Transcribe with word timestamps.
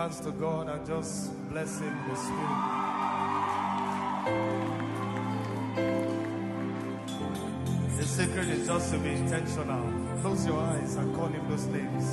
hands 0.00 0.20
to 0.20 0.32
God 0.32 0.66
and 0.66 0.86
just 0.86 1.30
bless 1.50 1.78
Him 1.78 1.94
the 2.08 2.16
Spirit. 2.16 2.60
The 7.98 8.06
secret 8.06 8.48
is 8.48 8.66
just 8.66 8.92
to 8.92 8.98
be 8.98 9.10
intentional. 9.10 9.84
Close 10.22 10.46
your 10.46 10.58
eyes 10.58 10.96
and 10.96 11.14
call 11.14 11.26
Him 11.26 11.46
those 11.50 11.66
names. 11.66 12.06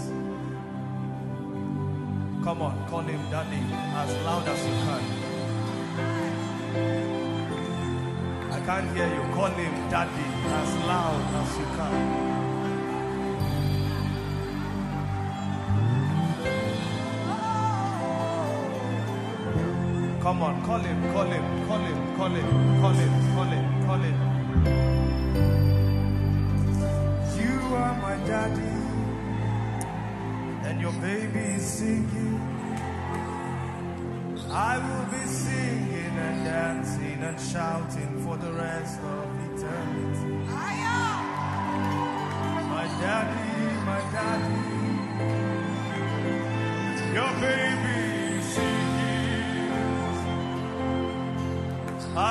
Come 2.43 2.61
on, 2.61 2.75
call 2.89 3.03
Him 3.03 3.21
Daddy 3.31 3.63
as 4.01 4.11
loud 4.25 4.45
as 4.49 4.65
you 4.67 4.75
can. 4.85 5.03
I 8.51 8.59
can't 8.65 8.97
hear 8.97 9.07
you. 9.15 9.21
Call 9.33 9.53
Him 9.61 9.73
Daddy 9.89 10.27
as 10.59 10.75
loud 10.91 11.23
as 11.41 11.57
you 11.57 11.65
can. 11.77 12.36
Come 20.37 20.53
on, 20.55 20.61
call 20.67 20.77
him, 20.77 21.01
call 21.13 21.25
him, 21.25 21.67
call 21.67 21.79
him, 21.79 22.15
call 22.15 22.29
him, 22.29 22.79
call 22.79 22.93
him, 22.93 23.11
call 23.33 23.45
him, 23.45 23.65
call 23.87 23.97
him. 23.97 24.17
You 27.41 27.55
are 27.75 27.95
my 27.99 28.15
daddy, 28.27 28.75
and 30.67 30.79
your 30.79 30.93
baby 31.01 31.39
is 31.39 31.65
singing. 31.65 32.39
I 34.51 34.77
will 34.77 35.05
be 35.09 35.25
singing 35.25 36.15
and 36.27 36.45
dancing 36.45 37.19
and 37.23 37.39
shouting 37.39 38.21
for 38.23 38.37
the 38.37 38.51
rest 38.53 38.99
of 39.01 39.25
eternity. 39.41 40.35
My 42.75 42.85
daddy, 43.01 43.53
my 43.89 44.01
daddy, 44.13 44.57
your 47.15 47.31
baby 47.41 47.86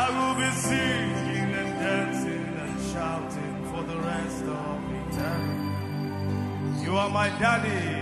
I 0.07 0.11
will 0.19 0.37
be 0.41 0.51
singing 0.55 1.51
and 1.53 1.81
dancing 1.81 2.47
and 2.63 2.81
shouting 2.93 3.57
for 3.73 3.83
the 3.83 3.99
rest 3.99 4.45
of 4.45 4.79
eternity. 5.01 6.85
You 6.85 6.97
are 6.97 7.11
my 7.11 7.29
daddy. 7.41 7.96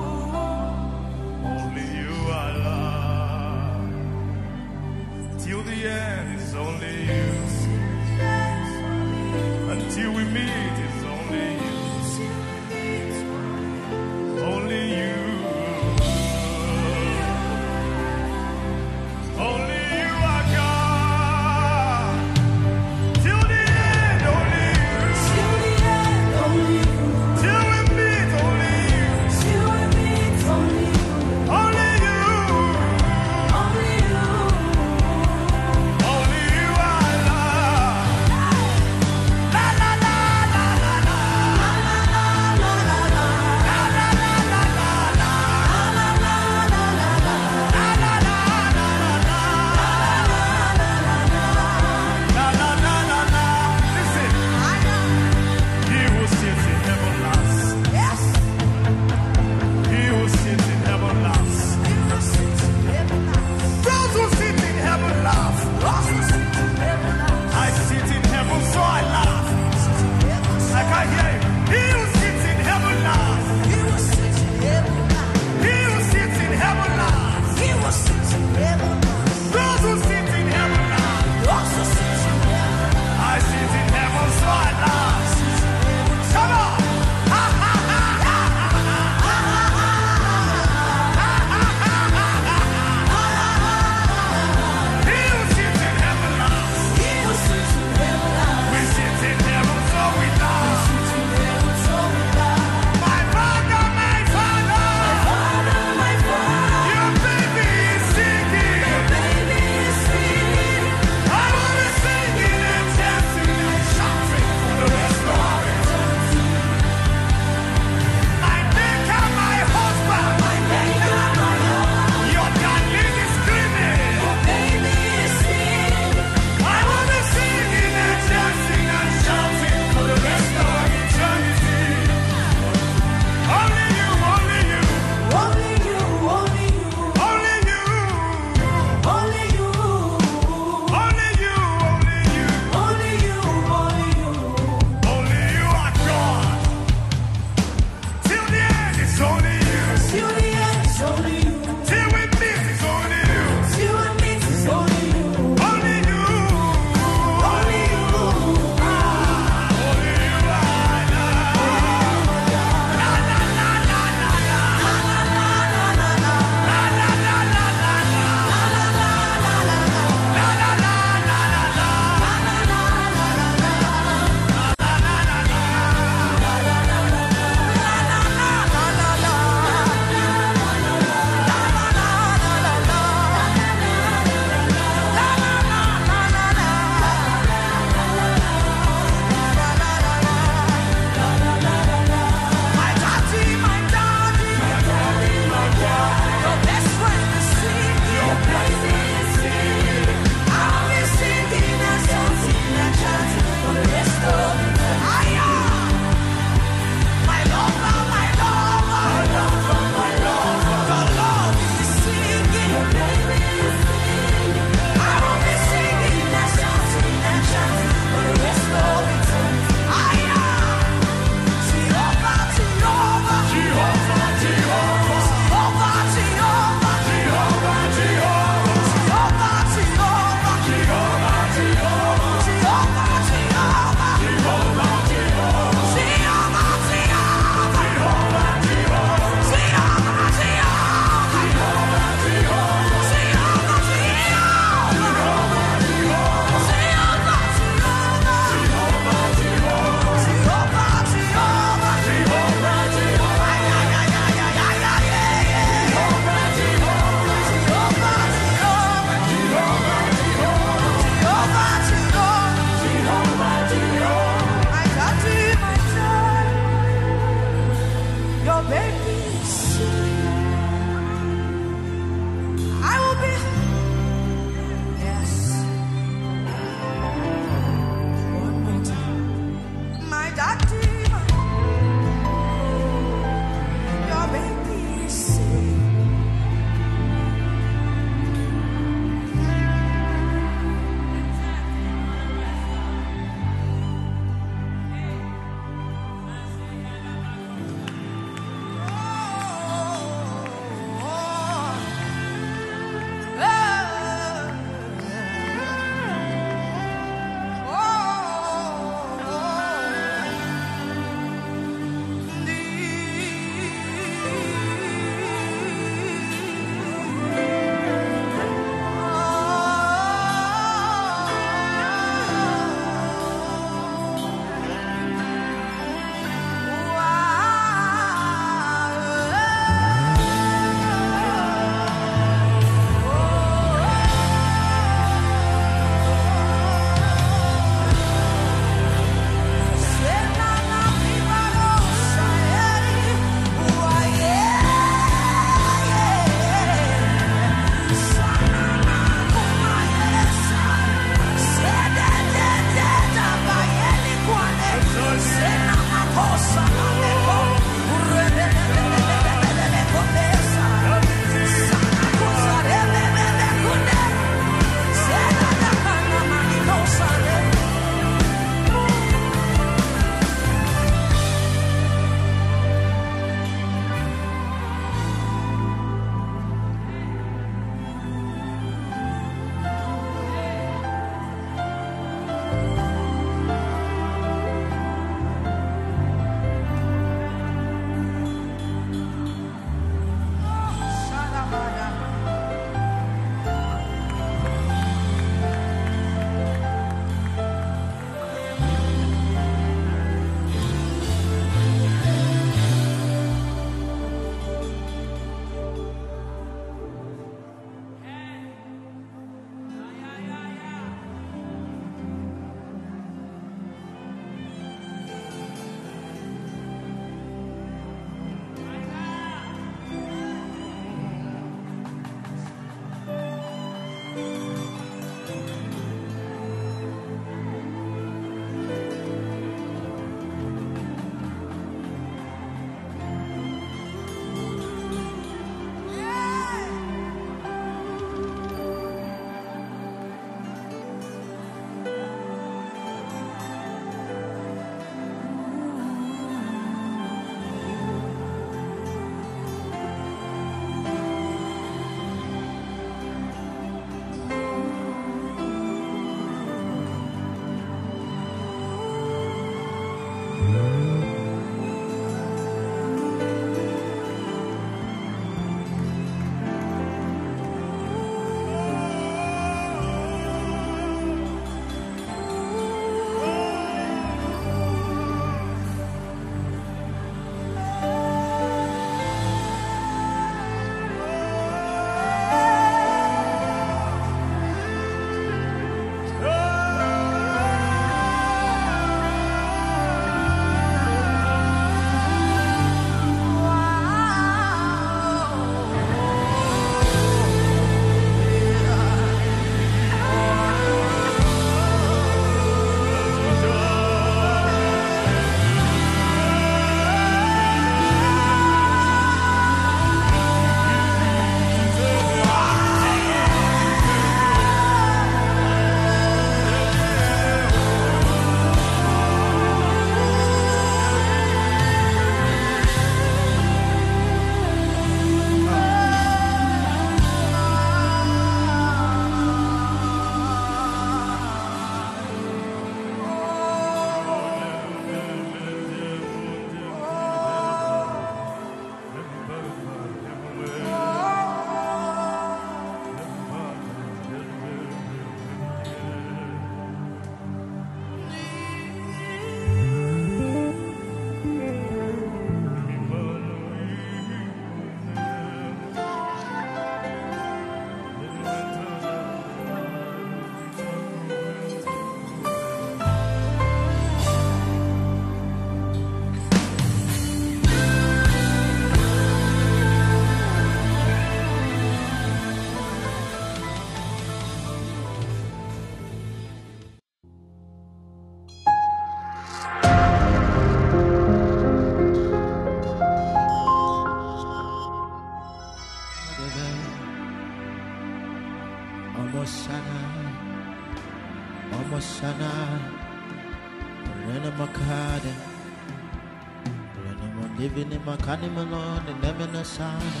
makani 597.86 598.28
malone 598.36 598.92
nemena 599.02 599.44
sana. 599.44 600.00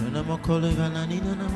Nuna 0.00 0.22
makole 0.22 0.70
vanani 0.78 1.20
nuna 1.24 1.48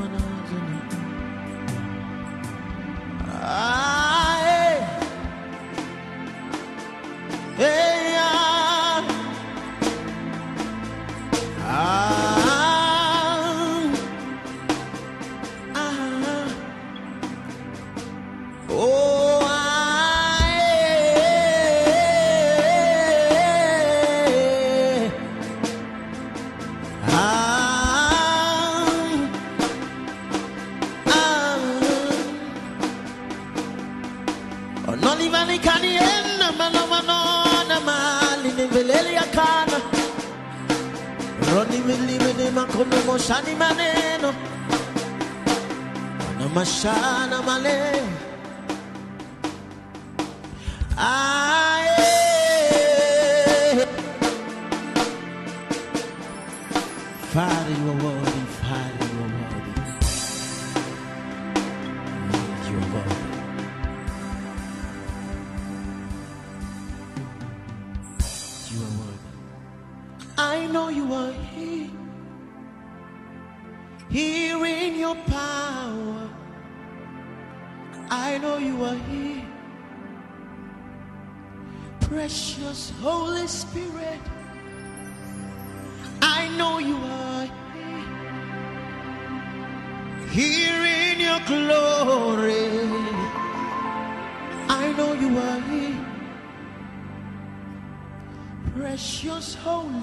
holy. 99.63 100.00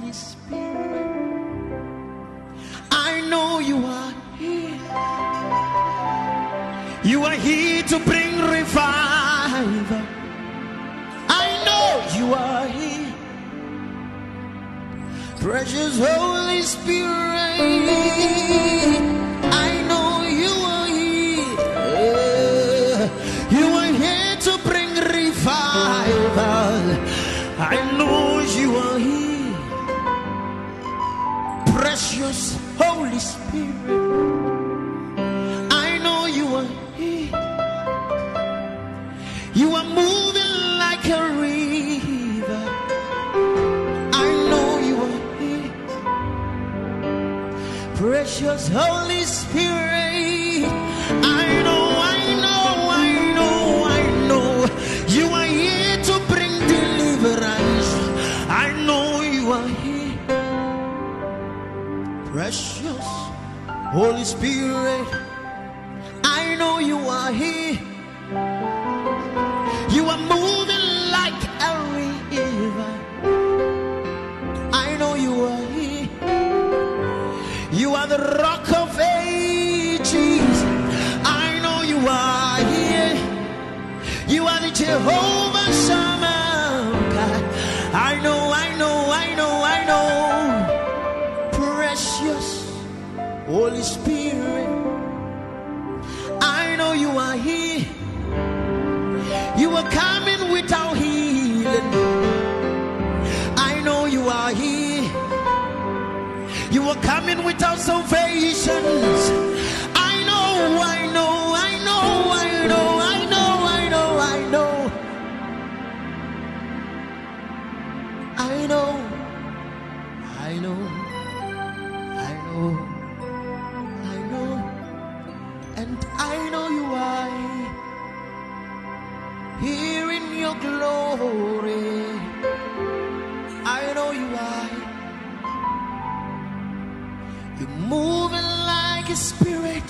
Spirit, 139.18 139.90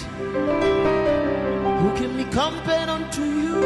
who 1.81 1.89
can 1.97 2.15
be 2.15 2.23
compared 2.25 2.87
unto 2.87 3.23
you? 3.23 3.61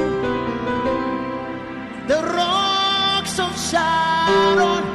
The 2.07 2.19
rocks 2.35 3.39
of 3.39 3.51
Sharon. 3.69 4.90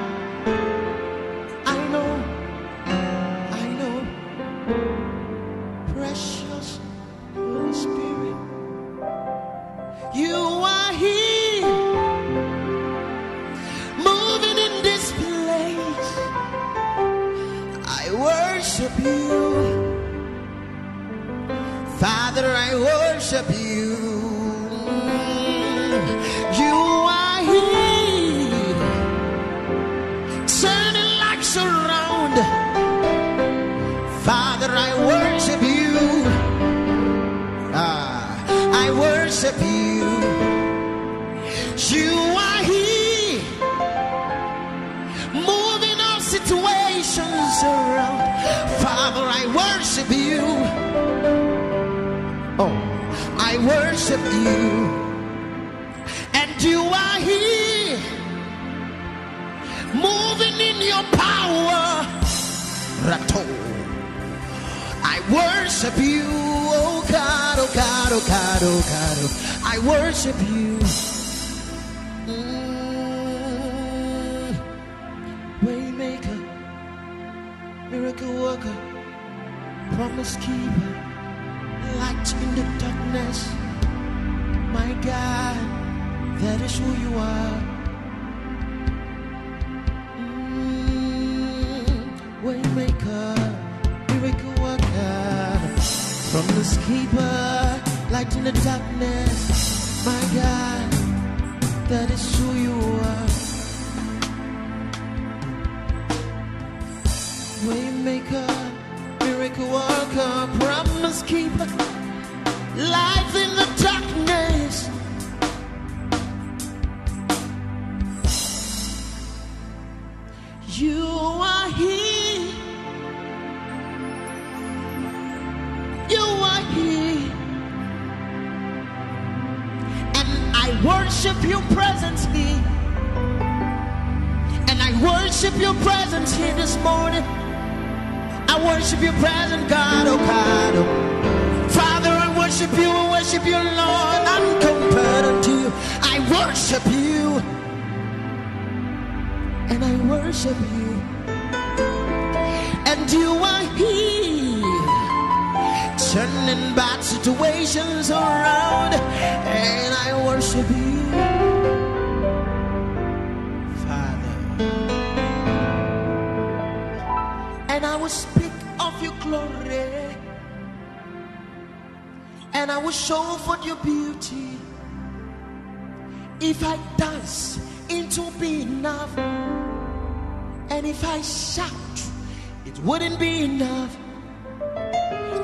Wouldn't 182.96 183.20
be 183.20 183.44
enough. 183.44 183.94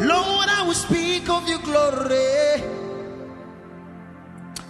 Lord, 0.01 0.49
I 0.49 0.65
will 0.67 0.73
speak 0.73 1.29
of 1.29 1.47
your 1.47 1.59
glory 1.59 2.62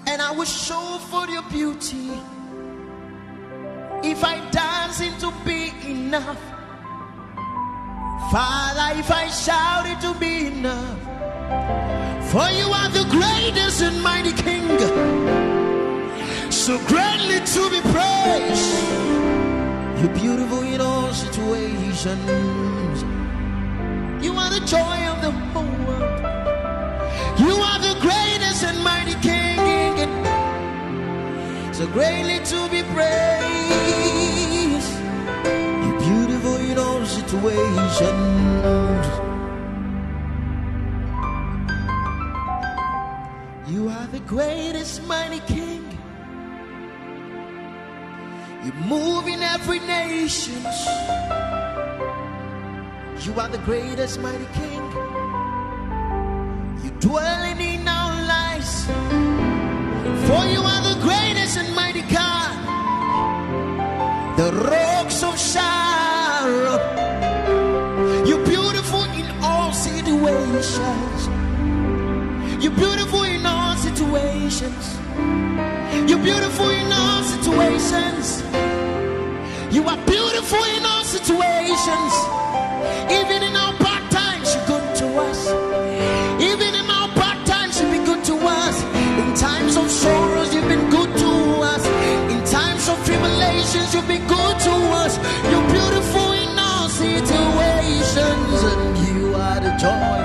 and 0.09 0.21
I 0.21 0.33
will 0.33 0.45
show 0.45 0.99
for 1.11 1.29
your 1.29 1.45
beauty. 1.45 2.11
If 4.03 4.25
I 4.25 4.35
dance, 4.51 4.99
to 4.99 5.33
be 5.45 5.73
enough. 5.87 6.43
Father, 8.33 8.99
if 8.99 9.11
I 9.13 9.29
shout, 9.29 9.87
it 9.87 10.01
to 10.01 10.13
be 10.19 10.49
enough. 10.49 10.99
For 12.33 12.49
you 12.59 12.67
are 12.81 12.91
the 12.99 13.07
greatest 13.17 13.81
and 13.83 14.03
mighty 14.03 14.33
King, 14.33 14.67
so 16.51 16.79
greatly 16.91 17.39
to 17.55 17.63
be 17.75 17.81
praised. 17.95 19.23
You're 20.01 20.15
beautiful 20.19 20.63
in 20.63 20.81
all 20.81 21.13
situations. 21.13 22.72
Joy 24.67 25.07
of 25.09 25.21
the 25.21 25.31
whole 25.53 25.87
world. 25.87 26.21
You 27.39 27.55
are 27.69 27.79
the 27.81 27.95
greatest 28.01 28.65
and 28.65 28.83
mighty 28.83 29.15
King. 29.21 29.59
So 31.75 31.87
greatly 31.89 32.39
to 32.39 32.69
be 32.71 32.83
praised. 32.95 34.93
You're 35.83 36.01
beautiful 36.01 36.57
in 36.57 36.79
all 36.79 37.05
situations. 37.05 39.07
You 43.69 43.89
are 43.89 44.07
the 44.07 44.21
greatest 44.27 45.03
mighty 45.07 45.41
King. 45.41 45.85
You 48.65 48.73
move 48.87 49.27
in 49.27 49.43
every 49.43 49.81
nation. 49.81 50.63
You 53.25 53.39
are 53.39 53.49
the 53.49 53.59
greatest 53.59 54.19
mighty 54.21 54.47
King. 54.53 54.83
You 56.83 56.91
dwelling 56.99 57.61
in 57.61 57.87
our 57.87 58.15
lives. 58.27 58.85
For 60.27 60.45
you 60.51 60.61
are 60.61 60.83
the 60.91 60.99
greatest 61.01 61.57
and 61.57 61.73
mighty 61.73 62.03
God. 62.03 62.51
The 64.37 64.53
rocks 64.69 65.23
of 65.23 65.39
Sharon. 65.39 66.81
You're 68.27 68.45
beautiful 68.45 69.05
in 69.15 69.31
all 69.41 69.73
situations. 69.73 71.29
You're 72.61 72.75
beautiful 72.75 73.23
in 73.23 73.47
all 73.47 73.77
situations. 73.77 74.99
You're 76.11 76.19
beautiful 76.19 76.71
in 76.71 76.93
all 76.93 77.23
situations. 77.23 78.43
You 79.71 79.85
are 79.89 80.07
beautiful 80.07 80.65
in 80.77 80.85
all 80.85 81.05
situations. 81.05 82.43
Even 83.19 83.43
in 83.43 83.55
our 83.57 83.75
bad 83.79 84.03
times, 84.11 84.55
you're 84.55 84.67
good 84.67 84.87
to 85.01 85.07
us. 85.29 85.41
Even 86.51 86.75
in 86.81 86.89
our 86.91 87.09
bad 87.15 87.47
times, 87.47 87.81
you've 87.81 87.91
been 87.91 88.05
good 88.05 88.25
to 88.25 88.37
us. 88.37 88.77
In 89.21 89.35
times 89.35 89.77
of 89.77 89.91
sorrows, 89.91 90.55
you've 90.55 90.69
been 90.69 90.89
good 90.91 91.13
to 91.25 91.31
us. 91.73 91.85
In 92.33 92.41
times 92.45 92.89
of 92.89 92.97
tribulations, 93.05 93.95
you've 93.95 94.09
been 94.09 94.27
good 94.27 94.57
to 94.69 94.75
us. 95.03 95.17
You're 95.51 95.69
beautiful 95.79 96.33
in 96.33 96.59
all 96.59 96.89
situations, 96.89 98.59
and 98.73 98.99
you 99.07 99.35
are 99.35 99.61
the 99.67 99.73
joy. 99.85 100.21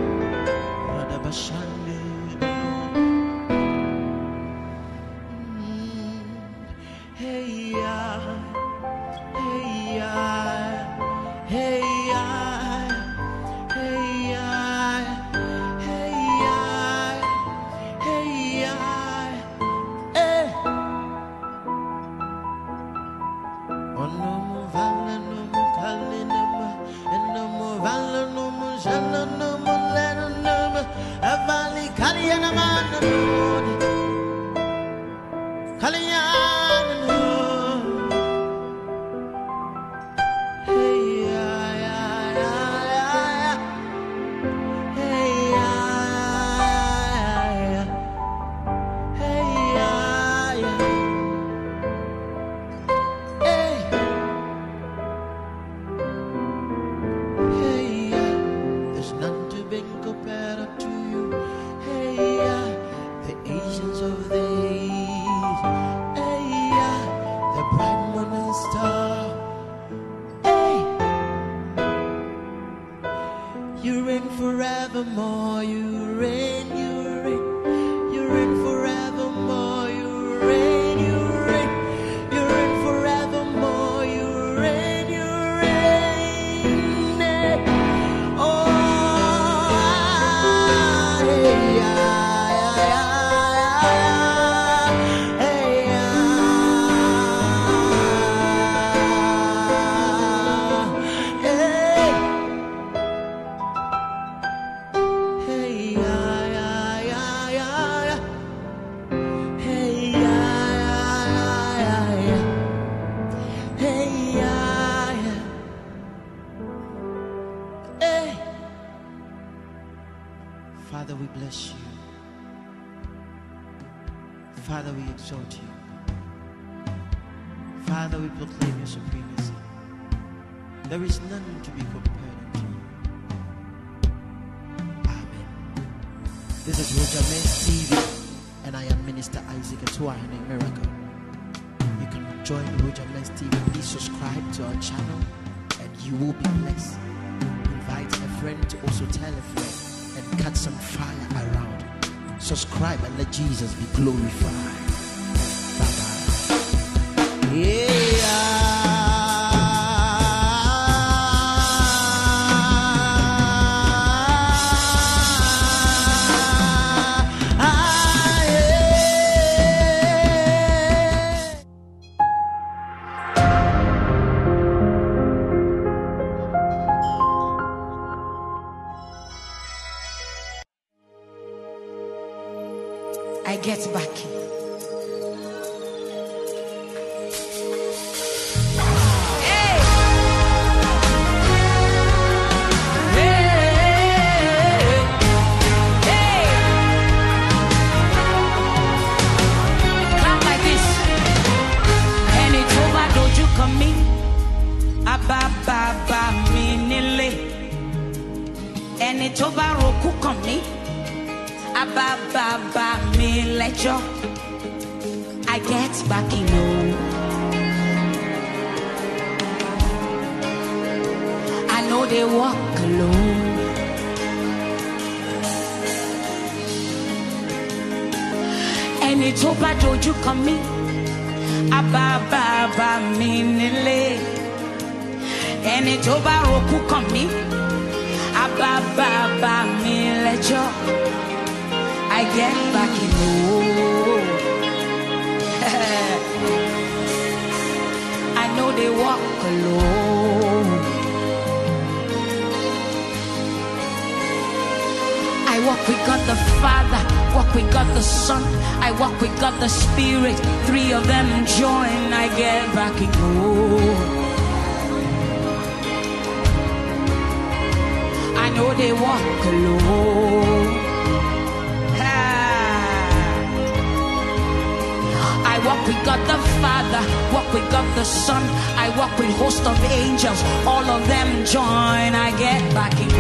the 276.34 276.40
Father, 276.62 277.04
walk 277.34 277.48
with 277.54 277.66
God 277.72 277.86
the 277.96 278.04
Son. 278.04 278.42
I 278.84 278.90
walk 278.98 279.18
with 279.20 279.30
host 279.38 279.64
of 279.66 279.78
angels. 280.02 280.42
All 280.66 280.84
of 280.96 281.08
them 281.08 281.46
join. 281.46 282.12
I 282.26 282.30
get 282.38 282.62
back 282.74 282.94
in. 283.04 283.10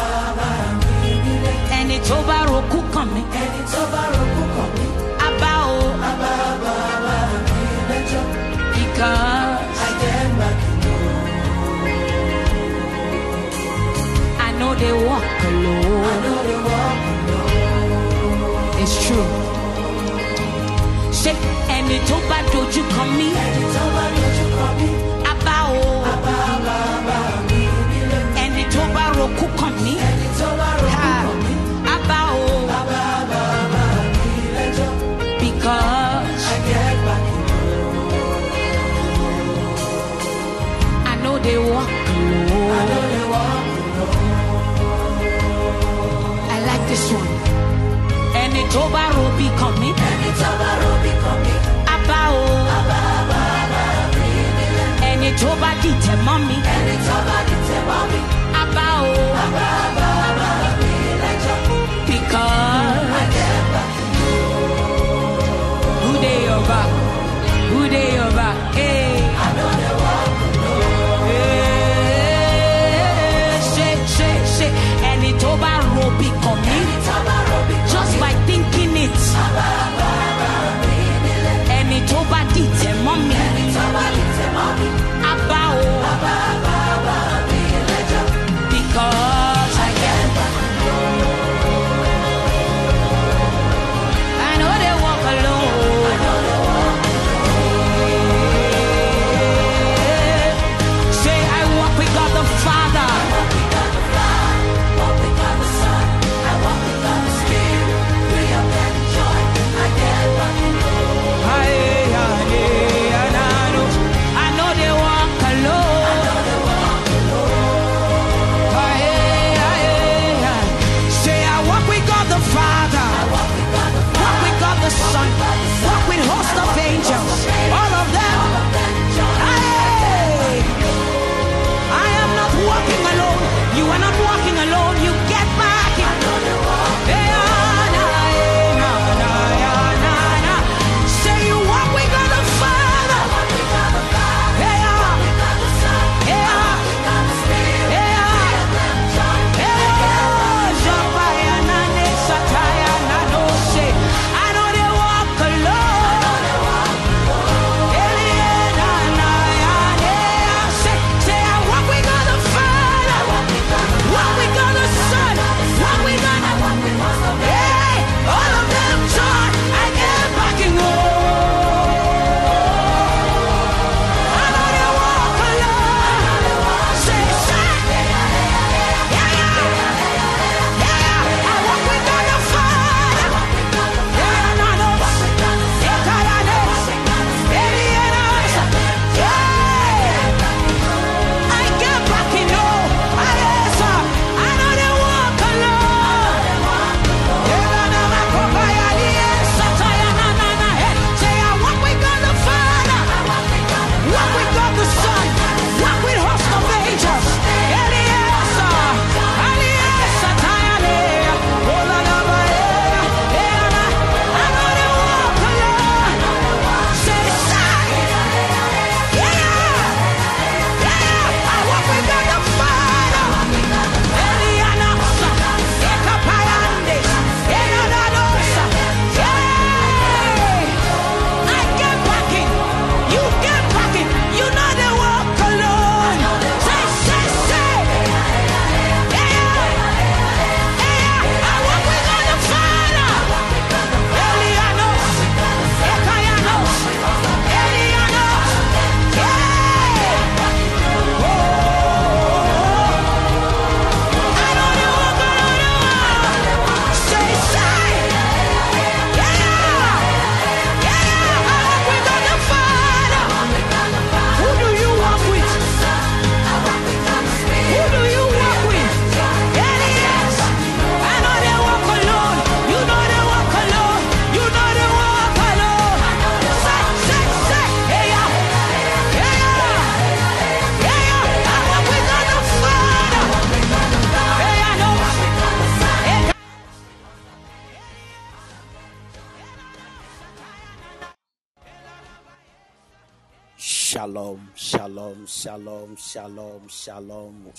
Anitoba, 1.78 2.38
Roku, 2.50 2.80
come. 2.94 3.20
Anitoba, 3.42 4.02
Roku, 4.18 4.44
coming? 4.56 4.75
because 9.06 9.80
I 9.80 9.92
am 10.20 10.42
I 14.40 14.50
know 14.60 14.72
they 14.82 14.94
walk 15.08 15.44
alone. 15.50 16.06
I 16.06 16.16
know 16.24 16.38
they 16.48 16.60
walk 16.70 17.04
alone. 17.22 18.82
It's 18.82 18.96
true. 19.06 19.28
Ṣé 21.22 21.32
ẹni 21.76 21.98
tó 22.10 22.16
bá 22.30 22.38
dojú 22.54 22.82
kọ 22.96 23.04
mí? 23.18 23.28
Ẹni 23.46 23.64
tó 23.76 23.84
bá 23.96 24.06
dojú 24.18 24.46
kọ 24.58 24.68
mí. 24.80 24.88
Abá 25.32 25.58
o. 25.70 25.84
Abá 26.14 26.36
abá 26.56 26.76
abá 26.98 27.18
mi. 27.50 27.62
Ẹni 28.44 28.64
tó 28.74 28.82
bá 28.96 29.04
rokú 29.18 29.46
kọ 29.60 29.68
mí. 29.84 29.94
Ẹni 30.10 30.15
tó 48.76 48.90
bá 48.94 49.10
robi 49.16 49.46
kàn 49.60 49.80
mí. 49.82 49.88
ẹni 49.88 50.32
tó 50.42 50.50
bá 50.60 50.70
robi 50.84 51.10
kàn 51.24 51.38
àbá 51.96 52.20
àbá 52.78 53.00
àbá 58.62 58.88
àbá. 59.44 59.85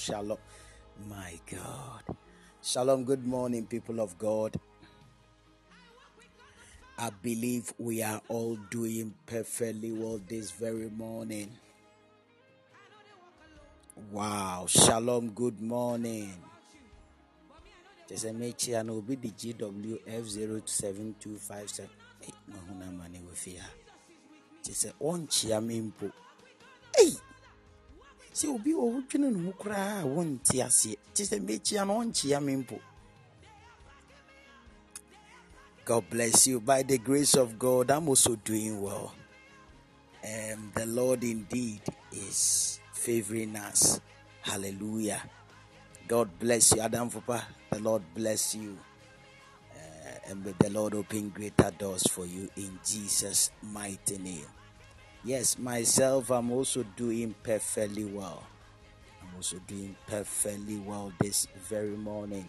Shalom. 0.07 0.39
My 1.09 1.33
God. 1.51 2.05
Shalom. 2.63 3.03
Good 3.03 3.27
morning, 3.27 3.67
people 3.67 3.99
of 3.99 4.17
God. 4.17 4.55
I 6.97 7.11
believe 7.11 7.75
we 7.77 8.05
are 8.05 8.23
all 8.29 8.55
doing 8.71 9.15
perfectly 9.27 9.91
well 9.91 10.21
this 10.29 10.53
very 10.53 10.91
morning. 10.91 11.51
Wow. 14.13 14.67
Shalom. 14.69 15.31
Good 15.31 15.61
morning. 15.61 16.37
There's 18.07 18.27
a 18.27 18.33
match 18.33 18.69
and 18.69 18.89
will 18.89 19.03
be 19.03 19.17
the 19.17 19.31
GWF07257. 19.31 21.89
Hey, 22.21 22.33
mahuna 22.49 22.97
mane 22.97 23.25
wafia. 23.29 23.65
There's 24.63 24.85
a 24.85 24.93
one. 25.01 25.29
Hey 26.97 27.11
sɛ 28.39 28.47
obi 28.55 28.73
ne 29.19 29.29
ho 29.45 29.53
koraa 29.61 30.03
a 30.03 30.67
aseɛ 30.67 30.97
sɛ 31.15 31.37
mɛkyia 31.47 31.87
no 31.87 31.95
ɔnkyia 32.03 32.39
me 32.43 32.57
mpo 32.63 32.79
God 35.87 36.11
bless 36.11 36.49
you. 36.49 36.59
By 36.59 36.83
the 36.83 36.99
grace 36.99 37.37
of 37.37 37.61
God, 37.61 37.93
I'm 37.93 38.09
also 38.09 38.35
doing 38.35 38.83
well. 38.83 39.15
Um, 40.25 40.73
the 40.75 40.85
Lord 40.85 41.23
indeed 41.23 41.81
is 42.11 42.81
favoring 42.93 43.55
us. 43.55 44.01
Hallelujah. 44.43 45.23
God 46.09 46.29
bless 46.41 46.75
you, 46.75 46.81
Adam 46.81 47.09
Fupa. 47.09 47.41
The 47.71 47.79
Lord 47.79 48.03
bless 48.17 48.57
you. 48.57 48.77
Uh, 49.73 50.31
and 50.31 50.45
may 50.45 50.55
the 50.59 50.71
Lord 50.71 50.95
open 50.95 51.29
greater 51.29 51.71
doors 51.71 52.03
for 52.11 52.27
you 52.27 52.49
in 52.57 52.81
Jesus' 52.85 53.53
mighty 53.63 54.19
name. 54.19 54.56
Yes, 55.27 55.59
myself, 55.59 56.31
I'm 56.31 56.53
also 56.53 56.85
doing 56.95 57.35
perfectly 57.43 58.05
well. 58.05 58.45
I'm 59.21 59.35
also 59.35 59.59
doing 59.67 59.97
perfectly 60.07 60.79
well 60.79 61.13
this 61.19 61.49
very 61.69 61.97
morning. 61.97 62.49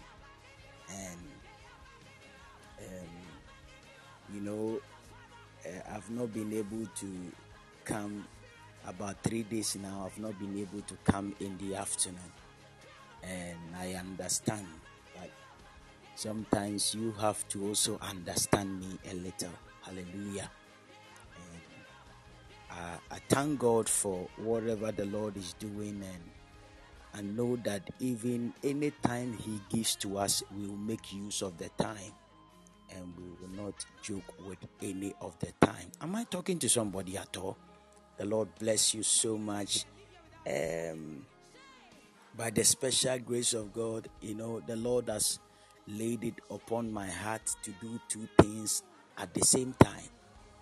And, 0.88 1.20
um, 2.78 3.10
you 4.32 4.42
know, 4.42 4.80
uh, 5.66 5.96
I've 5.96 6.08
not 6.12 6.32
been 6.32 6.54
able 6.54 6.86
to 6.86 7.32
come 7.84 8.28
about 8.86 9.24
three 9.24 9.42
days 9.42 9.76
now. 9.82 10.06
I've 10.06 10.22
not 10.22 10.38
been 10.38 10.56
able 10.60 10.82
to 10.82 10.98
come 11.04 11.36
in 11.40 11.58
the 11.58 11.78
afternoon. 11.78 12.32
And 13.24 13.58
I 13.76 13.94
understand 13.94 14.68
that 15.16 15.32
sometimes 16.14 16.94
you 16.94 17.12
have 17.14 17.48
to 17.48 17.70
also 17.70 17.98
understand 18.04 18.80
me 18.80 19.00
a 19.10 19.16
little. 19.16 19.58
Hallelujah. 19.82 20.52
And 22.78 22.86
I, 22.86 23.16
I 23.16 23.20
thank 23.30 23.60
God 23.60 23.90
for 23.90 24.28
whatever 24.38 24.92
the 24.92 25.06
Lord 25.06 25.38
is 25.38 25.54
doing 25.54 26.04
and 26.04 26.24
I 27.14 27.22
know 27.22 27.56
that 27.64 27.90
even 28.00 28.54
any 28.64 28.92
time 28.92 29.36
He 29.40 29.60
gives 29.70 29.96
to 29.98 30.20
us, 30.20 30.44
we 30.56 30.68
will 30.68 30.78
make 30.78 31.12
use 31.12 31.42
of 31.42 31.58
the 31.58 31.70
time 31.70 32.14
and 32.92 33.14
we 33.18 33.24
will 33.42 33.66
not 33.66 33.74
joke 34.04 34.36
with 34.48 34.60
any 34.84 35.14
of 35.22 35.38
the 35.40 35.52
time. 35.66 35.92
Am 36.00 36.16
I 36.16 36.26
talking 36.26 36.60
to 36.60 36.70
somebody 36.70 37.18
at 37.18 37.36
all? 37.38 37.58
The 38.18 38.26
Lord 38.26 38.50
bless 38.60 38.94
you 38.94 39.02
so 39.02 39.38
much. 39.38 39.86
Um, 40.46 41.26
by 42.38 42.52
the 42.52 42.64
special 42.64 43.18
grace 43.20 43.54
of 43.54 43.74
God, 43.74 44.08
you 44.22 44.36
know, 44.36 44.60
the 44.60 44.76
Lord 44.76 45.10
has 45.10 45.40
laid 45.88 46.24
it 46.24 46.36
upon 46.52 46.92
my 46.92 47.08
heart 47.10 47.56
to 47.64 47.72
do 47.82 48.00
two 48.08 48.28
things 48.40 48.84
at 49.18 49.34
the 49.34 49.44
same 49.44 49.74
time, 49.80 50.10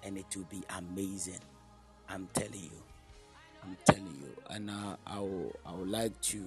and 0.04 0.18
it 0.18 0.26
will 0.36 0.46
be 0.46 0.64
amazing. 0.78 1.40
I'm 2.10 2.28
telling 2.34 2.54
you. 2.64 2.84
I'm 3.64 3.78
telling 3.86 4.16
you. 4.22 4.36
And 4.50 4.70
uh, 4.70 4.96
I, 5.06 5.20
will, 5.20 5.56
I 5.66 5.74
would 5.74 5.90
like 5.90 6.20
to, 6.22 6.44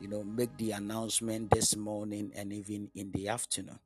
you 0.00 0.08
know, 0.08 0.24
make 0.24 0.56
the 0.56 0.72
announcement 0.72 1.50
this 1.50 1.76
morning 1.76 2.32
and 2.34 2.52
even 2.52 2.90
in 2.94 3.12
the 3.12 3.28
afternoon. 3.28 3.78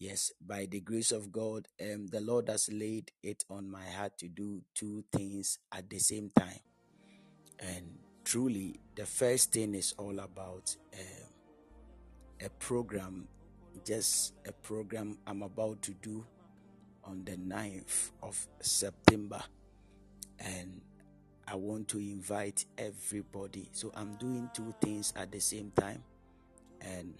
Yes, 0.00 0.32
by 0.44 0.66
the 0.66 0.80
grace 0.80 1.12
of 1.12 1.30
God, 1.30 1.68
um, 1.80 2.08
the 2.08 2.20
Lord 2.20 2.48
has 2.48 2.68
laid 2.70 3.12
it 3.22 3.44
on 3.48 3.70
my 3.70 3.84
heart 3.96 4.18
to 4.18 4.28
do 4.28 4.62
two 4.74 5.04
things 5.12 5.58
at 5.72 5.88
the 5.88 5.98
same 5.98 6.30
time. 6.36 6.58
And 7.60 7.98
truly, 8.24 8.80
the 8.96 9.06
first 9.06 9.52
thing 9.52 9.74
is 9.74 9.94
all 9.96 10.18
about 10.18 10.76
um, 10.92 11.28
a 12.44 12.50
program, 12.58 13.28
just 13.84 14.34
a 14.46 14.52
program 14.52 15.16
I'm 15.26 15.42
about 15.42 15.80
to 15.82 15.94
do 15.94 16.26
on 17.04 17.24
the 17.24 17.36
9th 17.36 18.10
of 18.22 18.46
September. 18.60 19.42
And 20.40 20.80
I 21.46 21.56
want 21.56 21.88
to 21.88 21.98
invite 21.98 22.64
everybody. 22.78 23.68
So 23.72 23.92
I'm 23.94 24.16
doing 24.16 24.50
two 24.54 24.74
things 24.80 25.12
at 25.16 25.30
the 25.30 25.40
same 25.40 25.72
time. 25.76 26.02
And 26.80 27.14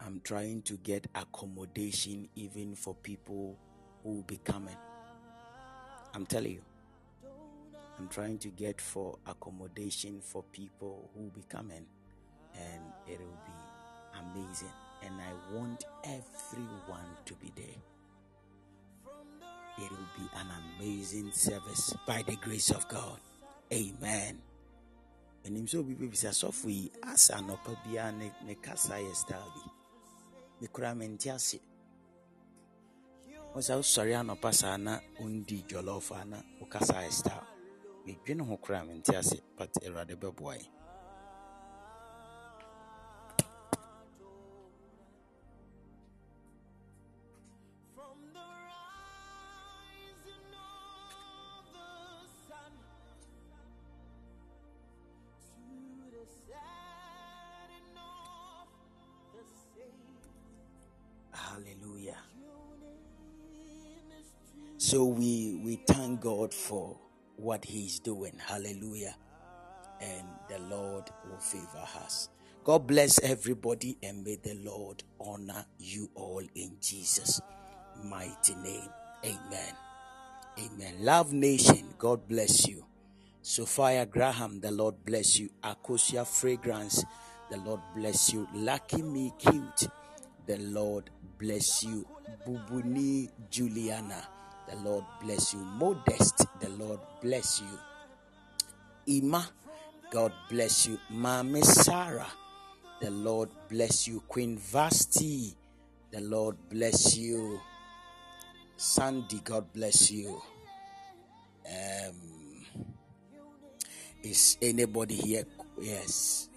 I'm 0.00 0.20
trying 0.24 0.62
to 0.62 0.74
get 0.74 1.06
accommodation 1.14 2.28
even 2.34 2.74
for 2.74 2.94
people 2.94 3.56
who 4.02 4.14
will 4.14 4.22
be 4.22 4.38
coming. 4.44 4.76
I'm 6.14 6.26
telling 6.26 6.52
you. 6.52 6.62
I'm 7.98 8.08
trying 8.08 8.38
to 8.38 8.48
get 8.48 8.80
for 8.80 9.16
accommodation 9.26 10.20
for 10.20 10.42
people 10.52 11.10
who 11.14 11.24
will 11.24 11.30
be 11.30 11.44
coming 11.48 11.86
and 12.54 12.82
it 13.06 13.20
will 13.20 13.40
be 13.46 14.40
amazing. 14.40 14.68
And 15.04 15.14
I 15.20 15.56
want 15.56 15.84
everyone 16.04 17.06
to 17.26 17.34
be 17.34 17.52
there. 17.54 17.91
It 19.78 19.90
will 19.90 20.10
be 20.16 20.28
an 20.36 20.48
amazing 20.78 21.32
service 21.32 21.94
by 22.06 22.22
the 22.22 22.36
grace 22.36 22.70
of 22.70 22.86
God. 22.88 23.18
Amen. 23.72 24.38
menim 25.44 25.66
sɛ 25.66 25.78
obi 25.78 25.94
bɛbisa 25.94 26.30
sɔfo 26.40 26.68
yi 26.70 26.90
asa 27.02 27.34
anɔpa 27.36 27.72
biara 27.82 28.12
ne, 28.18 28.32
ne 28.46 28.54
kasa 28.54 28.94
yɛ 28.94 29.14
style 29.14 29.50
bi 29.54 29.70
mekora 30.60 30.94
mente 30.96 31.30
ase 31.30 31.58
wo 33.52 33.60
sɛ 33.60 33.74
wosɔre 33.78 34.14
anɔpa 34.22 34.54
saa 34.54 34.76
na 34.76 35.00
wondi 35.18 35.64
jɔlɔf 35.68 36.10
a 36.20 36.24
na 36.24 36.38
wo 36.60 36.66
kasa 36.66 36.94
yɛ 37.02 37.10
style 37.12 37.46
medwene 38.06 38.42
ho 38.46 38.58
ase 39.18 39.40
but 39.56 39.72
awurade 39.82 40.14
bɛboa 40.14 40.54
yɛ 40.60 40.66
So 64.92 65.06
we 65.06 65.58
we 65.64 65.76
thank 65.86 66.20
God 66.20 66.52
for 66.52 66.98
what 67.36 67.64
He's 67.64 67.98
doing. 67.98 68.34
Hallelujah. 68.36 69.14
And 70.02 70.26
the 70.50 70.58
Lord 70.58 71.04
will 71.24 71.38
favor 71.38 71.86
us. 72.04 72.28
God 72.62 72.86
bless 72.86 73.18
everybody 73.22 73.96
and 74.02 74.22
may 74.22 74.36
the 74.36 74.52
Lord 74.62 75.02
honor 75.18 75.64
you 75.78 76.10
all 76.14 76.42
in 76.54 76.76
Jesus' 76.82 77.40
mighty 78.04 78.54
name. 78.56 78.90
Amen. 79.24 79.74
Amen. 80.58 80.94
Love 81.00 81.32
Nation, 81.32 81.94
God 81.98 82.28
bless 82.28 82.68
you. 82.68 82.84
Sophia 83.40 84.04
Graham, 84.04 84.60
the 84.60 84.72
Lord 84.72 84.96
bless 85.06 85.38
you. 85.38 85.48
Akosia 85.64 86.26
Fragrance, 86.26 87.02
the 87.50 87.56
Lord 87.56 87.80
bless 87.96 88.30
you. 88.34 88.46
Lucky 88.52 89.00
Me 89.00 89.32
Cute, 89.38 89.88
the 90.44 90.58
Lord 90.58 91.08
bless 91.38 91.82
you. 91.82 92.06
Bubuni 92.46 93.30
Juliana, 93.48 94.28
the 94.68 94.76
Lord 94.76 95.04
bless 95.22 95.54
you. 95.54 95.60
Modest, 95.60 96.46
the 96.60 96.68
Lord 96.70 97.00
bless 97.20 97.60
you. 97.60 97.78
Ima, 99.06 99.48
God 100.10 100.32
bless 100.48 100.86
you. 100.86 100.98
Mame 101.10 101.62
Sarah, 101.62 102.26
the 103.00 103.10
Lord 103.10 103.48
bless 103.68 104.06
you. 104.06 104.20
Queen 104.28 104.56
Vasti, 104.58 105.54
the 106.10 106.20
Lord 106.20 106.56
bless 106.70 107.16
you. 107.16 107.60
Sandy, 108.76 109.40
God 109.44 109.72
bless 109.72 110.10
you. 110.10 110.40
Um, 111.66 112.66
is 114.22 114.56
anybody 114.60 115.14
here? 115.14 115.44
Yes. 115.80 116.48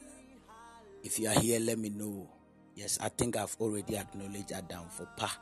If 1.03 1.19
you 1.19 1.27
are 1.29 1.39
here, 1.39 1.59
let 1.59 1.77
me 1.77 1.89
know. 1.89 2.27
Yes, 2.75 2.97
I 3.01 3.09
think 3.09 3.37
I've 3.37 3.55
already 3.59 3.97
acknowledged 3.97 4.51
Adam 4.51 4.85
for 4.89 5.07
Pa. 5.15 5.37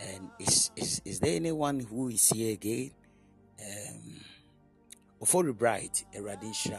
And 0.00 0.30
is 0.38 0.70
is 0.76 1.02
is 1.04 1.20
there 1.20 1.36
anyone 1.36 1.80
who 1.80 2.08
is 2.08 2.28
here 2.30 2.52
again? 2.54 2.92
Um, 3.60 4.20
the 5.20 5.52
bride, 5.52 5.98
a 6.14 6.22
radical. 6.22 6.78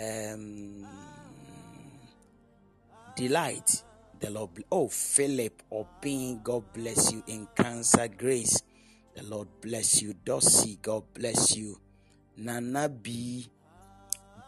Um, 0.00 0.86
delight. 3.14 3.82
The 4.20 4.30
Lord. 4.30 4.50
Oh, 4.70 4.88
Philip 4.88 5.62
Opin, 5.70 6.40
God 6.42 6.72
bless 6.72 7.12
you 7.12 7.24
in 7.26 7.48
cancer 7.56 8.08
grace. 8.08 8.62
The 9.16 9.24
Lord 9.24 9.48
bless 9.60 10.00
you. 10.00 10.14
Dossie, 10.24 10.80
God 10.80 11.02
bless 11.12 11.56
you. 11.56 11.78
Nana 12.36 12.88
B. 12.88 13.46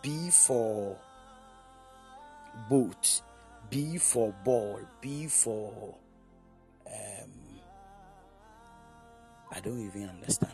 B 0.01 0.30
for 0.30 0.97
boat. 2.70 3.20
B 3.68 3.99
for 3.99 4.32
ball. 4.45 4.80
B 5.01 5.26
for 5.26 5.97
I 9.55 9.61
don't 9.61 9.80
even 9.80 10.09
understand. 10.09 10.52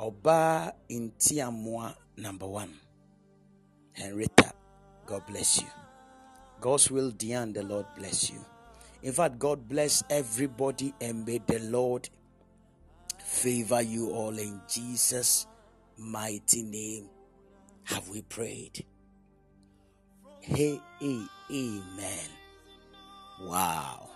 Oba 0.00 0.74
Intiamwa 0.90 1.94
number 2.16 2.46
one. 2.46 2.74
Henrietta, 3.92 4.52
God 5.06 5.26
bless 5.26 5.60
you. 5.60 5.68
God's 6.60 6.90
will, 6.90 7.10
Diane, 7.10 7.52
the 7.52 7.62
Lord 7.62 7.86
bless 7.96 8.30
you. 8.30 8.44
In 9.02 9.12
fact, 9.12 9.38
God 9.38 9.68
bless 9.68 10.02
everybody 10.10 10.92
and 11.00 11.24
may 11.24 11.38
the 11.46 11.58
Lord 11.60 12.08
favor 13.18 13.80
you 13.80 14.10
all 14.10 14.36
in 14.38 14.60
Jesus' 14.68 15.46
mighty 15.96 16.62
name. 16.62 17.08
Have 17.84 18.08
we 18.08 18.22
prayed? 18.22 18.84
Hey, 20.40 20.80
hey, 21.00 21.22
amen. 21.50 22.28
Wow. 23.42 24.10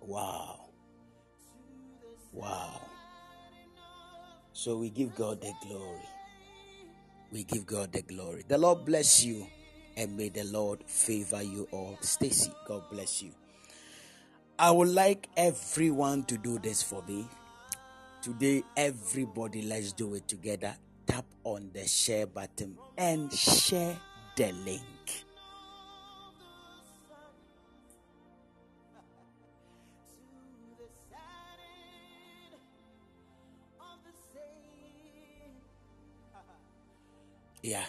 Wow. 0.00 0.61
Wow. 2.32 2.80
So 4.52 4.76
we 4.76 4.90
give 4.90 5.14
God 5.14 5.40
the 5.40 5.52
glory. 5.66 6.08
We 7.30 7.44
give 7.44 7.66
God 7.66 7.92
the 7.92 8.02
glory. 8.02 8.44
The 8.46 8.58
Lord 8.58 8.84
bless 8.84 9.24
you 9.24 9.46
and 9.96 10.16
may 10.16 10.28
the 10.28 10.44
Lord 10.44 10.82
favor 10.86 11.42
you 11.42 11.68
all. 11.70 11.98
Stacy, 12.00 12.52
God 12.66 12.82
bless 12.90 13.22
you. 13.22 13.32
I 14.58 14.70
would 14.70 14.88
like 14.88 15.28
everyone 15.36 16.24
to 16.24 16.36
do 16.38 16.58
this 16.58 16.82
for 16.82 17.02
me. 17.08 17.26
Today, 18.22 18.62
everybody, 18.76 19.62
let's 19.62 19.92
do 19.92 20.14
it 20.14 20.28
together. 20.28 20.74
Tap 21.06 21.24
on 21.44 21.70
the 21.72 21.86
share 21.86 22.26
button 22.26 22.78
and 22.96 23.32
share 23.32 23.98
the 24.36 24.52
link. 24.52 25.24
Yeah. 37.62 37.86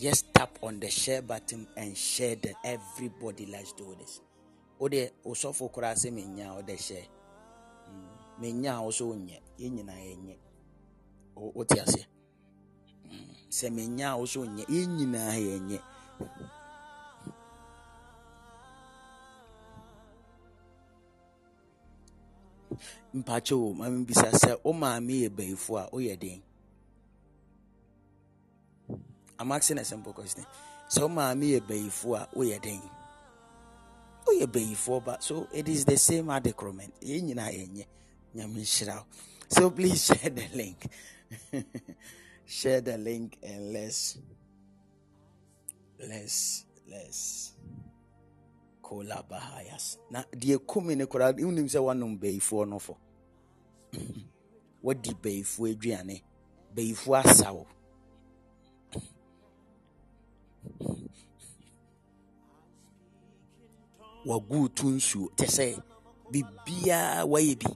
Just 0.00 0.32
tap 0.32 0.50
on 0.62 0.80
the 0.80 0.88
share 0.88 1.22
button 1.22 1.66
and 1.76 1.96
share 1.96 2.36
that 2.36 2.54
everybody 2.64 3.46
let's 3.46 3.72
do 3.72 3.96
this. 3.98 4.20
Ode 4.80 5.12
osofo 5.26 5.68
koraa 5.70 5.94
sɛ 5.94 6.10
menya 6.10 6.46
ɔde 6.56 6.74
hyɛ 6.76 7.02
menya 8.40 8.72
a 8.78 8.80
ɔso 8.88 9.04
nyɛ 9.26 9.36
yɛn 9.58 9.72
nyinaa 9.76 10.00
yɛnyɛ 10.08 10.36
wote 11.36 11.76
aseɛ 11.84 12.06
Mm, 13.10 13.34
sɛ 13.50 13.66
menya 13.76 14.08
a 14.14 14.16
ɔso 14.22 14.40
nyɛ 14.46 14.64
yɛn 14.74 14.88
nyinaa 14.96 15.34
yɛnyɛ 15.46 15.78
mpakyɛ 23.14 23.52
o 23.54 23.74
ma 23.74 23.86
mbisa 23.90 24.30
sɛ 24.32 24.52
wo 24.64 24.72
maame 24.72 25.12
yɛ 25.22 25.28
bɛyifo 25.28 25.76
a 25.76 25.90
woyɛ 25.92 26.18
den 26.18 26.42
I'm 29.40 29.50
asking 29.52 29.78
a 29.78 29.84
simple 29.86 30.12
question. 30.12 30.44
So, 30.86 31.08
mommy, 31.08 31.54
a 31.54 31.60
bayfo, 31.62 32.28
we 32.34 32.52
are 32.52 32.58
dang. 32.58 32.82
Oh, 34.28 34.32
you're 34.32 34.46
bayfo, 34.46 35.02
but 35.02 35.22
so 35.24 35.48
it 35.54 35.66
is 35.66 35.86
the 35.86 35.96
same 35.96 36.28
adequate. 36.28 36.74
So, 39.48 39.70
please 39.70 40.04
share 40.20 40.30
the 40.30 40.44
link. 40.54 40.86
share 42.46 42.82
the 42.82 42.98
link 42.98 43.38
and 43.42 43.72
let's 43.72 44.18
let's 46.06 46.66
let's 46.90 47.52
kola 48.82 49.24
bahayas. 49.30 49.96
Na 50.10 50.22
deɛ 50.32 50.58
kumi 50.66 50.96
ne 50.96 51.06
koraa 51.06 51.32
wonim 51.32 51.64
sɛ 51.66 51.80
woanom 51.80 52.18
bayifoɔ 52.20 52.68
no 52.68 52.78
fo 52.78 52.98
wadi 54.82 55.14
bayifoɔ 55.14 55.74
aduane 55.74 56.22
bayifoɔ 56.74 57.24
asa 57.24 57.52
wo 57.52 57.66
wagu 64.24 64.68
tu 64.76 64.86
nsuo 64.96 65.28
kyɛ 65.38 65.46
sɛ 65.56 65.66
biribiaa 66.30 67.24
wayɛ 67.32 67.54
bi. 67.60 67.70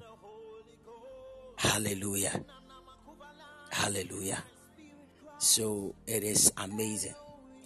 Hallelujah. 1.57 2.45
Hallelujah. 3.71 4.45
So 5.39 5.95
it 6.07 6.23
is 6.23 6.53
amazing. 6.57 7.15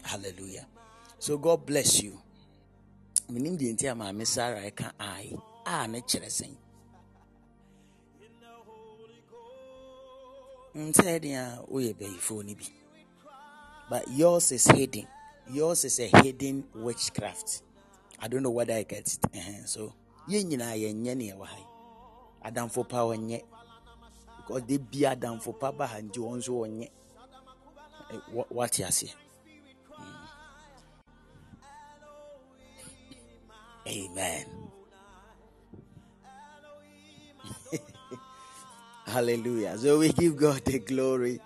Hallelujah. 0.03 0.67
So 1.19 1.39
god 1.39 1.67
bless 1.67 2.03
you. 2.03 2.19
Menim 3.31 3.59
deɛ 3.59 3.73
nti 3.75 3.91
a 3.91 3.95
maame 3.95 4.27
sara 4.27 4.61
ɛka 4.61 4.93
ai 4.99 5.37
a 5.67 5.87
ne 5.89 6.01
kyerɛ 6.01 6.31
sɛn. 6.39 6.55
Nsɛ 10.77 11.21
den 11.21 11.35
a 11.35 11.63
woyɛ 11.71 11.95
bayifoɔ 11.95 12.45
no 12.47 12.55
bi 12.55 12.78
but 13.91 14.09
yours 14.11 14.53
is 14.53 14.67
hidden 14.67 15.07
yours 15.51 15.85
is 15.85 15.99
a 16.01 16.09
hidden 16.23 16.65
witchcraft 16.75 17.63
I 18.21 18.27
don't 18.29 18.43
know 18.43 18.51
whether 18.51 18.75
I 18.75 18.83
get 18.83 19.07
it. 19.07 19.19
Uh-huh. 19.35 19.65
So, 19.67 19.95
yɛn 20.29 20.51
nyinaa 20.51 20.75
yɛnyɛ 20.75 21.17
ne 21.17 21.33
ɛwɔ 21.33 21.47
ha 21.47 21.57
yi. 21.57 21.65
Adamfo 22.51 22.89
pa 22.89 22.99
wɔnyɛ. 22.99 23.43
Because 24.39 24.63
de 24.63 24.79
bi 24.79 24.99
adamfo 25.07 25.59
pa 25.59 25.71
ba 25.71 25.87
ha 25.87 25.99
nti 26.01 26.19
wɔn 26.19 26.39
nso 26.39 26.53
wa- 28.33 28.47
Wate 28.51 28.83
aseɛ. 28.83 29.15
Amen. 33.87 34.47
Hallelujah. 39.07 39.79
So 39.79 39.99
we 40.01 40.13
give 40.13 40.37
God 40.37 40.63
the 40.65 40.79
glory 40.81 41.41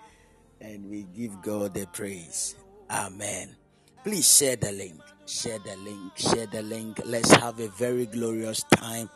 and 0.63 0.89
we 0.89 1.03
give 1.15 1.41
God 1.41 1.73
the 1.73 1.85
praise. 1.87 2.55
Amen. 2.89 3.55
Please 4.03 4.25
share 4.37 4.55
the 4.55 4.71
link. 4.71 4.99
Share 5.27 5.59
the 5.59 5.75
link. 5.77 6.17
Share 6.17 6.47
the 6.47 6.61
link. 6.63 7.01
Let's 7.05 7.31
have 7.35 7.59
a 7.59 7.67
very 7.69 8.05
glorious 8.05 8.63
time 8.75 9.09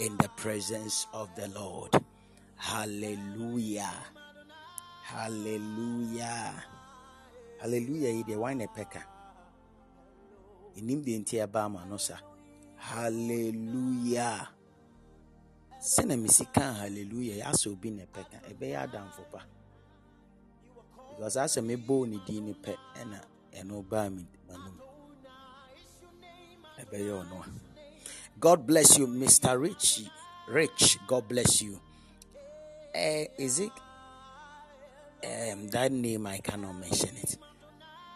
in 0.00 0.16
the 0.18 0.28
presence 0.30 1.06
of 1.12 1.30
the 1.36 1.48
Lord. 1.48 1.94
Hallelujah. 2.56 3.94
Hallelujah. 5.04 6.54
Hallelujah. 7.60 8.10
Yi 8.10 8.22
deɛ 8.24 8.36
wan 8.36 8.58
na 8.58 8.66
ɛpɛka. 8.66 9.02
Enim 10.76 11.02
deɛ 11.02 11.18
nti 11.22 11.38
ɛba 11.46 11.64
ama 11.64 11.86
no 11.86 11.96
sa. 11.96 12.18
Hallelujah. 12.76 14.48
Sɛna 15.80 16.18
mesi 16.18 16.44
kaa 16.52 16.72
hallelujah 16.82 17.34
yi, 17.36 17.42
asɛ 17.42 17.70
obi 17.70 17.90
na 17.90 18.02
ɛpɛka. 18.02 18.50
Ɛbɛyɛ 18.50 18.76
adamfo 18.86 19.22
pa. 19.30 19.42
Because 21.18 21.36
asɛ 21.36 21.60
mebɔɔ 21.66 22.06
ne 22.08 22.18
din 22.26 22.44
ne 22.46 22.52
pɛ 22.54 22.72
ɛna 22.94 23.18
ɛno 23.58 23.82
baa 23.90 24.08
me 24.08 24.22
m'anom. 24.46 24.76
Ɛbɛyɛ 26.78 27.12
ɔno 27.22 27.36
a. 27.42 27.46
God 28.38 28.64
bless 28.64 28.96
you, 28.98 29.08
Mr. 29.08 29.60
Rich. 29.60 30.04
Rich, 30.46 30.96
God 31.08 31.26
bless 31.26 31.60
you. 31.60 31.80
Uh, 32.94 33.24
is 33.36 33.58
it 33.58 33.72
um, 35.24 35.66
that 35.70 35.90
name? 35.90 36.24
I 36.28 36.38
cannot 36.38 36.74
mention 36.74 37.16
it. 37.16 37.36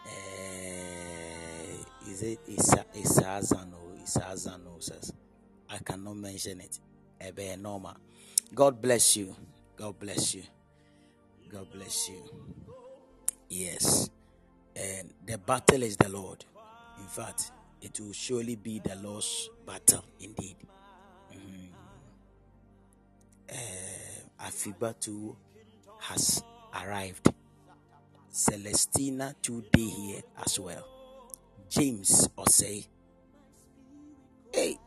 Uh, 0.05 2.09
is 2.09 2.23
it 2.23 2.39
Isa 2.47 2.85
Isazan 2.95 3.73
or 3.73 4.81
says 4.81 5.11
I 5.69 5.77
cannot 5.79 6.15
mention 6.15 6.61
it. 6.61 6.79
Ebe 7.19 7.57
normal. 7.59 7.97
God 8.55 8.81
bless 8.81 9.17
you. 9.17 9.35
God 9.75 9.99
bless 9.99 10.35
you. 10.35 10.43
God 11.51 11.69
bless 11.69 12.07
you. 12.07 12.72
Yes. 13.55 14.09
And 14.75 15.13
the 15.27 15.37
battle 15.37 15.83
is 15.83 15.95
the 15.95 16.09
Lord. 16.09 16.43
In 16.99 17.05
fact, 17.05 17.51
it 17.83 17.99
will 17.99 18.11
surely 18.11 18.55
be 18.55 18.79
the 18.79 18.95
Lord's 18.95 19.47
battle 19.63 20.03
indeed. 20.19 20.55
Uh, 23.47 24.43
Afibatu 24.43 25.35
has 25.99 26.41
arrived. 26.83 27.31
Celestina 28.31 29.35
today 29.39 29.85
here 29.85 30.21
as 30.43 30.59
well. 30.59 30.87
James 31.69 32.27
Osei. 32.35 32.87
Hey, 34.51 34.79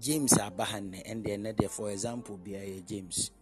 James 0.00 0.34
Abahane 0.34 1.02
and 1.04 1.24
then 1.24 1.52
for 1.68 1.90
example 1.90 2.36
be 2.36 2.80
James. 2.86 3.32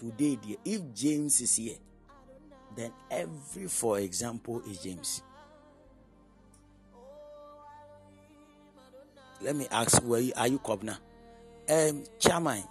Today, 0.00 0.38
dear, 0.40 0.56
if 0.64 0.80
James 0.94 1.42
is 1.42 1.56
here, 1.56 1.76
then 2.74 2.90
every 3.10 3.68
for 3.68 3.98
example 3.98 4.62
is 4.66 4.78
James. 4.78 5.22
Let 9.42 9.56
me 9.56 9.68
ask, 9.70 10.02
where 10.02 10.20
you, 10.20 10.32
are 10.38 10.48
you 10.48 10.58
Kobna? 10.58 10.96
Um, 11.68 12.04
Chairman, 12.18 12.62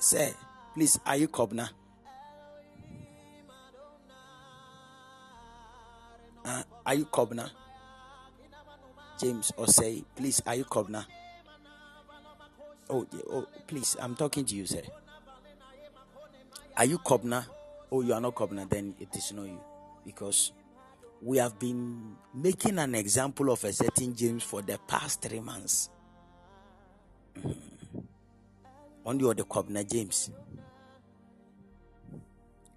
sir, 0.00 0.32
please, 0.72 0.98
are 1.04 1.16
you 1.16 1.28
Kobna? 1.28 1.68
Uh, 6.42 6.62
are 6.86 6.94
you 6.94 7.04
Kobna? 7.04 7.50
James 9.20 9.52
or 9.58 9.66
say, 9.66 10.02
please, 10.16 10.40
are 10.46 10.54
you 10.54 10.64
Kobna? 10.64 11.04
Oh, 12.88 13.06
oh, 13.30 13.46
please, 13.66 13.94
I'm 14.00 14.16
talking 14.16 14.46
to 14.46 14.54
you, 14.56 14.64
sir. 14.64 14.80
Are 16.76 16.86
you 16.86 16.98
Kobna? 16.98 17.44
Oh, 17.90 18.00
you 18.00 18.14
are 18.14 18.20
not 18.20 18.34
Kobna, 18.34 18.68
then 18.68 18.94
it 18.98 19.14
is 19.14 19.32
not 19.32 19.44
you. 19.44 19.60
Because 20.04 20.52
we 21.20 21.36
have 21.38 21.58
been 21.58 22.16
making 22.34 22.78
an 22.78 22.94
example 22.94 23.50
of 23.50 23.62
a 23.64 23.72
certain 23.72 24.14
James 24.14 24.42
for 24.42 24.62
the 24.62 24.78
past 24.88 25.20
three 25.20 25.40
months. 25.40 25.90
Mhm. 27.34 28.06
On 29.04 29.18
the 29.18 29.28
other 29.28 29.44
Kobna 29.44 29.88
James. 29.88 30.30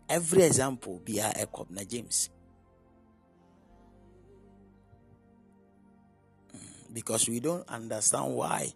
Every 0.09 0.43
example 0.43 0.99
be 1.03 1.19
a 1.19 1.31
Kobna 1.47 1.87
James. 1.87 2.29
Mhm. 6.53 6.93
Because 6.93 7.29
we 7.29 7.39
don't 7.39 7.67
understand 7.69 8.35
why 8.35 8.73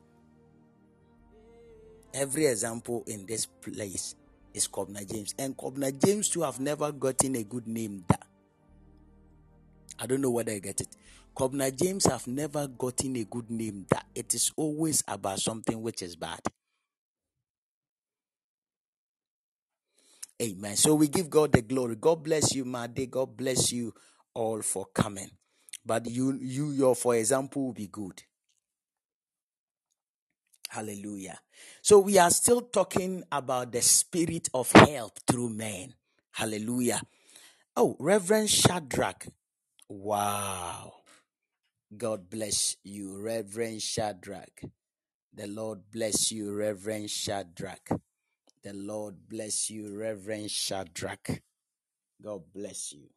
every 2.13 2.47
example 2.47 3.03
in 3.05 3.26
this 3.26 3.45
place 3.45 4.15
is 4.60 4.68
Kobna 4.68 5.10
James. 5.10 5.34
And 5.39 5.55
Kobna 5.55 5.91
James 6.05 6.30
too 6.30 6.41
have 6.41 6.60
never 6.60 6.91
gotten 6.91 7.36
a 7.36 7.43
good 7.43 7.68
name. 7.68 8.03
That 8.10 8.28
I 9.97 10.05
don't 10.05 10.22
know 10.22 10.32
whether 10.32 10.51
I 10.51 10.60
get 10.60 10.82
it. 10.82 10.88
Kobna 11.36 11.76
James 11.76 12.05
have 12.05 12.28
never 12.28 12.68
gotten 12.68 13.16
a 13.16 13.24
good 13.24 13.49
name 13.49 13.86
that 13.89 14.05
it 14.14 14.34
is 14.34 14.51
always 14.57 15.03
about 15.07 15.39
something 15.39 15.82
which 15.82 16.01
is 16.01 16.16
bad. 16.16 16.39
Amen. 20.41 20.76
So 20.76 20.95
we 20.95 21.07
give 21.07 21.30
God 21.30 21.51
the 21.53 21.62
glory. 21.62 21.95
God 21.95 22.24
bless 22.24 22.53
you, 22.55 22.66
Made. 22.66 23.10
God 23.12 23.36
bless 23.38 23.72
you 23.72 23.93
all 24.34 24.62
for 24.62 24.86
coming. 24.93 25.30
But 25.86 26.07
you, 26.10 26.38
you, 26.41 26.72
your, 26.72 26.95
for 26.95 27.16
example, 27.16 27.68
will 27.68 27.74
be 27.74 27.88
good. 27.88 28.24
Hallelujah. 30.70 31.39
So 31.82 31.99
we 31.99 32.20
are 32.20 32.30
still 32.30 32.61
talking 32.61 33.24
about 33.32 33.72
the 33.72 33.82
spirit 33.82 34.49
of 34.53 34.72
help 34.72 35.20
through 35.28 35.49
men. 35.49 35.95
Hallelujah. 36.32 37.01
Oh, 37.76 37.97
Reverend 37.99 38.49
Shadrach. 38.51 39.28
Wow. 39.89 40.93
God 41.97 42.30
bless 42.30 42.78
you, 42.84 43.20
Reverend 43.20 43.82
Shadrach. 43.82 44.61
The 45.34 45.47
Lord 45.47 45.82
bless 45.91 46.32
you, 46.32 46.53
Reverend 46.53 47.09
Shadrach. 47.09 47.89
The 48.63 48.74
Lord 48.74 49.15
bless 49.28 49.72
you, 49.72 49.97
Reverend 49.97 50.51
Shadrach. 50.51 51.41
God 52.22 52.41
bless 52.53 52.93
you. 52.93 53.09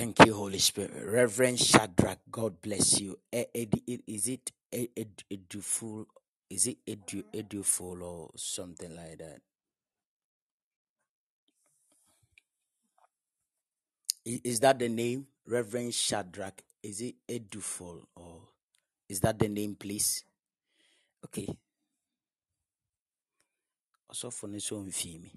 Thank 0.00 0.24
you, 0.24 0.32
Holy 0.32 0.58
Spirit. 0.58 0.92
Reverend 1.04 1.60
Shadrach, 1.60 2.20
God 2.30 2.62
bless 2.62 2.98
you. 3.02 3.18
Is 3.30 4.28
it 4.28 4.50
Eduful? 4.72 6.06
Is 6.48 6.68
it 6.68 6.78
Edu 6.86 7.22
Eduful 7.34 8.00
or 8.00 8.30
something 8.34 8.96
like 8.96 9.18
that? 9.18 9.42
Is 14.24 14.60
that 14.60 14.78
the 14.78 14.88
name? 14.88 15.26
Reverend 15.46 15.92
Shadrach. 15.92 16.62
Is 16.82 17.02
it 17.02 17.16
Eduful 17.28 18.06
or 18.16 18.40
is 19.06 19.20
that 19.20 19.38
the 19.38 19.48
name, 19.50 19.76
please? 19.78 20.24
Okay. 21.26 21.46
Also 24.08 24.30
for 24.30 24.46
this 24.46 24.72
one, 24.72 24.86
me. 24.86 25.30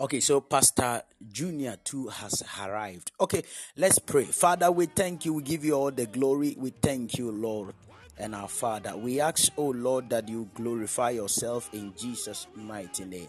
Okay, 0.00 0.20
so 0.20 0.40
Pastor 0.40 1.02
Junior 1.32 1.74
too 1.82 2.06
has 2.06 2.44
arrived. 2.62 3.10
Okay, 3.20 3.42
let's 3.76 3.98
pray. 3.98 4.26
Father, 4.26 4.70
we 4.70 4.86
thank 4.86 5.24
you. 5.24 5.34
We 5.34 5.42
give 5.42 5.64
you 5.64 5.74
all 5.74 5.90
the 5.90 6.06
glory. 6.06 6.54
We 6.56 6.70
thank 6.70 7.18
you, 7.18 7.32
Lord 7.32 7.74
and 8.16 8.32
our 8.32 8.46
Father. 8.46 8.96
We 8.96 9.20
ask, 9.20 9.50
oh 9.56 9.70
Lord, 9.70 10.08
that 10.10 10.28
you 10.28 10.48
glorify 10.54 11.10
yourself 11.10 11.68
in 11.72 11.94
Jesus' 11.96 12.46
mighty 12.54 13.06
name. 13.06 13.26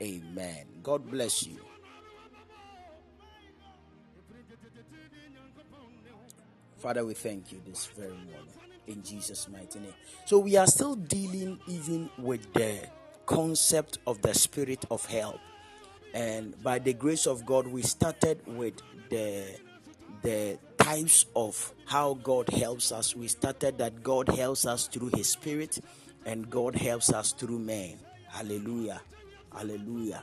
Amen. 0.00 0.66
God 0.84 1.10
bless 1.10 1.44
you. 1.44 1.58
Father, 6.76 7.04
we 7.04 7.14
thank 7.14 7.50
you 7.50 7.60
this 7.66 7.86
very 7.86 8.10
morning 8.10 8.54
in 8.86 9.02
Jesus' 9.02 9.48
mighty 9.48 9.80
name. 9.80 9.94
So 10.26 10.38
we 10.38 10.54
are 10.56 10.68
still 10.68 10.94
dealing 10.94 11.58
even 11.66 12.10
with 12.16 12.52
the 12.52 12.78
concept 13.26 13.98
of 14.06 14.22
the 14.22 14.34
spirit 14.34 14.84
of 14.88 15.04
help 15.06 15.40
and 16.14 16.60
by 16.62 16.78
the 16.78 16.92
grace 16.92 17.26
of 17.26 17.46
God, 17.46 17.66
we 17.66 17.82
started 17.82 18.40
with 18.46 18.74
the 19.08 19.44
the 20.22 20.58
types 20.78 21.26
of 21.34 21.72
how 21.86 22.14
God 22.14 22.48
helps 22.50 22.92
us. 22.92 23.16
We 23.16 23.28
started 23.28 23.78
that 23.78 24.02
God 24.02 24.28
helps 24.28 24.66
us 24.66 24.86
through 24.86 25.10
His 25.14 25.28
Spirit, 25.28 25.80
and 26.24 26.48
God 26.48 26.74
helps 26.76 27.12
us 27.12 27.32
through 27.32 27.58
man. 27.58 27.98
Hallelujah, 28.28 29.00
Hallelujah. 29.54 30.22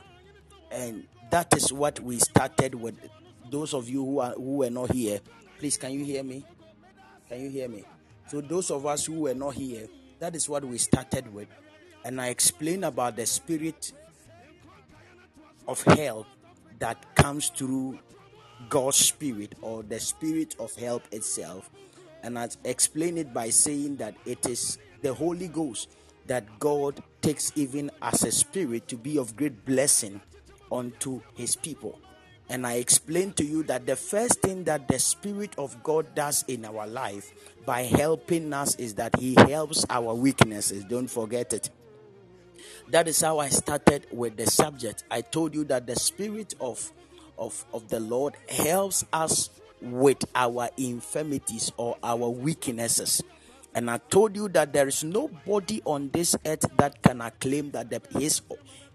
And 0.70 1.04
that 1.30 1.54
is 1.56 1.72
what 1.72 2.00
we 2.00 2.18
started 2.18 2.74
with. 2.74 2.94
Those 3.50 3.74
of 3.74 3.88
you 3.88 4.04
who 4.04 4.20
are 4.20 4.32
who 4.32 4.58
were 4.58 4.70
not 4.70 4.92
here, 4.92 5.20
please, 5.58 5.76
can 5.76 5.92
you 5.92 6.04
hear 6.04 6.22
me? 6.22 6.44
Can 7.28 7.40
you 7.42 7.50
hear 7.50 7.68
me? 7.68 7.84
So 8.28 8.40
those 8.40 8.70
of 8.70 8.86
us 8.86 9.06
who 9.06 9.20
were 9.22 9.34
not 9.34 9.54
here, 9.54 9.88
that 10.20 10.36
is 10.36 10.48
what 10.48 10.64
we 10.64 10.78
started 10.78 11.32
with, 11.34 11.48
and 12.04 12.20
I 12.20 12.28
explained 12.28 12.84
about 12.84 13.16
the 13.16 13.26
Spirit 13.26 13.92
of 15.70 15.82
help 15.84 16.26
that 16.80 17.14
comes 17.14 17.48
through 17.48 17.96
God's 18.68 18.96
Spirit 18.96 19.54
or 19.62 19.84
the 19.84 20.00
Spirit 20.00 20.56
of 20.58 20.74
help 20.74 21.04
itself. 21.12 21.70
And 22.24 22.36
I 22.38 22.48
explain 22.64 23.16
it 23.16 23.32
by 23.32 23.50
saying 23.50 23.96
that 23.96 24.16
it 24.26 24.46
is 24.46 24.78
the 25.00 25.14
Holy 25.14 25.46
Ghost 25.46 25.88
that 26.26 26.58
God 26.58 27.00
takes 27.22 27.52
even 27.54 27.90
as 28.02 28.24
a 28.24 28.32
spirit 28.32 28.88
to 28.88 28.96
be 28.96 29.16
of 29.16 29.36
great 29.36 29.64
blessing 29.64 30.20
unto 30.70 31.20
his 31.34 31.56
people. 31.56 31.98
And 32.48 32.66
I 32.66 32.74
explained 32.74 33.36
to 33.36 33.44
you 33.44 33.62
that 33.64 33.86
the 33.86 33.94
first 33.94 34.40
thing 34.40 34.64
that 34.64 34.88
the 34.88 34.98
Spirit 34.98 35.54
of 35.56 35.80
God 35.84 36.16
does 36.16 36.44
in 36.48 36.64
our 36.64 36.84
life 36.84 37.32
by 37.64 37.82
helping 37.82 38.52
us 38.52 38.74
is 38.74 38.94
that 38.94 39.14
He 39.20 39.36
helps 39.36 39.86
our 39.88 40.14
weaknesses. 40.14 40.82
Don't 40.82 41.06
forget 41.06 41.52
it. 41.52 41.70
That 42.90 43.08
is 43.08 43.20
how 43.20 43.38
I 43.38 43.48
started 43.48 44.06
with 44.10 44.36
the 44.36 44.46
subject. 44.46 45.04
I 45.10 45.20
told 45.20 45.54
you 45.54 45.64
that 45.64 45.86
the 45.86 45.96
spirit 45.96 46.54
of 46.60 46.92
of, 47.40 47.64
of 47.72 47.88
the 47.88 47.98
Lord 47.98 48.34
helps 48.48 49.04
us 49.12 49.50
with 49.80 50.24
our 50.34 50.68
infirmities 50.76 51.72
or 51.76 51.96
our 52.02 52.28
weaknesses. 52.28 53.22
And 53.74 53.90
I 53.90 53.98
told 53.98 54.36
you 54.36 54.48
that 54.50 54.72
there 54.72 54.88
is 54.88 55.02
nobody 55.02 55.80
on 55.84 56.10
this 56.10 56.36
earth 56.44 56.66
that 56.76 57.02
can 57.02 57.22
claim 57.40 57.70
that 57.70 57.88
the, 57.88 58.02
his, 58.18 58.42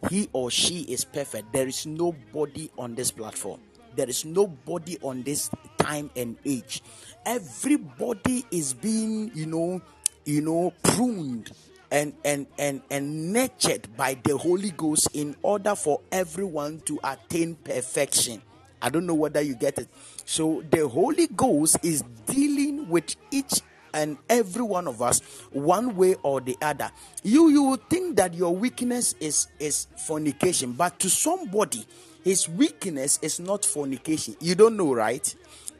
he 0.09 0.29
or 0.31 0.51
she 0.51 0.81
is 0.81 1.05
perfect. 1.05 1.53
There 1.53 1.67
is 1.67 1.85
nobody 1.85 2.69
on 2.77 2.93
this 2.93 3.11
platform. 3.11 3.61
There 3.95 4.09
is 4.09 4.25
nobody 4.25 4.97
on 5.01 5.23
this 5.23 5.49
time 5.77 6.11
and 6.15 6.37
age. 6.45 6.83
Everybody 7.25 8.45
is 8.51 8.73
being, 8.73 9.31
you 9.33 9.45
know, 9.45 9.81
you 10.25 10.41
know, 10.41 10.73
pruned 10.83 11.51
and 11.95 12.13
and 12.25 12.45
and 12.59 12.81
and 12.91 13.31
nurtured 13.31 13.87
by 13.95 14.17
the 14.25 14.37
holy 14.37 14.71
ghost 14.71 15.07
in 15.13 15.33
order 15.41 15.75
for 15.75 16.01
everyone 16.11 16.81
to 16.81 16.99
attain 17.05 17.55
perfection. 17.55 18.41
I 18.81 18.89
don't 18.89 19.05
know 19.05 19.13
whether 19.15 19.41
you 19.41 19.55
get 19.55 19.79
it. 19.79 19.87
So 20.25 20.61
the 20.69 20.87
holy 20.89 21.27
ghost 21.27 21.77
is 21.83 22.03
dealing 22.25 22.89
with 22.89 23.15
each 23.31 23.61
and 23.93 24.17
every 24.29 24.61
one 24.61 24.89
of 24.89 25.01
us 25.01 25.21
one 25.51 25.95
way 25.95 26.15
or 26.21 26.41
the 26.41 26.57
other. 26.61 26.91
You 27.23 27.47
you 27.47 27.63
would 27.63 27.89
think 27.89 28.17
that 28.17 28.33
your 28.33 28.53
weakness 28.53 29.15
is 29.21 29.47
is 29.57 29.87
fornication 30.05 30.73
but 30.73 30.99
to 30.99 31.09
somebody 31.09 31.85
his 32.25 32.49
weakness 32.49 33.19
is 33.21 33.39
not 33.39 33.63
fornication. 33.63 34.35
You 34.41 34.55
don't 34.55 34.75
know 34.75 34.93
right? 34.93 35.33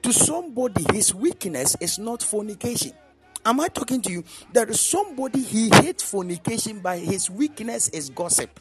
To 0.03 0.13
somebody 0.13 0.86
his 0.93 1.13
weakness 1.13 1.76
is 1.82 1.99
not 1.99 2.24
fornication 2.24 2.93
Am 3.45 3.59
I 3.59 3.67
talking 3.67 4.01
to 4.01 4.11
you? 4.11 4.23
There 4.51 4.67
is 4.67 4.81
somebody 4.81 5.39
he 5.39 5.69
hates 5.69 6.03
fornication, 6.03 6.79
but 6.79 6.97
his 6.97 7.29
weakness 7.29 7.89
is 7.89 8.09
gossip. 8.09 8.59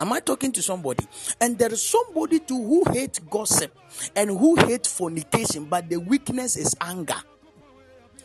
Am 0.00 0.12
I 0.12 0.20
talking 0.20 0.52
to 0.52 0.62
somebody? 0.62 1.06
And 1.40 1.58
there 1.58 1.72
is 1.72 1.82
somebody 1.82 2.40
too 2.40 2.62
who 2.62 2.84
hates 2.92 3.18
gossip 3.18 3.76
and 4.14 4.30
who 4.30 4.56
hates 4.56 4.92
fornication, 4.92 5.64
but 5.64 5.88
the 5.88 5.96
weakness 5.96 6.56
is 6.56 6.76
anger. 6.80 7.16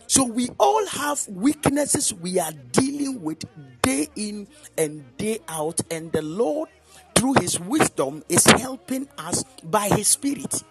So 0.07 0.25
we 0.25 0.49
all 0.59 0.85
have 0.87 1.25
weaknesses 1.29 2.13
we 2.13 2.37
are 2.37 2.51
dealing 2.73 3.21
with 3.21 3.45
day 3.81 4.09
in 4.15 4.47
and 4.77 5.05
day 5.17 5.39
out, 5.47 5.79
and 5.89 6.11
the 6.11 6.21
Lord, 6.21 6.69
through 7.15 7.35
His 7.35 7.59
wisdom, 7.59 8.23
is 8.27 8.45
helping 8.45 9.07
us 9.17 9.43
by 9.63 9.87
His 9.87 10.09
Spirit. 10.09 10.63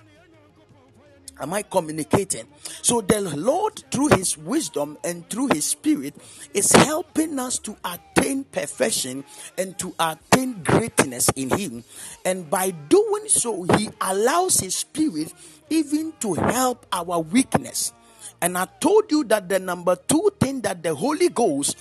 Am 1.43 1.53
I 1.55 1.63
communicating? 1.63 2.47
So 2.83 3.01
the 3.01 3.21
Lord, 3.21 3.83
through 3.91 4.09
His 4.17 4.39
wisdom 4.39 4.97
and 5.03 5.29
through 5.29 5.49
His 5.49 5.65
Spirit, 5.65 6.15
is 6.55 6.71
helping 6.71 7.41
us 7.41 7.59
to 7.61 7.77
attain 7.85 8.45
perfection 8.45 9.25
and 9.59 9.77
to 9.81 9.93
attain 9.99 10.63
greatness 10.63 11.29
in 11.35 11.51
Him. 11.51 11.83
And 12.25 12.49
by 12.49 12.71
doing 12.71 13.27
so, 13.27 13.65
He 13.77 13.91
allows 14.01 14.61
His 14.61 14.77
Spirit 14.77 15.35
even 15.69 16.13
to 16.21 16.35
help 16.35 16.87
our 16.93 17.19
weakness. 17.19 17.93
And 18.41 18.57
I 18.57 18.67
told 18.81 19.11
you 19.11 19.25
that 19.25 19.49
the 19.49 19.59
number 19.59 19.97
two 19.97 20.31
thing 20.39 20.61
that 20.61 20.85
the 20.85 20.95
Holy 20.95 21.29
Ghost 21.29 21.77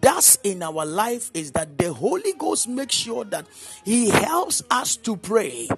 does 0.00 0.38
in 0.44 0.62
our 0.62 0.84
life 0.84 1.30
is 1.32 1.52
that 1.52 1.78
the 1.78 1.90
Holy 1.90 2.34
Ghost 2.34 2.68
makes 2.68 2.94
sure 2.94 3.24
that 3.24 3.46
He 3.82 4.10
helps 4.10 4.62
us 4.70 4.96
to 4.98 5.16
pray 5.16 5.68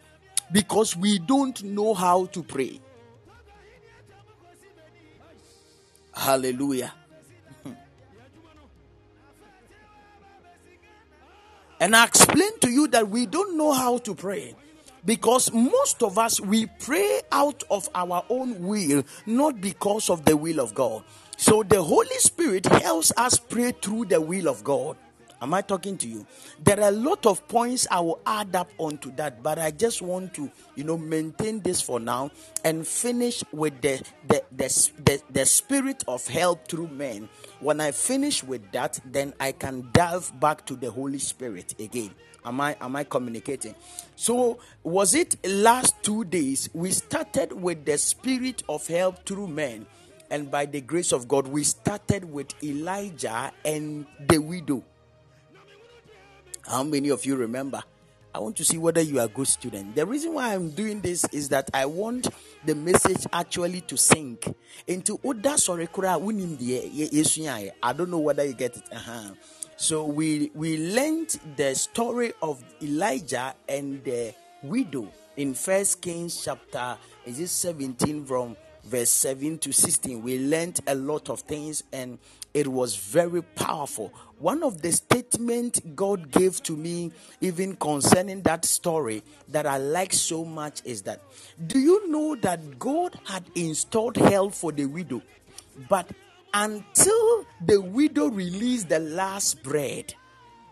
because 0.50 0.96
we 0.96 1.20
don't 1.20 1.62
know 1.62 1.94
how 1.94 2.26
to 2.26 2.42
pray. 2.42 2.80
Hallelujah. 6.18 6.92
And 11.80 11.94
I 11.94 12.04
explained 12.06 12.60
to 12.62 12.70
you 12.70 12.88
that 12.88 13.08
we 13.08 13.24
don't 13.24 13.56
know 13.56 13.72
how 13.72 13.98
to 13.98 14.14
pray 14.16 14.56
because 15.04 15.52
most 15.52 16.02
of 16.02 16.18
us 16.18 16.40
we 16.40 16.66
pray 16.66 17.20
out 17.30 17.62
of 17.70 17.88
our 17.94 18.24
own 18.28 18.60
will, 18.66 19.04
not 19.26 19.60
because 19.60 20.10
of 20.10 20.24
the 20.24 20.36
will 20.36 20.58
of 20.58 20.74
God. 20.74 21.04
So 21.36 21.62
the 21.62 21.80
Holy 21.80 22.18
Spirit 22.18 22.66
helps 22.66 23.12
us 23.16 23.38
pray 23.38 23.70
through 23.70 24.06
the 24.06 24.20
will 24.20 24.48
of 24.48 24.64
God. 24.64 24.96
Am 25.40 25.54
I 25.54 25.62
talking 25.62 25.96
to 25.98 26.08
you? 26.08 26.26
There 26.62 26.80
are 26.80 26.88
a 26.88 26.92
lot 26.92 27.24
of 27.24 27.46
points 27.46 27.86
I 27.90 28.00
will 28.00 28.20
add 28.26 28.56
up 28.56 28.70
onto 28.78 29.14
that, 29.16 29.42
but 29.42 29.58
I 29.58 29.70
just 29.70 30.02
want 30.02 30.34
to, 30.34 30.50
you 30.74 30.82
know, 30.82 30.98
maintain 30.98 31.60
this 31.60 31.80
for 31.80 32.00
now 32.00 32.30
and 32.64 32.86
finish 32.86 33.44
with 33.52 33.80
the 33.80 34.02
the 34.26 34.42
the, 34.50 34.90
the, 35.04 35.22
the 35.30 35.46
spirit 35.46 36.02
of 36.08 36.26
help 36.26 36.66
through 36.66 36.88
men. 36.88 37.28
When 37.60 37.80
I 37.80 37.92
finish 37.92 38.42
with 38.42 38.72
that, 38.72 38.98
then 39.04 39.32
I 39.38 39.52
can 39.52 39.88
delve 39.92 40.38
back 40.40 40.66
to 40.66 40.74
the 40.74 40.90
Holy 40.90 41.18
Spirit 41.20 41.74
again. 41.78 42.10
Am 42.44 42.60
I 42.60 42.76
am 42.80 42.96
I 42.96 43.04
communicating? 43.04 43.76
So 44.16 44.58
was 44.82 45.14
it 45.14 45.36
last 45.46 46.02
two 46.02 46.24
days 46.24 46.68
we 46.72 46.90
started 46.90 47.52
with 47.52 47.84
the 47.84 47.96
spirit 47.98 48.64
of 48.68 48.86
help 48.88 49.24
through 49.24 49.48
men, 49.48 49.86
and 50.30 50.50
by 50.50 50.66
the 50.66 50.80
grace 50.80 51.12
of 51.12 51.28
God, 51.28 51.46
we 51.46 51.62
started 51.62 52.24
with 52.24 52.52
Elijah 52.62 53.52
and 53.64 54.04
the 54.26 54.38
widow. 54.38 54.82
How 56.68 56.82
many 56.82 57.08
of 57.08 57.24
you 57.24 57.34
remember? 57.34 57.82
I 58.34 58.40
want 58.40 58.56
to 58.56 58.64
see 58.64 58.76
whether 58.76 59.00
you 59.00 59.20
are 59.20 59.24
a 59.24 59.28
good 59.28 59.48
student. 59.48 59.96
The 59.96 60.04
reason 60.04 60.34
why 60.34 60.54
I'm 60.54 60.68
doing 60.68 61.00
this 61.00 61.24
is 61.32 61.48
that 61.48 61.70
I 61.72 61.86
want 61.86 62.28
the 62.66 62.74
message 62.74 63.26
actually 63.32 63.80
to 63.82 63.96
sink 63.96 64.54
into 64.86 65.18
Oda 65.24 65.56
I 67.82 67.92
don't 67.94 68.10
know 68.10 68.18
whether 68.18 68.44
you 68.44 68.52
get 68.52 68.76
it. 68.76 68.82
Uh-huh. 68.92 69.30
So 69.76 70.04
we 70.04 70.50
we 70.54 70.76
learned 70.94 71.40
the 71.56 71.74
story 71.74 72.34
of 72.42 72.62
Elijah 72.82 73.54
and 73.66 74.04
the 74.04 74.34
widow 74.62 75.10
in 75.38 75.54
First 75.54 76.02
Kings 76.02 76.44
chapter 76.44 76.98
is 77.24 77.40
it 77.40 77.48
17 77.48 78.26
from 78.26 78.56
verse 78.84 79.10
7 79.10 79.58
to 79.58 79.72
16. 79.72 80.22
We 80.22 80.38
learned 80.38 80.80
a 80.86 80.94
lot 80.94 81.30
of 81.30 81.40
things 81.40 81.84
and 81.92 82.18
it 82.54 82.66
was 82.66 82.96
very 82.96 83.42
powerful. 83.42 84.12
One 84.38 84.62
of 84.62 84.82
the 84.82 84.92
statements 84.92 85.80
God 85.94 86.30
gave 86.30 86.62
to 86.64 86.76
me, 86.76 87.12
even 87.40 87.76
concerning 87.76 88.42
that 88.42 88.64
story, 88.64 89.22
that 89.48 89.66
I 89.66 89.78
like 89.78 90.12
so 90.12 90.44
much 90.44 90.80
is 90.84 91.02
that 91.02 91.22
do 91.66 91.78
you 91.78 92.08
know 92.08 92.36
that 92.36 92.78
God 92.78 93.18
had 93.24 93.44
installed 93.54 94.16
hell 94.16 94.50
for 94.50 94.72
the 94.72 94.86
widow, 94.86 95.22
but 95.88 96.10
until 96.54 97.46
the 97.64 97.80
widow 97.80 98.28
released 98.28 98.88
the 98.88 99.00
last 99.00 99.62
bread, 99.62 100.14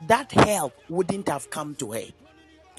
that 0.06 0.32
hell 0.32 0.72
wouldn't 0.88 1.28
have 1.28 1.50
come 1.50 1.74
to 1.76 1.92
her. 1.92 2.04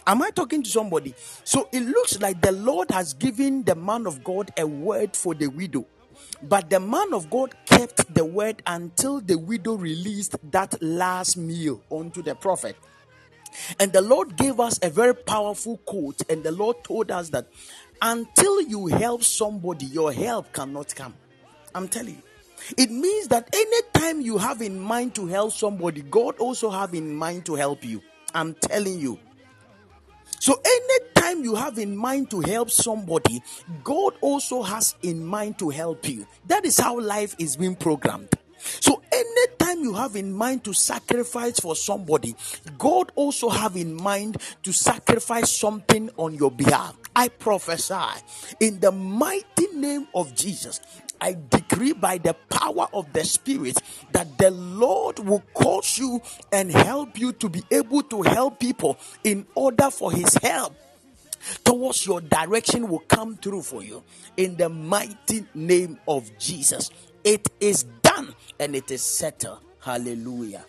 Am 0.06 0.22
I 0.22 0.30
talking 0.30 0.64
to 0.64 0.70
somebody? 0.70 1.14
So 1.44 1.68
it 1.74 1.82
looks 1.82 2.20
like 2.22 2.42
the 2.42 2.54
Lord 2.54 2.92
has 2.92 3.14
given 3.14 3.64
the 3.64 3.76
man 3.76 4.08
of 4.08 4.24
God 4.24 4.52
a 4.58 4.66
word 4.66 5.16
for 5.16 5.36
the 5.36 5.48
widow. 5.48 5.86
But 6.44 6.70
the 6.70 6.80
man 6.80 7.14
of 7.14 7.30
God 7.30 7.56
kept 7.66 8.14
the 8.14 8.26
word 8.26 8.62
until 8.68 9.20
the 9.20 9.38
widow 9.38 9.74
released 9.74 10.36
that 10.52 10.82
last 10.82 11.38
meal 11.38 11.82
unto 11.92 12.22
the 12.22 12.36
prophet. 12.36 12.76
And 13.80 13.92
the 13.92 14.02
Lord 14.02 14.36
gave 14.36 14.60
us 14.60 14.80
a 14.82 14.90
very 14.90 15.16
powerful 15.16 15.78
quote, 15.78 16.22
and 16.30 16.44
the 16.44 16.52
Lord 16.52 16.84
told 16.84 17.12
us 17.12 17.30
that 17.30 17.48
until 18.02 18.62
you 18.62 18.88
help 18.88 19.24
somebody, 19.24 19.86
your 19.88 20.14
help 20.14 20.54
cannot 20.54 20.94
come. 20.96 21.16
I'm 21.74 21.88
telling 21.88 22.16
you. 22.16 22.22
It 22.78 22.92
means 22.92 23.28
that 23.30 23.50
anytime 23.54 24.22
you 24.22 24.38
have 24.38 24.62
in 24.62 24.80
mind 24.80 25.16
to 25.16 25.28
help 25.28 25.54
somebody, 25.54 26.02
God 26.02 26.38
also 26.40 26.70
have 26.70 26.94
in 26.94 27.16
mind 27.16 27.46
to 27.46 27.56
help 27.56 27.84
you. 27.84 28.02
I'm 28.34 28.54
telling 28.56 29.00
you. 29.00 29.20
So, 30.40 30.62
anytime 30.64 31.44
you 31.44 31.56
have 31.56 31.78
in 31.78 31.96
mind 31.96 32.30
to 32.32 32.42
help 32.42 32.70
somebody, 32.70 33.42
God 33.84 34.14
also 34.22 34.62
has 34.62 34.96
in 35.02 35.26
mind 35.26 35.60
to 35.60 35.70
help 35.70 36.08
you. 36.08 36.28
That 36.48 36.66
is 36.66 36.80
how 36.80 37.00
life 37.00 37.36
is 37.40 37.58
being 37.58 37.76
programmed. 37.76 38.30
So 38.80 39.02
anytime 39.12 39.84
you 39.84 39.94
have 39.94 40.16
in 40.16 40.32
mind 40.34 40.64
to 40.66 40.74
sacrifice 40.74 41.60
for 41.60 41.76
somebody, 41.76 42.36
God 42.78 43.12
also 43.16 43.50
have 43.50 43.76
in 43.76 43.94
mind 43.94 44.38
to 44.64 44.74
sacrifice 44.74 45.52
something 45.52 46.10
on 46.18 46.36
your 46.36 46.52
behalf. 46.52 46.96
I 47.16 47.30
prophesy 47.30 47.94
in 48.60 48.80
the 48.80 48.92
mighty 48.92 49.68
name 49.74 50.08
of 50.14 50.36
Jesus. 50.36 50.82
I 51.20 51.38
decree 51.50 51.94
by 51.94 52.18
the 52.18 52.34
power 52.50 52.88
of 52.94 53.12
the 53.14 53.24
Spirit 53.24 53.82
that 54.12 54.38
the 54.38 54.52
Lord 54.52 55.20
will 55.20 55.44
cause 55.54 55.98
you 55.98 56.22
and 56.52 56.72
help 56.72 57.20
you 57.20 57.34
to 57.34 57.50
be 57.50 57.64
able 57.72 58.04
to 58.04 58.22
help 58.22 58.60
people 58.60 58.98
in 59.24 59.46
order 59.56 59.90
for 59.90 60.12
His 60.12 60.34
help 60.36 60.76
towards 61.64 62.06
your 62.06 62.22
direction 62.22 62.90
will 62.90 63.00
come 63.08 63.36
through 63.38 63.62
for 63.62 63.84
you 63.84 64.04
in 64.36 64.56
the 64.58 64.70
mighty 64.70 65.46
name 65.54 65.98
of 66.08 66.30
Jesus. 66.38 66.90
It 67.24 67.48
is 67.60 67.84
done 68.02 68.34
and 68.60 68.76
it 68.76 68.92
is 68.92 69.02
settled. 69.02 69.60
Hallelujah. 69.80 70.66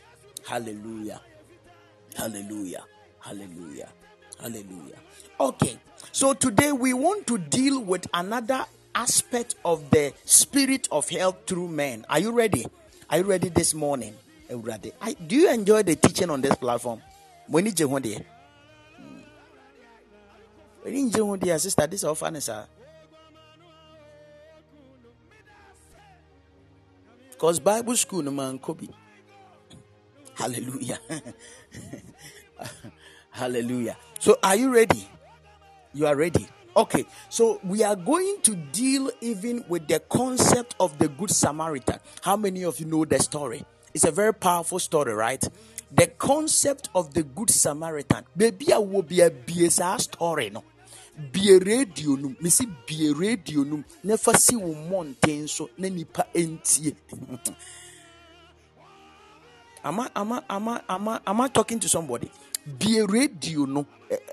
Hallelujah. 0.47 1.21
Hallelujah. 2.17 2.85
Hallelujah. 3.21 3.89
Hallelujah. 4.41 4.97
Okay, 5.41 5.79
so 6.13 6.33
today 6.33 6.73
we 6.73 6.95
want 6.95 7.27
to 7.27 7.39
deal 7.39 7.81
with 7.81 8.07
another 8.15 8.65
aspect 8.99 9.55
of 9.65 9.91
the 9.91 10.13
spirit 10.25 10.89
of 10.91 11.09
help 11.09 11.47
through 11.47 11.69
men. 11.69 12.05
Are 12.11 12.19
you 12.19 12.33
ready? 12.33 12.67
Are 13.09 13.19
you 13.19 13.25
ready 13.25 13.49
this 13.49 13.73
morning? 13.73 14.13
Ready? 14.51 14.93
I, 15.01 15.13
do 15.13 15.37
you 15.37 15.53
enjoy 15.53 15.85
the 15.85 15.95
teaching 15.95 16.31
on 16.31 16.41
this 16.41 16.57
platform? 16.57 17.01
When 17.47 17.65
did 17.65 17.79
you 17.79 17.97
it? 17.97 18.27
When 20.83 21.11
did 21.11 21.17
you 21.17 21.59
sister? 21.59 21.87
This 21.87 22.03
is 22.03 22.05
our 22.05 22.41
sir. 22.41 22.67
Because 27.31 27.61
Bible 27.61 27.97
school 27.97 28.23
no 28.23 28.33
man 28.33 28.59
Kobe. 28.59 28.89
Hallelujah. 30.35 30.99
Hallelujah. 33.31 33.97
So 34.19 34.39
are 34.43 34.57
you 34.57 34.75
ready? 34.75 35.09
You 35.95 36.09
are 36.09 36.17
ready. 36.17 36.49
Okay, 36.79 37.07
so 37.29 37.59
we 37.64 37.83
are 37.83 37.97
going 37.97 38.37
to 38.43 38.55
deal 38.55 39.11
even 39.20 39.64
with 39.66 39.89
the 39.89 39.99
concept 39.99 40.76
of 40.79 40.97
the 41.01 41.09
Good 41.09 41.33
Samaritan. 41.33 41.99
How 42.22 42.37
many 42.37 42.62
of 42.62 42.79
you 42.79 42.87
know 42.87 43.05
the 43.05 43.18
story? 43.18 43.64
It's 43.93 44.05
a 44.05 44.12
very 44.12 44.33
powerful 44.33 44.79
story, 44.79 45.12
right? 45.12 45.43
The 45.91 46.07
concept 46.07 46.89
of 46.95 47.12
the 47.14 47.24
Good 47.24 47.51
Samaritan. 47.51 48.26
Maybe 48.37 48.72
I 48.72 48.79
will 48.79 49.03
be 49.03 49.22
a 49.22 49.29
BSR 49.29 50.01
story, 50.01 50.51
no? 50.51 50.62
bie 51.33 51.59
radio 51.59 52.14
no 52.14 52.29
mesi 52.41 52.64
bie 52.87 53.11
radio 53.12 53.64
no 53.64 53.83
na 54.05 54.16
fa 54.16 54.39
si 54.39 54.55
wo 54.55 54.72
mmɔnten 54.72 55.49
so 55.49 55.68
am 59.85 59.99
I, 60.01 60.09
am 60.14 60.33
I, 60.33 60.43
am 60.49 60.68
I, 60.68 60.81
am 60.89 61.09
I, 61.09 61.20
am 61.26 61.49
talking 61.49 61.81
to 61.81 61.89
somebody 61.89 62.31
bie 62.79 63.01
radio 63.03 63.64
no 63.64 63.85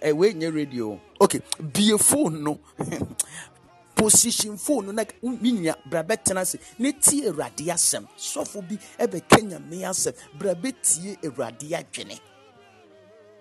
Eh, 0.02 0.12
ɛwɛ 0.12 0.34
nyɛ 0.36 0.54
radio. 0.54 1.00
Okay 1.20 1.42
bie 1.74 1.98
phone 1.98 2.44
no. 2.44 2.60
Position 3.96 4.58
phone 4.58 4.88
no 4.88 4.92
na 4.92 5.04
mi 5.24 5.52
nya 5.54 5.76
bra 5.90 6.04
bɛtena 6.04 6.42
ase 6.42 6.58
na 6.80 6.92
tie 6.92 7.30
awurade 7.30 7.66
asɛm 7.68 8.06
sɔfo 8.18 8.62
bi 8.68 8.78
eh, 9.00 9.08
ɛbɛka 9.08 9.42
nyame 9.42 9.82
asɛm 9.88 10.14
bra 10.38 10.54
bɛtie 10.54 11.18
awurade 11.24 11.70
adwene. 11.72 12.20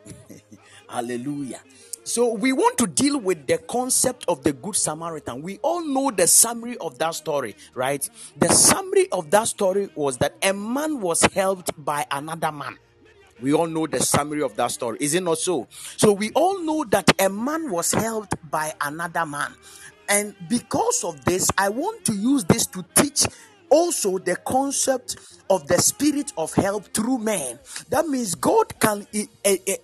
Hallelujah. 0.88 1.61
So 2.05 2.34
we 2.34 2.52
want 2.52 2.76
to 2.78 2.86
deal 2.86 3.18
with 3.18 3.46
the 3.46 3.57
concept 3.59 4.26
of 4.28 4.44
the 4.44 4.52
good 4.52 4.76
samaritan. 4.76 5.40
We 5.40 5.59
all 5.62 5.82
know 5.82 6.11
the 6.11 6.26
summary 6.26 6.76
of 6.78 6.98
that 6.98 7.14
story 7.14 7.57
right? 7.74 8.09
The 8.36 8.48
summary 8.50 9.09
of 9.11 9.30
that 9.30 9.48
story 9.48 9.88
was 9.94 10.18
that 10.18 10.34
a 10.42 10.52
man 10.52 11.00
was 11.00 11.22
helped 11.22 11.72
by 11.82 12.07
another 12.11 12.52
man 12.52 12.76
we 13.41 13.53
all 13.53 13.66
know 13.66 13.87
the 13.87 14.01
summary 14.01 14.43
of 14.43 14.57
that 14.57 14.70
story, 14.70 14.99
is 15.01 15.14
it 15.14 15.22
not 15.22 15.39
so? 15.39 15.66
So 15.97 16.12
we 16.12 16.30
all 16.32 16.61
know 16.62 16.85
that 16.85 17.11
a 17.20 17.28
man 17.28 17.70
was 17.70 17.93
helped 17.93 18.35
by 18.51 18.72
another 18.80 19.26
man. 19.26 19.53
And 20.09 20.35
because 20.49 21.05
of 21.05 21.24
this, 21.24 21.51
I 21.57 21.68
want 21.70 22.05
to 22.07 22.14
use 22.14 22.45
this 22.45 22.66
to 22.66 22.85
teach 22.95 23.26
also 23.70 24.18
the 24.18 24.37
concept 24.37 25.16
of 25.51 25.66
the 25.66 25.78
spirit 25.78 26.32
of 26.37 26.53
help 26.55 26.85
through 26.95 27.18
men. 27.18 27.59
That 27.89 28.07
means 28.07 28.35
God 28.35 28.78
can. 28.78 29.07
Eh, 29.14 29.26
eh, 29.45 29.57
eh, 29.66 29.76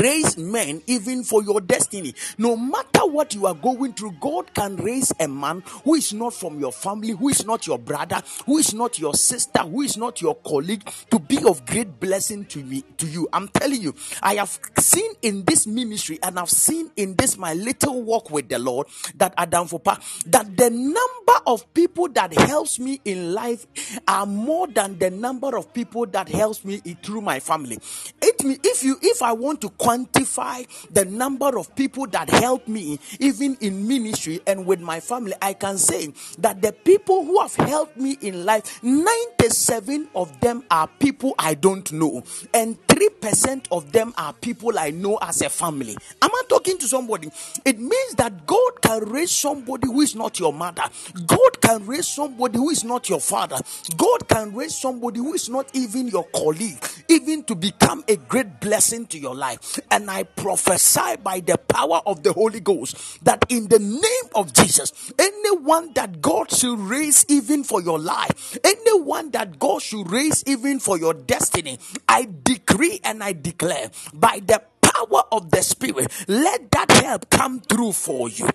raise 0.00 0.36
men 0.36 0.82
even 0.86 1.24
for 1.24 1.42
your 1.42 1.60
destiny. 1.60 2.14
No 2.38 2.56
matter 2.56 3.06
what 3.06 3.34
you 3.34 3.46
are 3.46 3.54
going 3.54 3.92
through, 3.94 4.12
God 4.20 4.52
can 4.54 4.76
raise 4.76 5.12
a 5.20 5.28
man 5.28 5.62
who 5.84 5.94
is 5.94 6.12
not 6.12 6.34
from 6.34 6.58
your 6.58 6.72
family, 6.72 7.10
who 7.10 7.28
is 7.28 7.44
not 7.44 7.66
your 7.66 7.78
brother, 7.78 8.22
who 8.46 8.58
is 8.58 8.74
not 8.74 8.98
your 8.98 9.14
sister, 9.14 9.60
who 9.60 9.82
is 9.82 9.96
not 9.96 10.20
your 10.20 10.34
colleague 10.36 10.88
to 11.10 11.18
be 11.18 11.38
of 11.44 11.64
great 11.66 12.00
blessing 12.00 12.44
to 12.46 12.62
me 12.62 12.84
to 12.98 13.06
you. 13.06 13.28
I'm 13.32 13.48
telling 13.48 13.80
you, 13.80 13.94
I 14.22 14.34
have 14.34 14.58
seen 14.78 15.12
in 15.22 15.44
this 15.44 15.66
ministry 15.66 16.18
and 16.22 16.38
I've 16.38 16.50
seen 16.50 16.90
in 16.96 17.14
this 17.16 17.36
my 17.36 17.54
little 17.54 18.02
walk 18.02 18.30
with 18.30 18.48
the 18.48 18.58
Lord 18.58 18.86
that 19.16 19.34
Adam 19.36 19.66
Fopa 19.68 20.00
that 20.26 20.56
the 20.56 20.70
number 20.70 21.42
of 21.46 21.72
people 21.74 22.08
that 22.08 22.32
helps 22.32 22.78
me 22.78 23.00
in 23.04 23.32
life 23.34 23.66
are 24.06 24.26
more 24.26 24.66
than 24.68 24.98
the 24.98 25.10
number 25.10 25.56
of 25.56 25.72
people 25.72 26.06
that 26.06 26.28
helps 26.28 26.64
me 26.64 26.78
through 27.02 27.20
my 27.20 27.40
family. 27.40 27.78
It 28.22 28.36
if 28.64 28.82
you 28.82 28.96
if 29.02 29.22
I 29.22 29.32
want 29.32 29.60
to 29.62 29.70
quantify 29.80 30.66
the 30.92 31.04
number 31.06 31.58
of 31.58 31.74
people 31.74 32.06
that 32.08 32.28
help 32.28 32.68
me 32.68 32.98
even 33.18 33.56
in 33.60 33.88
ministry 33.88 34.40
and 34.46 34.66
with 34.66 34.80
my 34.80 35.00
family, 35.00 35.32
I 35.40 35.54
can 35.54 35.78
say 35.78 36.12
that 36.38 36.60
the 36.60 36.72
people 36.72 37.24
who 37.24 37.40
have 37.40 37.54
helped 37.54 37.96
me 37.96 38.18
in 38.20 38.44
life, 38.44 38.82
97 38.82 40.08
of 40.14 40.38
them 40.40 40.64
are 40.70 40.86
people 40.86 41.34
I 41.38 41.54
don't 41.54 41.90
know, 41.92 42.22
and 42.52 42.76
3% 42.86 43.66
of 43.72 43.92
them 43.92 44.12
are 44.18 44.32
people 44.34 44.78
I 44.78 44.90
know 44.90 45.18
as 45.22 45.40
a 45.40 45.48
family. 45.48 45.96
Am 46.20 46.30
I 46.32 46.42
talking 46.48 46.78
to 46.78 46.88
somebody? 46.88 47.30
It 47.64 47.78
means 47.78 48.14
that 48.16 48.46
God 48.46 48.82
can 48.82 49.04
raise 49.04 49.30
somebody 49.30 49.86
who 49.86 50.00
is 50.02 50.14
not 50.14 50.38
your 50.38 50.52
mother, 50.52 50.84
God 51.26 51.60
can 51.60 51.86
raise 51.86 52.08
somebody 52.08 52.58
who 52.58 52.70
is 52.70 52.84
not 52.84 53.08
your 53.08 53.20
father, 53.20 53.58
God 53.96 54.28
can 54.28 54.54
raise 54.54 54.76
somebody 54.76 55.18
who 55.20 55.34
is 55.34 55.48
not 55.48 55.70
even 55.74 56.08
your 56.08 56.24
colleague, 56.34 56.84
even 57.08 57.44
to 57.44 57.54
become 57.54 58.04
a 58.08 58.16
great 58.16 58.60
blessing 58.60 59.06
to 59.06 59.18
your 59.18 59.34
life. 59.34 59.69
And 59.90 60.10
I 60.10 60.24
prophesy 60.24 61.16
by 61.22 61.40
the 61.40 61.58
power 61.58 62.00
of 62.06 62.22
the 62.22 62.32
Holy 62.32 62.60
Ghost 62.60 63.24
that 63.24 63.44
in 63.48 63.68
the 63.68 63.78
name 63.78 64.30
of 64.34 64.52
Jesus, 64.52 65.12
anyone 65.18 65.92
that 65.94 66.20
God 66.20 66.50
should 66.50 66.78
raise 66.78 67.24
even 67.28 67.64
for 67.64 67.80
your 67.82 67.98
life, 67.98 68.58
anyone 68.64 69.30
that 69.30 69.58
God 69.58 69.82
should 69.82 70.10
raise 70.10 70.42
even 70.46 70.80
for 70.80 70.98
your 70.98 71.14
destiny, 71.14 71.78
I 72.08 72.28
decree 72.42 73.00
and 73.04 73.22
I 73.22 73.32
declare 73.32 73.90
by 74.12 74.40
the 74.44 74.62
power 74.80 75.22
of 75.32 75.50
the 75.50 75.62
Spirit, 75.62 76.12
let 76.28 76.70
that 76.72 76.90
help 76.90 77.30
come 77.30 77.60
through 77.60 77.92
for 77.92 78.28
you. 78.28 78.48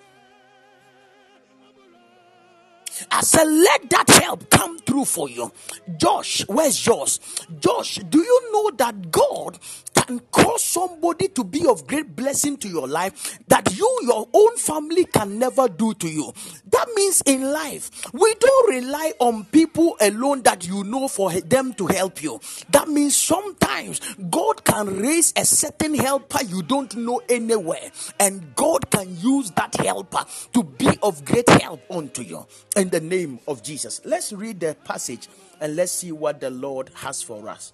I 3.12 3.22
said, 3.22 3.44
let 3.44 3.90
that 3.90 4.10
help 4.10 4.50
come 4.50 4.80
through 4.80 5.06
for 5.06 5.30
you. 5.30 5.52
Josh, 5.98 6.46
where's 6.48 6.78
Josh? 6.78 7.20
Josh, 7.60 7.96
do 8.10 8.20
you 8.20 8.52
know 8.54 8.72
that 8.78 9.12
God 9.12 9.60
can 9.96 10.20
cause 10.32 10.64
somebody 10.64 11.28
to 11.30 11.44
be 11.44 11.66
of 11.66 11.88
great 11.88 12.16
blessing 12.16 12.58
to 12.58 12.68
your 12.68 12.88
life 12.88 13.40
that 13.48 13.76
you, 13.76 14.00
your 14.04 14.28
own 14.34 14.58
family, 14.58 15.06
can 15.06 15.40
never 15.40 15.68
do 15.68 15.94
to 15.96 16.08
you? 16.08 16.34
That 16.70 16.88
means 16.96 17.22
in 17.26 17.52
life, 17.52 18.14
we 18.14 18.34
don't 18.36 18.76
rely 18.76 19.14
on 19.20 19.46
people 19.46 19.96
alone 20.02 20.42
that 20.44 20.68
you 20.68 20.84
know 20.84 21.08
for 21.08 21.32
them 21.32 21.74
to 21.76 21.88
help 21.88 22.22
you. 22.22 22.40
That 22.70 22.88
means 22.88 23.16
sometimes 23.16 24.00
God 24.30 24.64
can 24.64 24.98
raise 24.98 25.34
a 25.36 25.46
certain 25.46 25.96
helper 25.96 26.44
you 26.46 26.62
don't 26.62 26.96
know 26.96 27.22
anywhere, 27.30 27.92
and 28.20 28.56
God 28.56 28.90
can 28.92 29.18
use 29.18 29.52
that 29.52 29.76
helper 29.76 30.26
to 30.54 30.64
be 30.64 30.90
of 31.02 31.24
great 31.26 31.50
help 31.50 31.82
unto 31.90 32.22
you. 32.22 32.46
In 32.76 32.90
the 32.90 33.00
name 33.00 33.40
of 33.48 33.64
Jesus. 33.64 34.02
Let's 34.04 34.34
read 34.34 34.60
the 34.60 34.76
passage 34.84 35.28
and 35.60 35.76
let's 35.76 35.92
see 35.92 36.12
what 36.12 36.40
the 36.40 36.50
Lord 36.50 36.92
has 36.96 37.22
for 37.22 37.50
us. 37.50 37.74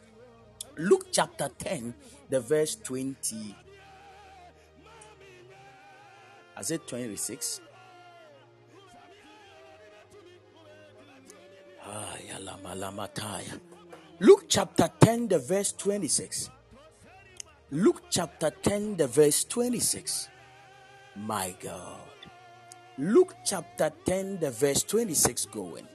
Luke 0.78 1.07
chapter 1.11 1.49
10, 1.59 1.93
the 2.30 2.39
verse 2.41 2.76
20. 2.78 3.55
I 6.57 6.61
said 6.63 6.88
26. 6.88 7.61
Ah, 11.86 12.15
Luke 14.19 14.45
chapter 14.49 14.89
10, 15.01 15.30
the 15.30 15.39
verse 15.39 15.74
26. 15.74 16.49
Luke 17.72 18.03
chapter 18.09 18.51
10, 18.51 18.97
the 18.97 19.07
verse 19.07 19.43
26. 19.45 20.30
My 21.17 21.55
God. 21.61 21.99
Luke 22.97 23.36
chapter 23.45 23.91
10, 24.05 24.39
the 24.39 24.51
verse 24.51 24.84
26 24.84 25.45
going. 25.47 25.88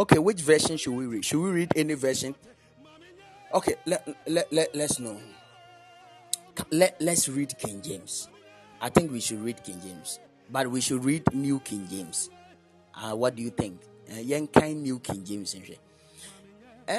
Okay, 0.00 0.16
which 0.18 0.40
version 0.40 0.78
should 0.78 0.94
we 0.94 1.04
read? 1.04 1.26
Should 1.26 1.42
we 1.42 1.50
read 1.50 1.72
any 1.76 1.92
version? 1.92 2.34
Okay, 3.52 3.74
let, 3.84 4.08
let, 4.26 4.50
let, 4.50 4.74
let's 4.74 4.98
know. 4.98 5.20
Let, 6.70 6.96
let's 7.02 7.28
read 7.28 7.52
King 7.58 7.82
James. 7.82 8.30
I 8.80 8.88
think 8.88 9.12
we 9.12 9.20
should 9.20 9.42
read 9.42 9.62
King 9.62 9.78
James, 9.82 10.18
but 10.50 10.70
we 10.70 10.80
should 10.80 11.04
read 11.04 11.24
New 11.34 11.60
King 11.60 11.86
James. 11.90 12.30
Uh, 12.94 13.14
what 13.14 13.36
do 13.36 13.42
you 13.42 13.50
think? 13.50 13.78
Uh, 14.10 14.20
young 14.20 14.46
kind 14.46 14.82
New 14.82 15.00
King 15.00 15.22
James. 15.22 15.54
Uh, 16.88 16.94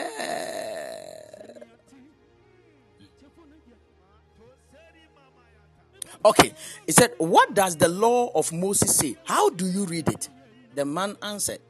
okay, 6.24 6.54
he 6.86 6.92
said, 6.92 7.14
What 7.18 7.56
does 7.56 7.76
the 7.78 7.88
law 7.88 8.30
of 8.36 8.54
Moses 8.54 8.96
say? 8.96 9.18
How 9.26 9.50
do 9.50 9.66
you 9.66 9.86
read 9.86 10.08
it? 10.08 10.30
The 10.76 10.86
man 10.86 11.18
answered, 11.24 11.62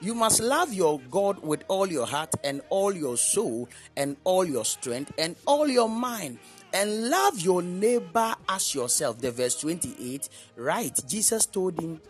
you 0.00 0.14
must 0.14 0.40
love 0.40 0.72
your 0.72 0.98
God 1.10 1.42
with 1.42 1.64
all 1.68 1.86
your 1.86 2.06
heart 2.06 2.34
and 2.42 2.62
all 2.70 2.94
your 2.94 3.16
soul 3.16 3.68
and 3.96 4.16
all 4.24 4.44
your 4.44 4.64
strength 4.64 5.12
and 5.18 5.36
all 5.46 5.68
your 5.68 5.88
mind 5.88 6.38
and 6.72 7.10
love 7.10 7.38
your 7.40 7.62
neighbor 7.62 8.34
as 8.48 8.74
yourself. 8.74 9.20
The 9.20 9.30
verse 9.30 9.60
28, 9.60 10.28
right? 10.56 10.98
Jesus 11.06 11.46
told 11.46 11.78
him, 11.78 12.00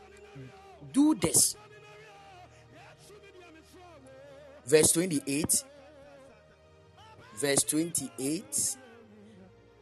Do 0.93 1.15
this. 1.15 1.57
Verse 4.67 4.93
28. 4.93 5.65
Verse 7.37 7.63
28. 7.65 8.77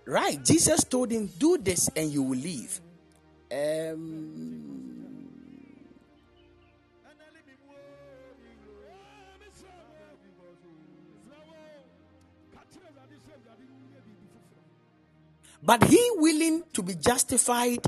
Right, 0.06 0.42
Jesus 0.42 0.84
told 0.84 1.10
him, 1.10 1.26
Do 1.38 1.58
this 1.58 1.90
and 1.94 2.10
you 2.10 2.22
will 2.22 2.38
live. 2.38 2.80
Um 3.52 4.97
But 15.62 15.84
he 15.84 16.10
willing 16.16 16.64
to 16.72 16.82
be 16.82 16.94
justified, 16.94 17.80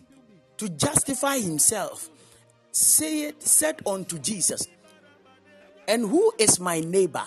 to 0.56 0.68
justify 0.68 1.38
himself, 1.38 2.10
said, 2.72 3.42
said 3.42 3.80
unto 3.86 4.18
Jesus, 4.18 4.66
And 5.86 6.02
who 6.02 6.32
is 6.38 6.58
my 6.60 6.80
neighbor? 6.80 7.24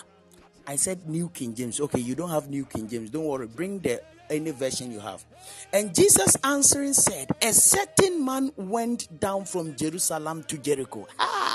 I 0.66 0.76
said, 0.76 1.08
New 1.08 1.28
King 1.28 1.54
James. 1.54 1.80
Okay, 1.80 2.00
you 2.00 2.14
don't 2.14 2.30
have 2.30 2.48
New 2.48 2.64
King 2.64 2.88
James. 2.88 3.10
Don't 3.10 3.24
worry. 3.24 3.46
Bring 3.46 3.80
the 3.80 4.02
any 4.30 4.50
version 4.50 4.90
you 4.90 5.00
have. 5.00 5.24
And 5.72 5.94
Jesus 5.94 6.36
answering 6.42 6.94
said, 6.94 7.30
A 7.42 7.52
certain 7.52 8.24
man 8.24 8.52
went 8.56 9.20
down 9.20 9.44
from 9.44 9.76
Jerusalem 9.76 10.42
to 10.44 10.58
Jericho. 10.58 11.06
Ah! 11.18 11.53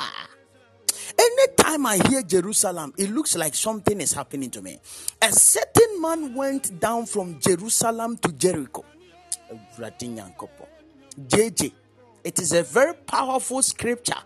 Anytime 1.70 1.86
I 1.86 2.10
hear 2.10 2.24
Jerusalem, 2.24 2.96
it 2.98 3.12
looks 3.12 3.36
like 3.36 3.54
something 3.54 4.02
is 4.02 4.12
happening 4.12 4.50
to 4.50 4.62
me. 4.64 4.80
A 5.22 5.32
certain 5.32 6.02
man 6.02 6.34
went 6.34 6.80
down 6.80 7.06
from 7.06 7.40
Jerusalem 7.40 8.18
to 8.18 8.32
Jericho. 8.32 8.84
JJ. 9.78 11.72
It 12.24 12.40
is 12.40 12.54
a 12.54 12.64
very 12.64 12.96
powerful 12.96 13.62
scripture. 13.62 14.18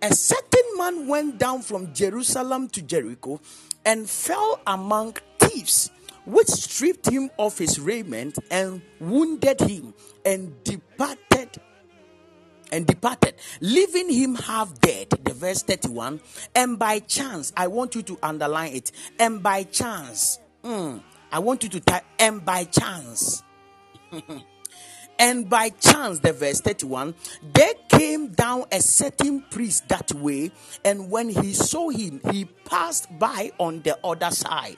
A 0.00 0.14
certain 0.14 0.78
man 0.78 1.06
went 1.06 1.38
down 1.38 1.60
from 1.60 1.92
Jerusalem 1.92 2.68
to 2.68 2.80
Jericho 2.80 3.38
and 3.84 4.08
fell 4.08 4.62
among 4.66 5.18
thieves, 5.38 5.90
which 6.24 6.48
stripped 6.48 7.10
him 7.10 7.28
of 7.38 7.58
his 7.58 7.78
raiment 7.78 8.38
and 8.50 8.80
wounded 8.98 9.60
him 9.60 9.92
and 10.24 10.64
departed 10.64 11.50
and 12.72 12.86
departed, 12.86 13.34
leaving 13.60 14.10
him 14.10 14.34
half 14.34 14.80
dead. 14.80 15.10
The 15.10 15.34
verse 15.34 15.62
31. 15.62 16.20
And 16.56 16.78
by 16.78 16.98
chance, 17.00 17.52
I 17.56 17.68
want 17.68 17.94
you 17.94 18.02
to 18.02 18.18
underline 18.22 18.74
it. 18.74 18.90
And 19.20 19.42
by 19.42 19.64
chance, 19.64 20.40
mm, 20.64 21.00
I 21.30 21.38
want 21.38 21.62
you 21.62 21.68
to 21.68 21.80
type, 21.80 22.04
and 22.18 22.44
by 22.44 22.64
chance. 22.64 23.42
and 25.18 25.48
by 25.48 25.68
chance, 25.68 26.18
the 26.20 26.32
verse 26.32 26.60
31, 26.60 27.14
there 27.54 27.74
came 27.88 28.28
down 28.28 28.64
a 28.72 28.80
certain 28.80 29.42
priest 29.50 29.88
that 29.88 30.12
way, 30.14 30.50
and 30.84 31.10
when 31.10 31.28
he 31.28 31.52
saw 31.52 31.90
him, 31.90 32.20
he 32.30 32.46
passed 32.64 33.06
by 33.18 33.52
on 33.58 33.82
the 33.82 33.98
other 34.02 34.30
side. 34.30 34.76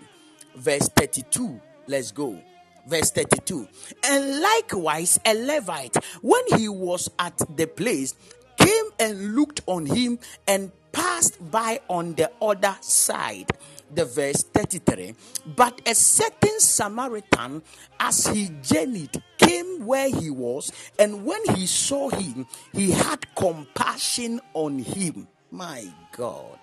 Verse 0.56 0.88
32, 0.88 1.60
let's 1.86 2.12
go 2.12 2.40
verse 2.86 3.10
32. 3.10 3.68
And 4.04 4.40
likewise, 4.40 5.18
a 5.24 5.34
Levite, 5.34 5.96
when 6.22 6.42
he 6.56 6.68
was 6.68 7.10
at 7.18 7.40
the 7.56 7.66
place, 7.66 8.14
came 8.58 8.84
and 8.98 9.34
looked 9.34 9.62
on 9.66 9.86
him 9.86 10.18
and 10.46 10.70
passed 10.92 11.50
by 11.50 11.80
on 11.88 12.14
the 12.14 12.30
other 12.40 12.76
side. 12.80 13.50
The 13.92 14.04
verse 14.04 14.42
33. 14.42 15.14
But 15.54 15.80
a 15.86 15.94
certain 15.94 16.58
Samaritan, 16.58 17.62
as 18.00 18.26
he 18.26 18.50
journeyed, 18.62 19.22
came 19.38 19.86
where 19.86 20.08
he 20.08 20.30
was, 20.30 20.72
and 20.98 21.24
when 21.24 21.44
he 21.54 21.66
saw 21.66 22.08
him, 22.08 22.46
he 22.72 22.90
had 22.90 23.34
compassion 23.36 24.40
on 24.54 24.78
him. 24.80 25.28
My 25.50 25.86
God. 26.16 26.58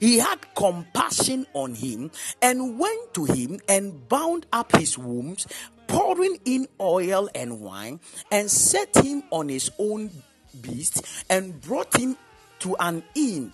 He 0.00 0.18
had 0.18 0.54
compassion 0.54 1.46
on 1.54 1.74
him 1.74 2.10
and 2.42 2.78
went 2.78 3.14
to 3.14 3.24
him 3.24 3.60
and 3.68 4.08
bound 4.08 4.46
up 4.52 4.76
his 4.76 4.98
wounds, 4.98 5.46
pouring 5.86 6.38
in 6.44 6.68
oil 6.80 7.28
and 7.34 7.60
wine, 7.60 8.00
and 8.30 8.50
set 8.50 8.96
him 8.96 9.22
on 9.30 9.48
his 9.48 9.70
own 9.78 10.10
beast 10.60 11.04
and 11.28 11.60
brought 11.60 11.96
him 11.96 12.16
to 12.60 12.76
an 12.80 13.02
inn 13.14 13.52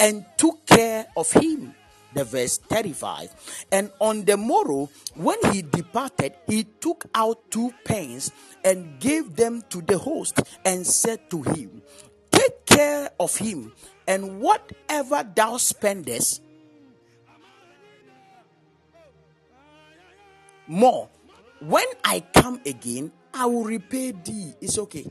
and 0.00 0.24
took 0.36 0.66
care 0.66 1.06
of 1.16 1.30
him. 1.32 1.74
The 2.14 2.24
verse 2.24 2.58
35. 2.58 3.66
And 3.72 3.90
on 3.98 4.24
the 4.24 4.36
morrow, 4.36 4.90
when 5.14 5.38
he 5.50 5.62
departed, 5.62 6.34
he 6.46 6.64
took 6.64 7.06
out 7.14 7.50
two 7.50 7.72
pence 7.84 8.30
and 8.62 9.00
gave 9.00 9.34
them 9.34 9.62
to 9.70 9.80
the 9.80 9.96
host 9.96 10.40
and 10.64 10.86
said 10.86 11.30
to 11.30 11.42
him, 11.42 11.80
care 12.74 13.10
of 13.20 13.36
him, 13.36 13.72
and 14.06 14.40
whatever 14.40 15.26
thou 15.34 15.56
spendest, 15.56 16.42
more. 20.66 21.08
When 21.60 21.84
I 22.04 22.20
come 22.34 22.60
again, 22.66 23.12
I 23.32 23.46
will 23.46 23.64
repay 23.64 24.12
thee. 24.12 24.54
It's 24.60 24.78
okay. 24.78 25.06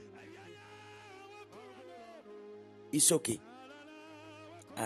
It's 2.91 3.11
okay. 3.11 3.39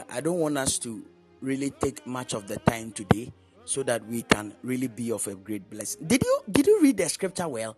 I, 0.09 0.21
don't 0.21 0.39
want 0.39 0.57
us 0.57 0.77
to 0.79 1.03
really 1.41 1.69
take 1.69 2.05
much 2.05 2.33
of 2.33 2.47
the 2.47 2.57
time 2.57 2.91
today 2.91 3.31
so 3.63 3.81
that 3.83 4.05
we 4.07 4.23
can 4.23 4.53
really 4.61 4.87
be 4.87 5.11
of 5.11 5.25
a 5.27 5.35
great 5.35 5.69
blessing. 5.69 6.05
Did 6.05 6.23
you 6.23 6.39
did 6.51 6.67
you 6.67 6.81
read 6.81 6.97
the 6.97 7.09
scripture 7.09 7.47
well? 7.47 7.77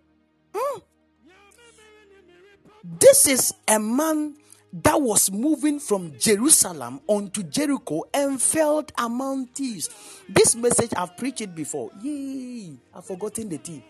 Hmm. 0.53 0.79
This 2.83 3.27
is 3.27 3.53
a 3.67 3.79
man 3.79 4.35
that 4.83 5.01
was 5.01 5.31
moving 5.31 5.79
from 5.79 6.17
Jerusalem 6.19 6.99
onto 7.07 7.43
Jericho 7.43 8.03
and 8.13 8.41
felt 8.41 8.91
among 8.97 9.47
thieves. 9.47 9.89
This 10.29 10.55
message 10.55 10.91
I've 10.95 11.17
preached 11.17 11.41
it 11.41 11.55
before. 11.55 11.89
Yay! 12.01 12.77
I've 12.93 13.05
forgotten 13.05 13.49
the 13.49 13.57
team. 13.57 13.83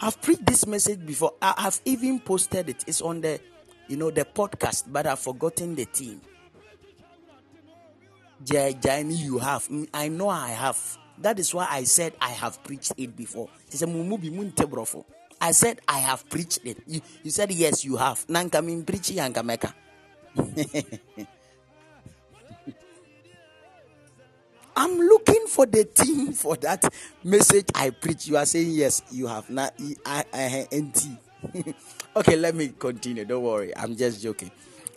I've 0.00 0.20
preached 0.22 0.46
this 0.46 0.66
message 0.66 1.04
before. 1.04 1.34
I 1.42 1.54
have 1.58 1.80
even 1.84 2.20
posted 2.20 2.70
it. 2.70 2.84
It's 2.86 3.02
on 3.02 3.20
the, 3.20 3.38
you 3.86 3.98
know, 3.98 4.10
the 4.10 4.24
podcast, 4.24 4.84
but 4.90 5.06
I've 5.06 5.18
forgotten 5.18 5.74
the 5.74 5.84
team. 5.84 6.22
Jaini, 8.42 9.18
you 9.18 9.38
have. 9.38 9.68
I 9.92 10.08
know 10.08 10.30
I 10.30 10.48
have. 10.48 10.98
That 11.18 11.38
is 11.38 11.52
why 11.52 11.66
I 11.70 11.84
said 11.84 12.14
I 12.18 12.30
have 12.30 12.64
preached 12.64 12.94
it 12.96 13.14
before. 13.14 13.50
I 15.40 15.52
said 15.52 15.80
I 15.88 15.98
have 15.98 16.28
preached 16.28 16.60
it. 16.64 16.78
You, 16.86 17.00
you 17.22 17.30
said 17.30 17.50
yes, 17.52 17.84
you 17.84 17.96
have. 17.96 18.26
Nankamin 18.26 18.86
preaching 18.86 19.16
yankameka. 19.16 19.72
I'm 24.76 24.98
looking 24.98 25.46
for 25.48 25.66
the 25.66 25.84
team 25.84 26.32
for 26.32 26.56
that 26.56 26.92
message 27.24 27.66
I 27.74 27.90
preach. 27.90 28.28
You 28.28 28.36
are 28.36 28.46
saying 28.46 28.70
yes, 28.70 29.02
you 29.10 29.26
have. 29.26 29.46
I, 29.58 29.70
I, 30.32 30.66
okay, 32.16 32.36
let 32.36 32.54
me 32.54 32.72
continue. 32.78 33.24
Don't 33.24 33.42
worry. 33.42 33.76
I'm 33.76 33.96
just 33.96 34.22
joking. 34.22 34.50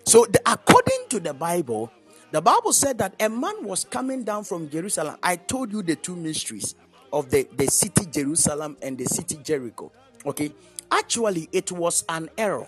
So, 0.06 0.26
the, 0.26 0.40
according 0.46 1.06
to 1.10 1.20
the 1.20 1.34
Bible, 1.34 1.92
the 2.32 2.42
Bible 2.42 2.74
said 2.74 2.98
that 3.00 3.16
a 3.20 3.30
man 3.30 3.64
was 3.64 3.84
coming 3.84 4.24
down 4.24 4.44
from 4.44 4.70
Jerusalem. 4.70 5.18
I 5.22 5.36
told 5.36 5.72
you 5.72 5.82
the 5.82 5.96
two 5.96 6.16
mysteries 6.16 6.76
of 7.12 7.30
the, 7.30 7.48
the 7.56 7.68
city 7.68 8.06
Jerusalem 8.06 8.78
and 8.82 8.98
the 8.98 9.06
city 9.06 9.38
Jericho. 9.44 9.92
Okay, 10.26 10.52
actually, 10.92 11.50
it 11.52 11.72
was 11.72 12.04
an 12.10 12.30
error. 12.38 12.68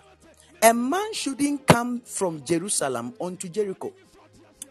A 0.61 0.73
man 0.73 1.13
shouldn't 1.13 1.67
come 1.67 2.01
from 2.01 2.43
Jerusalem 2.43 3.13
onto 3.19 3.49
Jericho. 3.49 3.93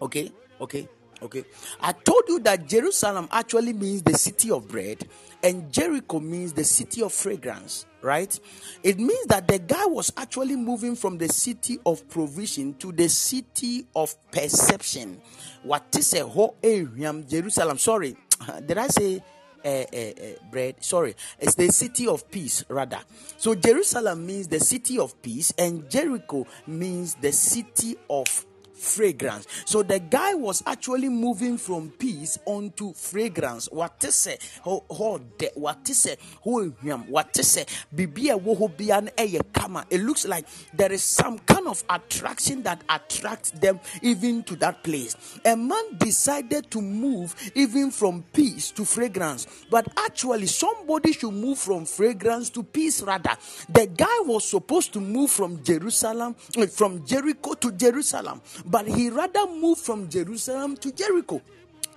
Okay, 0.00 0.32
okay. 0.60 0.88
Okay. 1.22 1.44
I 1.80 1.92
told 1.92 2.24
you 2.28 2.38
that 2.40 2.66
Jerusalem 2.66 3.28
actually 3.32 3.72
means 3.72 4.02
the 4.02 4.12
city 4.12 4.50
of 4.50 4.68
bread 4.68 5.08
and 5.42 5.72
Jericho 5.72 6.20
means 6.20 6.52
the 6.52 6.64
city 6.64 7.02
of 7.02 7.14
fragrance, 7.14 7.86
right? 8.02 8.38
It 8.82 8.98
means 8.98 9.26
that 9.26 9.48
the 9.48 9.58
guy 9.58 9.86
was 9.86 10.12
actually 10.18 10.56
moving 10.56 10.94
from 10.96 11.16
the 11.16 11.28
city 11.28 11.78
of 11.86 12.06
provision 12.10 12.74
to 12.74 12.92
the 12.92 13.08
city 13.08 13.86
of 13.96 14.14
perception. 14.30 15.22
What 15.62 15.86
is 15.98 16.12
a 16.12 16.26
whole 16.26 16.56
area? 16.62 17.12
Jerusalem? 17.26 17.78
Sorry, 17.78 18.16
did 18.66 18.76
I 18.76 18.88
say 18.88 19.22
uh, 19.64 20.50
bread. 20.50 20.82
Sorry, 20.82 21.14
it's 21.38 21.54
the 21.54 21.68
city 21.68 22.06
of 22.06 22.30
peace, 22.30 22.64
rather. 22.68 23.00
So 23.36 23.54
Jerusalem 23.54 24.26
means 24.26 24.48
the 24.48 24.60
city 24.60 24.98
of 24.98 25.20
peace, 25.22 25.52
and 25.58 25.88
Jericho 25.90 26.46
means 26.66 27.14
the 27.14 27.32
city 27.32 27.96
of 28.08 28.46
fragrance. 28.74 29.46
So 29.64 29.82
the 29.82 30.00
guy 30.00 30.34
was 30.34 30.62
actually 30.66 31.08
moving 31.08 31.56
from 31.58 31.90
peace 31.90 32.38
onto 32.44 32.92
fragrance. 32.92 33.68
What 33.70 34.02
is 34.04 34.26
it? 34.26 34.42
What 34.64 35.88
is 35.88 36.06
it? 36.06 36.20
What 36.42 37.38
is 37.38 37.56
it? 37.56 37.68
Bibia 37.94 38.40
wohobian 38.40 39.10
eye 39.18 39.38
kama. 39.52 39.86
It 39.90 40.00
looks 40.02 40.26
like 40.26 40.46
there 40.74 40.92
is 40.92 41.02
some 41.02 41.38
kind 41.38 41.68
of 41.68 41.82
attraction 41.88 42.62
that 42.64 42.82
attracts 42.88 43.50
them 43.52 43.80
even 44.02 44.42
to 44.44 44.56
that 44.56 44.82
place. 44.82 45.16
A 45.44 45.56
man 45.56 45.96
decided 45.98 46.70
to 46.70 46.80
move 46.80 47.34
even 47.54 47.90
from 47.90 48.24
peace 48.32 48.70
to 48.72 48.84
fragrance, 48.84 49.46
but 49.70 49.86
actually 49.96 50.46
somebody 50.46 51.12
should 51.12 51.32
move 51.32 51.58
from 51.58 51.84
fragrance 51.86 52.50
to 52.50 52.62
peace 52.62 53.02
rather. 53.02 53.36
The 53.68 53.86
guy 53.86 54.18
was 54.20 54.44
supposed 54.44 54.92
to 54.94 55.00
move 55.00 55.30
from 55.30 55.62
Jerusalem, 55.62 56.36
eh, 56.56 56.66
from 56.66 57.04
Jericho 57.06 57.54
to 57.54 57.72
Jerusalem 57.72 58.40
but 58.64 58.86
he 58.86 59.10
rather 59.10 59.46
moved 59.46 59.80
from 59.80 60.08
Jerusalem 60.08 60.76
to 60.78 60.90
Jericho. 60.92 61.40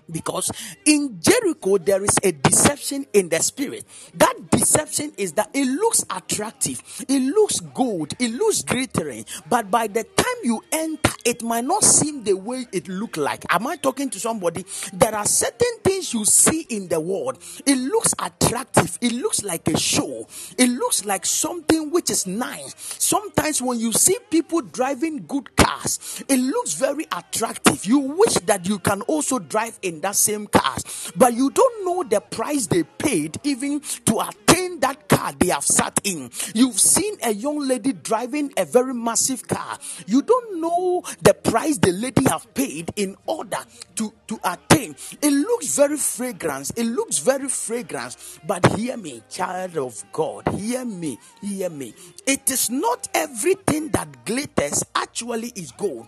Because 0.09 0.51
in 0.85 1.19
Jericho, 1.19 1.77
there 1.77 2.03
is 2.03 2.17
a 2.23 2.31
deception 2.31 3.05
in 3.13 3.29
the 3.29 3.39
spirit. 3.39 3.85
That 4.15 4.49
deception 4.51 5.13
is 5.17 5.33
that 5.33 5.49
it 5.53 5.65
looks 5.65 6.05
attractive, 6.09 6.81
it 7.07 7.19
looks 7.19 7.59
good, 7.59 8.13
it 8.19 8.31
looks 8.31 8.61
glittering, 8.61 9.25
but 9.49 9.69
by 9.69 9.87
the 9.87 10.03
time 10.03 10.35
you 10.43 10.63
enter, 10.71 11.11
it 11.25 11.43
might 11.43 11.65
not 11.65 11.83
seem 11.83 12.23
the 12.23 12.33
way 12.33 12.65
it 12.71 12.87
look 12.87 13.17
like. 13.17 13.43
Am 13.49 13.67
I 13.67 13.75
talking 13.75 14.09
to 14.11 14.19
somebody? 14.19 14.65
There 14.93 15.13
are 15.13 15.25
certain 15.25 15.79
things 15.83 16.13
you 16.13 16.25
see 16.25 16.65
in 16.69 16.87
the 16.87 16.99
world. 16.99 17.39
It 17.65 17.77
looks 17.77 18.13
attractive, 18.19 18.97
it 19.01 19.11
looks 19.11 19.43
like 19.43 19.67
a 19.67 19.77
show, 19.77 20.27
it 20.57 20.69
looks 20.69 21.05
like 21.05 21.25
something 21.25 21.91
which 21.91 22.09
is 22.09 22.27
nice. 22.27 22.73
Sometimes 22.99 23.61
when 23.61 23.79
you 23.79 23.91
see 23.91 24.17
people 24.29 24.61
driving 24.61 25.25
good 25.27 25.55
cars, 25.55 26.23
it 26.27 26.39
looks 26.39 26.73
very 26.73 27.05
attractive. 27.11 27.85
You 27.85 27.99
wish 27.99 28.35
that 28.45 28.67
you 28.67 28.79
can 28.79 29.01
also 29.03 29.39
drive 29.39 29.77
in 29.81 29.96
that 30.01 30.15
same 30.15 30.47
car, 30.47 30.77
but 31.15 31.33
you 31.33 31.49
don't 31.49 31.85
know 31.85 32.03
the 32.03 32.21
price 32.21 32.67
they 32.67 32.83
paid 32.83 33.37
even 33.43 33.81
to 34.05 34.19
attain 34.19 34.79
that 34.79 35.07
car 35.07 35.33
they 35.39 35.47
have 35.47 35.63
sat 35.63 35.99
in. 36.03 36.29
You've 36.53 36.79
seen 36.79 37.17
a 37.23 37.33
young 37.33 37.59
lady 37.59 37.93
driving 37.93 38.53
a 38.57 38.65
very 38.65 38.93
massive 38.93 39.47
car. 39.47 39.77
You 40.05 40.21
don't 40.21 40.61
know 40.61 41.03
the 41.21 41.33
price 41.33 41.77
the 41.77 41.91
lady 41.91 42.23
have 42.29 42.53
paid 42.53 42.91
in 42.95 43.15
order 43.25 43.57
to, 43.95 44.13
to 44.27 44.39
attain. 44.43 44.95
It 45.21 45.31
looks 45.31 45.75
very 45.75 45.97
fragrant. 45.97 46.71
It 46.75 46.85
looks 46.85 47.19
very 47.19 47.49
fragrant. 47.49 48.17
But 48.45 48.65
hear 48.77 48.97
me, 48.97 49.23
child 49.29 49.77
of 49.77 50.03
God. 50.11 50.47
Hear 50.55 50.85
me. 50.85 51.19
Hear 51.41 51.69
me. 51.69 51.93
It 52.25 52.49
is 52.51 52.69
not 52.69 53.07
everything 53.13 53.89
that 53.89 54.25
glitters 54.25 54.83
actually 54.95 55.51
is 55.55 55.71
gold. 55.71 56.07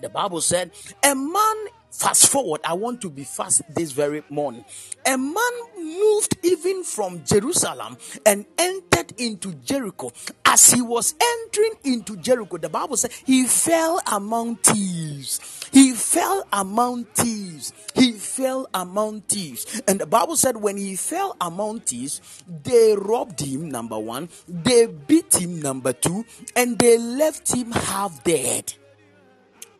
The 0.00 0.08
Bible 0.08 0.40
said, 0.40 0.70
A 1.02 1.14
man 1.14 1.66
Fast 1.96 2.28
forward, 2.28 2.60
I 2.62 2.74
want 2.74 3.00
to 3.02 3.10
be 3.10 3.24
fast 3.24 3.62
this 3.74 3.92
very 3.92 4.22
morning. 4.28 4.66
A 5.06 5.16
man 5.16 5.52
moved 5.78 6.36
even 6.42 6.84
from 6.84 7.24
Jerusalem 7.24 7.96
and 8.26 8.44
entered 8.58 9.14
into 9.16 9.54
Jericho. 9.54 10.12
As 10.44 10.70
he 10.70 10.82
was 10.82 11.14
entering 11.18 11.72
into 11.84 12.16
Jericho, 12.18 12.58
the 12.58 12.68
Bible 12.68 12.98
said 12.98 13.12
he 13.24 13.46
fell 13.46 13.98
among 14.12 14.56
thieves. 14.56 15.40
He 15.72 15.92
fell 15.92 16.44
among 16.52 17.04
thieves. 17.06 17.72
He 17.94 18.12
fell 18.12 18.68
among 18.74 19.22
thieves. 19.22 19.80
And 19.88 19.98
the 19.98 20.06
Bible 20.06 20.36
said 20.36 20.58
when 20.58 20.76
he 20.76 20.96
fell 20.96 21.34
among 21.40 21.80
thieves, 21.80 22.20
they 22.62 22.94
robbed 22.94 23.40
him, 23.40 23.70
number 23.70 23.98
one, 23.98 24.28
they 24.46 24.84
beat 24.84 25.34
him, 25.34 25.62
number 25.62 25.94
two, 25.94 26.26
and 26.54 26.78
they 26.78 26.98
left 26.98 27.54
him 27.54 27.72
half 27.72 28.22
dead. 28.22 28.74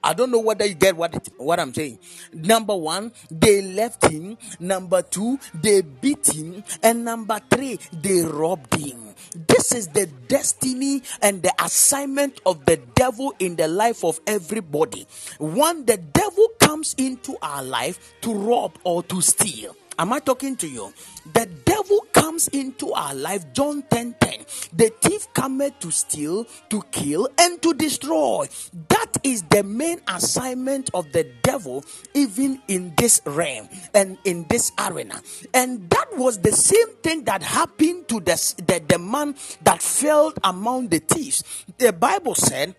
I 0.07 0.15
don't 0.15 0.31
know 0.31 0.39
whether 0.39 0.65
you 0.65 0.75
get 0.75 0.97
what 0.97 1.17
it, 1.17 1.29
what 1.37 1.59
I'm 1.59 1.75
saying. 1.75 1.99
Number 2.33 2.77
one, 2.77 3.11
they 3.29 3.61
left 3.61 4.07
him. 4.07 4.39
Number 4.61 5.03
two, 5.03 5.41
they 5.53 5.83
beat 5.83 6.29
him, 6.29 6.63
and 6.81 7.05
number 7.05 7.41
three, 7.51 7.81
they 7.93 8.21
robbed 8.21 8.73
him. 8.77 9.15
This 9.49 9.73
is 9.73 9.89
the 9.89 10.07
destiny 10.29 11.03
and 11.21 11.43
the 11.43 11.53
assignment 11.61 12.41
of 12.47 12.65
the 12.67 12.77
devil 12.95 13.35
in 13.41 13.57
the 13.57 13.67
life 13.67 14.05
of 14.05 14.21
everybody. 14.29 15.09
One, 15.39 15.85
the 15.87 15.97
devil 15.97 16.51
comes 16.61 16.95
into 16.97 17.37
our 17.43 17.65
life 17.65 18.15
to 18.21 18.33
rob 18.33 18.79
or 18.85 19.03
to 19.03 19.21
steal. 19.21 19.75
Am 19.99 20.13
I 20.13 20.19
talking 20.21 20.57
to 20.57 20.69
you? 20.69 20.93
The 21.33 21.47
devil 21.65 22.07
comes 22.13 22.49
into 22.49 22.93
our 22.93 23.15
life, 23.15 23.53
John 23.55 23.83
10 23.91 24.15
10. 24.21 24.45
The 24.75 24.93
thief 25.01 25.27
cometh 25.33 25.79
to 25.81 25.91
steal, 25.91 26.45
to 26.69 26.83
kill, 26.91 27.29
and 27.39 27.61
to 27.63 27.73
destroy. 27.73 28.47
That 28.89 29.13
is 29.23 29.43
the 29.45 29.63
main 29.63 30.01
assignment 30.07 30.91
of 30.93 31.13
the 31.13 31.25
devil, 31.43 31.85
even 32.13 32.61
in 32.69 32.93
this 32.97 33.23
realm 33.25 33.69
and 33.95 34.19
in 34.25 34.47
this 34.49 34.71
arena. 34.79 35.23
And 35.55 35.89
that 35.89 36.17
was 36.17 36.39
the 36.41 36.53
same 36.53 36.95
thing 37.03 37.25
that 37.25 37.43
happened 37.43 38.09
to 38.09 38.21
the, 38.21 38.37
the, 38.67 38.83
the 38.87 38.99
man 38.99 39.35
that 39.63 39.81
fell 39.81 40.35
among 40.45 40.89
the 40.89 40.99
thieves. 40.99 41.43
The 41.79 41.93
Bible 41.93 42.35
said, 42.35 42.77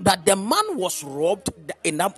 that 0.00 0.24
the 0.24 0.36
man 0.36 0.76
was 0.76 1.02
robbed 1.04 1.50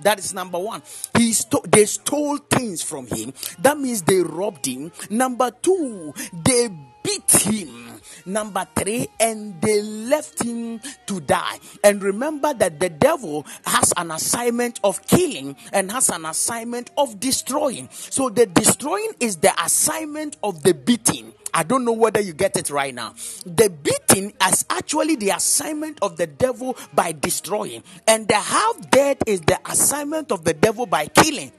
that 0.02 0.18
is 0.18 0.34
number 0.34 0.58
one. 0.58 0.82
He 1.16 1.32
sto- 1.32 1.62
they 1.66 1.86
stole 1.86 2.38
things 2.38 2.82
from 2.82 3.06
him. 3.06 3.32
That 3.60 3.78
means 3.78 4.02
they 4.02 4.20
robbed 4.20 4.66
him. 4.66 4.92
Number 5.08 5.50
two 5.50 6.14
they 6.32 6.68
beat 7.02 7.30
him. 7.30 8.00
Number 8.26 8.66
three 8.76 9.08
and 9.18 9.60
they 9.62 9.80
left 9.82 10.42
him 10.42 10.80
to 11.06 11.20
die. 11.20 11.58
And 11.82 12.02
remember 12.02 12.52
that 12.54 12.80
the 12.80 12.90
devil 12.90 13.46
has 13.64 13.92
an 13.96 14.10
assignment 14.10 14.80
of 14.84 15.06
killing 15.06 15.56
and 15.72 15.90
has 15.90 16.08
an 16.08 16.26
assignment 16.26 16.90
of 16.98 17.20
destroying. 17.20 17.88
So 17.92 18.28
the 18.28 18.46
destroying 18.46 19.12
is 19.20 19.36
the 19.36 19.52
assignment 19.62 20.36
of 20.42 20.62
the 20.62 20.74
beating 20.74 21.32
I 21.52 21.62
don't 21.62 21.84
know 21.84 21.92
whether 21.92 22.20
you 22.20 22.32
get 22.32 22.56
it 22.56 22.70
right 22.70 22.94
now. 22.94 23.14
The 23.44 23.70
beating 23.70 24.32
is 24.48 24.64
actually 24.70 25.16
the 25.16 25.30
assignment 25.30 25.98
of 26.02 26.16
the 26.16 26.26
devil 26.26 26.76
by 26.94 27.12
destroying, 27.12 27.82
and 28.06 28.28
the 28.28 28.34
half 28.34 28.90
dead 28.90 29.18
is 29.26 29.40
the 29.40 29.58
assignment 29.70 30.32
of 30.32 30.44
the 30.44 30.54
devil 30.54 30.86
by 30.86 31.06
killing. 31.06 31.52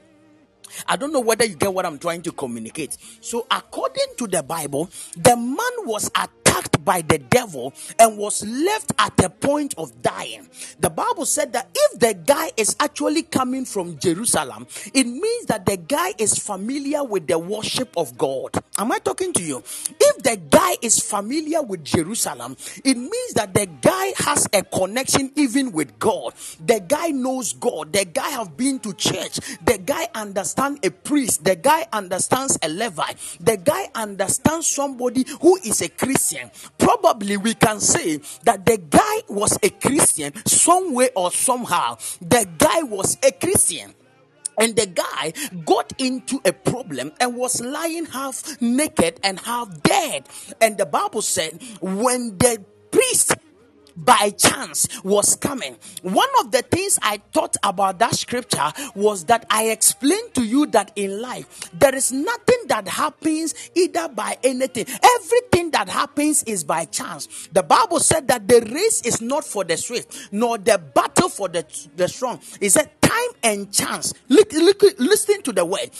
I 0.86 0.96
don't 0.96 1.12
know 1.12 1.20
whether 1.20 1.44
you 1.44 1.54
get 1.54 1.72
what 1.72 1.84
I'm 1.84 1.98
trying 1.98 2.22
to 2.22 2.32
communicate. 2.32 2.96
So, 3.20 3.46
according 3.50 4.06
to 4.18 4.26
the 4.26 4.42
Bible, 4.42 4.88
the 5.16 5.36
man 5.36 5.86
was 5.86 6.06
attacked 6.08 6.41
by 6.84 7.02
the 7.02 7.18
devil 7.18 7.72
and 7.98 8.18
was 8.18 8.44
left 8.46 8.92
at 8.98 9.16
the 9.16 9.30
point 9.30 9.74
of 9.78 10.02
dying. 10.02 10.48
The 10.80 10.90
Bible 10.90 11.26
said 11.26 11.52
that 11.52 11.68
if 11.74 12.00
the 12.00 12.14
guy 12.14 12.50
is 12.56 12.76
actually 12.80 13.22
coming 13.22 13.64
from 13.64 13.98
Jerusalem, 13.98 14.66
it 14.92 15.06
means 15.06 15.46
that 15.46 15.66
the 15.66 15.76
guy 15.76 16.14
is 16.18 16.38
familiar 16.38 17.04
with 17.04 17.26
the 17.26 17.38
worship 17.38 17.96
of 17.96 18.16
God. 18.18 18.50
Am 18.78 18.92
I 18.92 18.98
talking 18.98 19.32
to 19.34 19.42
you? 19.42 19.58
If 20.00 20.22
the 20.22 20.40
guy 20.50 20.76
is 20.82 20.98
familiar 20.98 21.62
with 21.62 21.84
Jerusalem, 21.84 22.56
it 22.84 22.96
means 22.96 23.34
that 23.34 23.54
the 23.54 23.66
guy 23.66 24.12
has 24.18 24.48
a 24.52 24.62
connection 24.62 25.30
even 25.36 25.72
with 25.72 25.98
God. 25.98 26.34
The 26.64 26.80
guy 26.80 27.08
knows 27.08 27.52
God. 27.52 27.92
The 27.92 28.04
guy 28.04 28.30
have 28.30 28.56
been 28.56 28.78
to 28.80 28.92
church. 28.94 29.38
The 29.64 29.78
guy 29.84 30.08
understands 30.14 30.80
a 30.82 30.90
priest. 30.90 31.44
The 31.44 31.56
guy 31.56 31.86
understands 31.92 32.58
a 32.62 32.68
Levite. 32.68 33.16
The 33.40 33.56
guy 33.56 33.88
understands 33.94 34.66
somebody 34.66 35.24
who 35.40 35.56
is 35.56 35.82
a 35.82 35.88
Christian. 35.88 36.41
Probably 36.78 37.36
we 37.36 37.54
can 37.54 37.80
say 37.80 38.18
that 38.44 38.64
the 38.66 38.78
guy 38.78 39.22
was 39.28 39.58
a 39.62 39.70
Christian 39.70 40.32
some 40.46 40.94
way 40.94 41.10
or 41.14 41.30
somehow. 41.30 41.96
The 42.20 42.48
guy 42.58 42.82
was 42.82 43.16
a 43.22 43.32
Christian. 43.32 43.94
And 44.58 44.76
the 44.76 44.86
guy 44.86 45.32
got 45.64 45.94
into 45.98 46.40
a 46.44 46.52
problem 46.52 47.12
and 47.20 47.36
was 47.36 47.60
lying 47.60 48.04
half 48.06 48.60
naked 48.60 49.18
and 49.24 49.40
half 49.40 49.82
dead. 49.82 50.28
And 50.60 50.76
the 50.76 50.86
Bible 50.86 51.22
said, 51.22 51.62
when 51.80 52.36
the 52.36 52.62
priest 52.90 53.34
by 53.96 54.30
chance 54.30 54.88
was 55.02 55.36
coming. 55.36 55.76
One 56.02 56.28
of 56.40 56.52
the 56.52 56.62
things 56.62 56.98
I 57.02 57.20
thought 57.32 57.56
about 57.62 57.98
that 57.98 58.14
scripture 58.14 58.72
was 58.94 59.24
that 59.24 59.46
I 59.50 59.70
explained 59.70 60.34
to 60.34 60.42
you 60.42 60.66
that 60.66 60.92
in 60.96 61.20
life 61.20 61.70
there 61.72 61.94
is 61.94 62.12
nothing 62.12 62.58
that 62.68 62.88
happens 62.88 63.54
either 63.74 64.08
by 64.08 64.36
anything. 64.42 64.86
Everything 65.16 65.70
that 65.72 65.88
happens 65.88 66.42
is 66.44 66.64
by 66.64 66.84
chance. 66.84 67.48
The 67.52 67.62
Bible 67.62 68.00
said 68.00 68.28
that 68.28 68.48
the 68.48 68.60
race 68.72 69.02
is 69.02 69.20
not 69.20 69.44
for 69.44 69.64
the 69.64 69.76
swift, 69.76 70.28
nor 70.32 70.58
the 70.58 70.78
battle 70.78 71.28
for 71.28 71.48
the, 71.48 71.64
the 71.96 72.08
strong. 72.08 72.40
It 72.60 72.70
said 72.70 72.90
time 73.00 73.30
and 73.42 73.72
chance. 73.72 74.14
Look, 74.28 74.52
look, 74.52 74.82
listen 74.98 75.42
to 75.42 75.52
the 75.52 75.64
word 75.64 75.90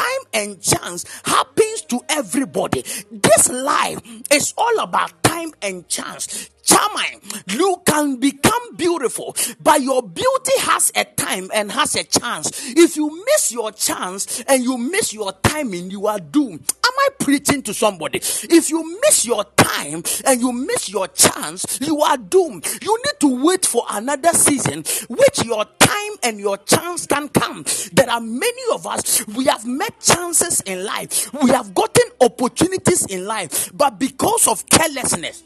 time 0.00 0.22
and 0.32 0.60
chance 0.60 1.04
happens 1.24 1.82
to 1.82 2.00
everybody. 2.08 2.82
This 3.10 3.48
life 3.50 4.00
is 4.30 4.54
all 4.56 4.78
about 4.78 5.22
time 5.22 5.52
and 5.62 5.86
chance. 5.88 6.50
Charming, 6.62 7.20
you 7.48 7.82
can 7.86 8.16
become 8.16 8.76
beautiful, 8.76 9.36
but 9.62 9.82
your 9.82 10.02
beauty 10.02 10.52
has 10.60 10.92
a 10.94 11.04
time 11.04 11.50
and 11.54 11.70
has 11.72 11.94
a 11.94 12.04
chance. 12.04 12.50
If 12.76 12.96
you 12.96 13.24
miss 13.26 13.52
your 13.52 13.72
chance 13.72 14.42
and 14.46 14.62
you 14.62 14.76
miss 14.78 15.12
your 15.12 15.32
timing, 15.42 15.90
you 15.90 16.06
are 16.06 16.18
doomed. 16.18 16.60
Am 16.60 16.92
I 16.98 17.08
preaching 17.18 17.62
to 17.62 17.74
somebody? 17.74 18.18
If 18.18 18.70
you 18.70 19.00
miss 19.02 19.24
your 19.24 19.44
time 19.56 20.02
and 20.24 20.40
you 20.40 20.52
miss 20.52 20.88
your 20.88 21.08
chance, 21.08 21.78
you 21.80 22.00
are 22.00 22.16
doomed. 22.16 22.66
You 22.82 22.98
need 23.04 23.20
to 23.20 23.44
wait 23.44 23.66
for 23.66 23.84
another 23.90 24.30
season, 24.30 24.84
which 25.08 25.44
your 25.44 25.64
time 25.78 26.12
and 26.22 26.38
your 26.40 26.56
chance 26.58 27.06
can 27.06 27.28
come. 27.28 27.64
There 27.92 28.08
are 28.10 28.20
many 28.20 28.62
of 28.72 28.86
us, 28.86 29.26
we 29.28 29.44
have 29.46 29.66
met 29.66 30.00
chances 30.00 30.60
in 30.62 30.84
life, 30.84 31.32
we 31.42 31.50
have 31.50 31.74
gotten 31.74 32.04
opportunities 32.20 33.06
in 33.06 33.24
life, 33.26 33.70
but 33.74 33.98
because 33.98 34.46
of 34.48 34.68
carelessness, 34.68 35.42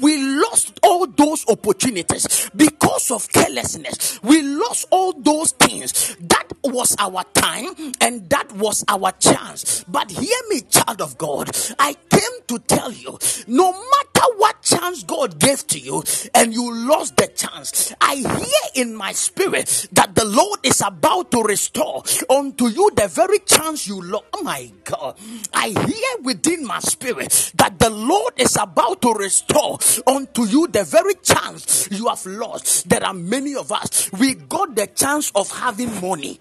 we 0.00 0.16
lost 0.18 0.78
all 0.82 1.06
those 1.06 1.44
opportunities 1.48 2.50
because 2.54 3.10
of 3.10 3.30
carelessness. 3.32 4.20
We 4.22 4.42
lost 4.42 4.86
all 4.90 5.12
those 5.12 5.52
things. 5.52 6.16
That 6.20 6.48
was 6.64 6.96
our 6.98 7.24
time 7.34 7.92
and 8.00 8.28
that 8.30 8.52
was 8.52 8.84
our 8.88 9.12
chance. 9.12 9.84
But 9.88 10.10
hear 10.10 10.38
me, 10.48 10.62
child 10.62 11.00
of 11.00 11.18
God. 11.18 11.50
I 11.78 11.94
came 12.10 12.40
to 12.48 12.58
tell 12.60 12.92
you 12.92 13.18
no 13.46 13.72
matter 13.72 14.15
what 14.36 14.62
chance 14.62 15.02
God 15.04 15.38
gave 15.38 15.66
to 15.68 15.78
you 15.78 16.02
and 16.34 16.52
you 16.52 16.74
lost 16.88 17.16
the 17.16 17.28
chance, 17.28 17.92
I 18.00 18.16
hear 18.16 18.84
in 18.84 18.94
my 18.94 19.12
spirit 19.12 19.88
that 19.92 20.14
the 20.14 20.24
Lord 20.24 20.60
is 20.62 20.82
about 20.84 21.30
to 21.32 21.42
restore 21.42 22.02
unto 22.28 22.68
you 22.68 22.90
the 22.94 23.08
very 23.08 23.38
chance 23.40 23.86
you 23.86 24.00
lost. 24.00 24.24
Oh 24.32 24.42
my 24.42 24.70
God. 24.84 25.16
I 25.54 25.68
hear 25.68 26.22
within 26.22 26.66
my 26.66 26.80
spirit 26.80 27.52
that 27.56 27.78
the 27.78 27.90
Lord 27.90 28.34
is 28.36 28.56
about 28.56 29.02
to 29.02 29.12
restore 29.12 29.78
unto 30.06 30.44
you 30.44 30.66
the 30.68 30.84
very 30.84 31.14
chance 31.22 31.88
you 31.90 32.08
have 32.08 32.24
lost. 32.26 32.88
There 32.88 33.04
are 33.04 33.14
many 33.14 33.54
of 33.54 33.72
us, 33.72 34.10
we 34.12 34.34
got 34.34 34.74
the 34.74 34.86
chance 34.88 35.32
of 35.34 35.50
having 35.50 36.00
money. 36.00 36.40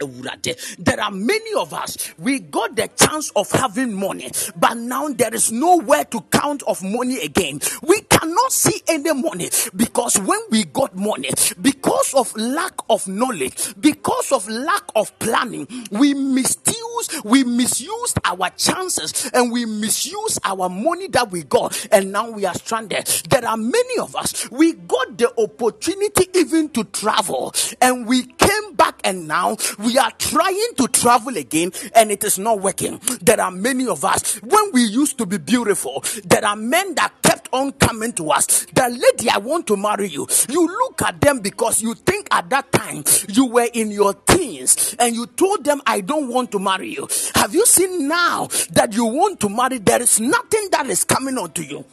There 0.00 1.00
are 1.00 1.10
many 1.10 1.54
of 1.54 1.72
us, 1.72 1.96
we 2.18 2.40
got 2.40 2.76
the 2.76 2.88
chance 2.88 3.30
of 3.36 3.50
having 3.50 3.94
money, 3.94 4.30
but 4.56 4.76
now 4.76 5.08
there 5.08 5.34
is 5.34 5.52
nowhere 5.52 6.04
to 6.04 6.20
count 6.32 6.62
of 6.64 6.82
money 6.82 7.20
again. 7.20 7.60
We 7.82 8.00
cannot 8.24 8.52
see 8.52 8.80
any 8.88 9.12
money 9.12 9.50
because 9.76 10.18
when 10.20 10.40
we 10.50 10.64
got 10.64 10.96
money, 10.96 11.28
because 11.60 12.14
of 12.14 12.34
lack 12.36 12.72
of 12.88 13.06
knowledge, 13.06 13.74
because 13.80 14.32
of 14.32 14.48
lack 14.48 14.82
of 14.96 15.16
planning, 15.18 15.66
we 15.90 16.14
misuse, 16.14 17.22
we 17.22 17.44
misused 17.44 18.18
our 18.24 18.48
chances 18.50 19.30
and 19.34 19.52
we 19.52 19.66
misuse 19.66 20.38
our 20.44 20.70
money 20.70 21.06
that 21.08 21.30
we 21.30 21.42
got, 21.42 21.86
and 21.92 22.12
now 22.12 22.30
we 22.30 22.46
are 22.46 22.54
stranded. 22.54 23.06
There 23.28 23.46
are 23.46 23.58
many 23.58 23.98
of 24.00 24.16
us, 24.16 24.50
we 24.50 24.72
got 24.72 25.18
the 25.18 25.30
opportunity 25.38 26.26
even 26.34 26.70
to 26.70 26.84
travel, 26.84 27.52
and 27.82 28.06
we 28.06 28.22
came 28.24 28.74
back, 28.74 29.00
and 29.04 29.28
now 29.28 29.58
we 29.78 29.98
are 29.98 30.10
trying 30.12 30.70
to 30.78 30.88
travel 30.88 31.36
again 31.36 31.72
and 31.94 32.10
it 32.10 32.24
is 32.24 32.38
not 32.38 32.60
working. 32.60 32.98
There 33.20 33.40
are 33.40 33.50
many 33.50 33.86
of 33.86 34.04
us, 34.04 34.36
when 34.36 34.72
we 34.72 34.82
used 34.84 35.18
to 35.18 35.26
be 35.26 35.36
beautiful, 35.36 36.02
there 36.24 36.44
are 36.44 36.56
men 36.56 36.94
that 36.94 37.12
kept 37.22 37.48
on 37.52 37.72
coming 37.72 38.12
to 38.16 38.30
us. 38.30 38.66
The 38.74 38.88
lady, 38.88 39.30
I 39.30 39.38
want 39.38 39.66
to 39.68 39.76
marry 39.76 40.08
you. 40.08 40.26
You 40.48 40.66
look 40.66 41.02
at 41.02 41.20
them 41.20 41.40
because 41.40 41.82
you 41.82 41.94
think 41.94 42.28
at 42.30 42.50
that 42.50 42.72
time 42.72 43.04
you 43.28 43.46
were 43.46 43.68
in 43.72 43.90
your 43.90 44.14
teens 44.14 44.96
and 44.98 45.14
you 45.14 45.26
told 45.26 45.64
them, 45.64 45.80
I 45.86 46.00
don't 46.00 46.28
want 46.28 46.50
to 46.52 46.58
marry 46.58 46.94
you. 46.94 47.08
Have 47.34 47.54
you 47.54 47.66
seen 47.66 48.08
now 48.08 48.48
that 48.72 48.92
you 48.92 49.04
want 49.06 49.40
to 49.40 49.48
marry? 49.48 49.78
There 49.78 50.02
is 50.02 50.20
nothing 50.20 50.68
that 50.72 50.86
is 50.86 51.04
coming 51.04 51.38
onto 51.38 51.62
you 51.62 51.84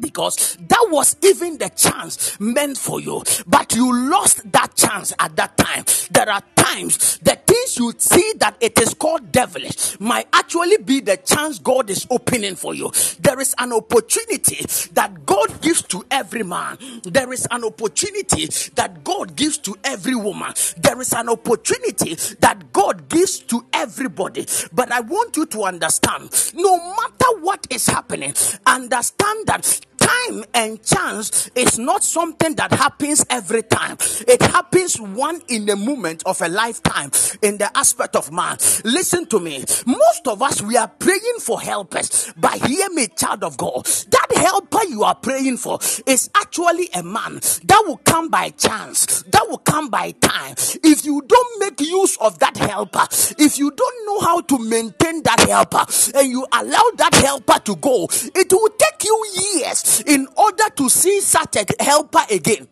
because 0.00 0.56
that 0.68 0.88
was 0.90 1.16
even 1.22 1.58
the 1.58 1.68
chance 1.70 2.38
meant 2.40 2.76
for 2.76 3.00
you, 3.00 3.22
but 3.46 3.74
you 3.74 4.10
lost 4.10 4.50
that 4.52 4.74
chance 4.74 5.12
at 5.18 5.36
that 5.36 5.56
time. 5.56 5.84
There 6.10 6.28
are 6.28 6.42
times 6.62 7.18
the 7.18 7.36
things 7.46 7.76
you 7.78 7.92
see 7.98 8.34
that 8.38 8.56
it 8.60 8.78
is 8.80 8.94
called 8.94 9.32
devilish 9.32 9.98
might 10.00 10.26
actually 10.32 10.78
be 10.78 11.00
the 11.00 11.16
chance 11.16 11.58
God 11.58 11.90
is 11.90 12.06
opening 12.10 12.54
for 12.56 12.74
you. 12.74 12.90
There 13.20 13.40
is 13.40 13.54
an 13.58 13.72
opportunity 13.72 14.64
that 14.92 15.26
God 15.26 15.60
gives 15.60 15.82
to 15.82 16.04
every 16.10 16.42
man. 16.42 16.78
There 17.04 17.32
is 17.32 17.46
an 17.50 17.64
opportunity 17.64 18.46
that 18.74 19.04
God 19.04 19.36
gives 19.36 19.58
to 19.58 19.76
every 19.84 20.14
woman. 20.14 20.52
There 20.76 21.00
is 21.00 21.12
an 21.12 21.28
opportunity 21.28 22.14
that 22.40 22.72
God 22.72 23.08
gives 23.08 23.40
to 23.40 23.64
everybody. 23.72 24.46
But 24.72 24.92
I 24.92 25.00
want 25.00 25.36
you 25.36 25.46
to 25.46 25.64
understand 25.64 26.30
no 26.54 26.76
matter 26.76 27.40
what 27.40 27.66
is 27.70 27.86
happening, 27.86 28.34
understand 28.66 29.46
that 29.46 29.80
time 30.02 30.44
and 30.54 30.82
chance 30.82 31.48
is 31.54 31.78
not 31.78 32.02
something 32.02 32.54
that 32.56 32.72
happens 32.72 33.24
every 33.30 33.62
time. 33.62 33.96
It 34.26 34.42
happens 34.42 35.00
one 35.00 35.40
in 35.48 35.68
a 35.68 35.76
moment 35.76 36.22
of 36.26 36.40
a 36.42 36.48
lifetime 36.48 37.10
in 37.42 37.58
the 37.58 37.70
aspect 37.76 38.16
of 38.16 38.32
man. 38.32 38.56
Listen 38.84 39.26
to 39.26 39.40
me. 39.40 39.64
Most 39.86 40.26
of 40.26 40.42
us, 40.42 40.62
we 40.62 40.76
are 40.76 40.88
praying 40.88 41.38
for 41.40 41.60
helpers. 41.60 42.32
But 42.36 42.66
hear 42.66 42.88
me, 42.90 43.08
child 43.08 43.44
of 43.44 43.56
God. 43.56 43.84
That 43.84 44.28
helper 44.36 44.84
you 44.88 45.04
are 45.04 45.14
praying 45.14 45.58
for 45.58 45.78
is 46.06 46.30
actually 46.34 46.88
a 46.94 47.02
man 47.02 47.34
that 47.36 47.82
will 47.86 47.98
come 47.98 48.28
by 48.28 48.50
chance, 48.50 49.22
that 49.22 49.48
will 49.48 49.58
come 49.58 49.88
by 49.88 50.12
time. 50.12 50.54
If 50.84 51.04
you 51.04 51.22
don't 51.26 51.60
make 51.60 51.80
use 51.80 52.16
of 52.18 52.38
that 52.40 52.56
helper, 52.56 53.06
if 53.38 53.58
you 53.58 53.70
don't 53.70 54.06
know 54.06 54.20
how 54.20 54.40
to 54.40 54.58
maintain 54.58 55.22
that 55.22 55.40
helper, 55.40 55.84
and 56.14 56.28
you 56.28 56.46
allow 56.52 56.84
that 56.96 57.14
helper 57.14 57.58
to 57.64 57.76
go, 57.76 58.08
it 58.10 58.52
will 58.52 58.70
take 58.78 59.04
you 59.04 59.26
years 59.54 59.91
in 60.00 60.26
order 60.36 60.68
to 60.76 60.88
see 60.88 61.20
such 61.20 61.56
a 61.56 61.64
helper 61.82 62.22
again. 62.30 62.68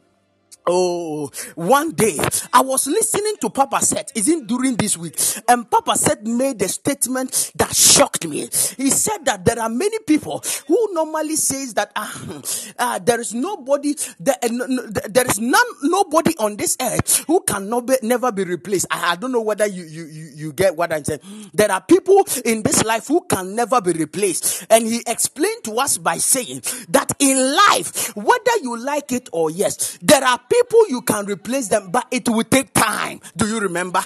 Oh, 0.67 1.31
one 1.55 1.93
day 1.93 2.19
I 2.53 2.61
was 2.61 2.87
listening 2.87 3.37
to 3.41 3.51
Papa 3.51 3.81
said, 3.83 4.13
isn't 4.15 4.47
during 4.47 4.77
this 4.77 4.97
week, 4.97 5.19
and 5.49 5.69
Papa 5.71 5.97
said 5.97 6.27
made 6.27 6.61
a 6.63 6.69
statement 6.69 7.53
that 7.57 7.75
shocked 7.75 8.27
me. 8.29 8.41
He 8.77 8.91
said 8.91 9.25
that 9.25 9.45
there 9.45 9.59
are 9.59 9.69
many 9.69 9.99
people 10.01 10.43
who 10.69 10.89
normally 10.93 11.37
says 11.37 11.75
that 11.75 11.93
uh, 11.97 12.43
uh, 12.79 12.99
there 12.99 13.21
is 13.21 13.35
nobody, 13.35 13.95
there, 14.19 14.37
uh, 14.43 14.49
no, 14.51 14.67
no, 14.67 14.87
there 14.87 15.27
is 15.27 15.41
none, 15.41 15.67
nobody 15.83 16.35
on 16.39 16.57
this 16.57 16.77
earth 16.81 17.25
who 17.27 17.41
can 17.41 17.69
be, 17.85 17.95
never 18.03 18.31
be 18.31 18.45
replaced. 18.45 18.87
I, 18.91 19.13
I 19.13 19.17
don't 19.17 19.33
know 19.33 19.41
whether 19.41 19.67
you, 19.67 19.85
you, 19.85 20.05
you, 20.05 20.31
you 20.35 20.53
get 20.53 20.77
what 20.77 20.93
I'm 20.93 21.05
saying. 21.05 21.21
There 21.55 21.71
are 21.73 21.81
people 21.81 22.25
in 22.45 22.63
this 22.63 22.85
life 22.85 23.09
who 23.09 23.23
can 23.23 23.55
never 23.57 23.81
be 23.81 23.93
replaced, 23.93 24.67
and 24.71 24.87
he 24.87 25.03
explained 25.07 25.65
to 25.65 25.79
us 25.79 25.99
by 25.99 26.19
saying 26.19 26.63
that 26.91 27.13
in 27.19 27.57
life, 27.71 28.15
whether 28.15 28.57
you 28.63 28.79
like 28.79 29.11
it 29.13 29.29
or 29.33 29.51
yes, 29.51 29.99
there 30.03 30.23
are 30.23 30.39
people 30.39 30.60
you 30.89 31.03
can 31.03 31.27
replace 31.27 31.69
them, 31.69 31.91
but 31.91 32.07
it 32.11 32.29
will 32.29 32.45
take 32.45 32.73
time. 32.75 33.21
Do 33.37 33.47
you 33.47 33.61
remember? 33.61 34.03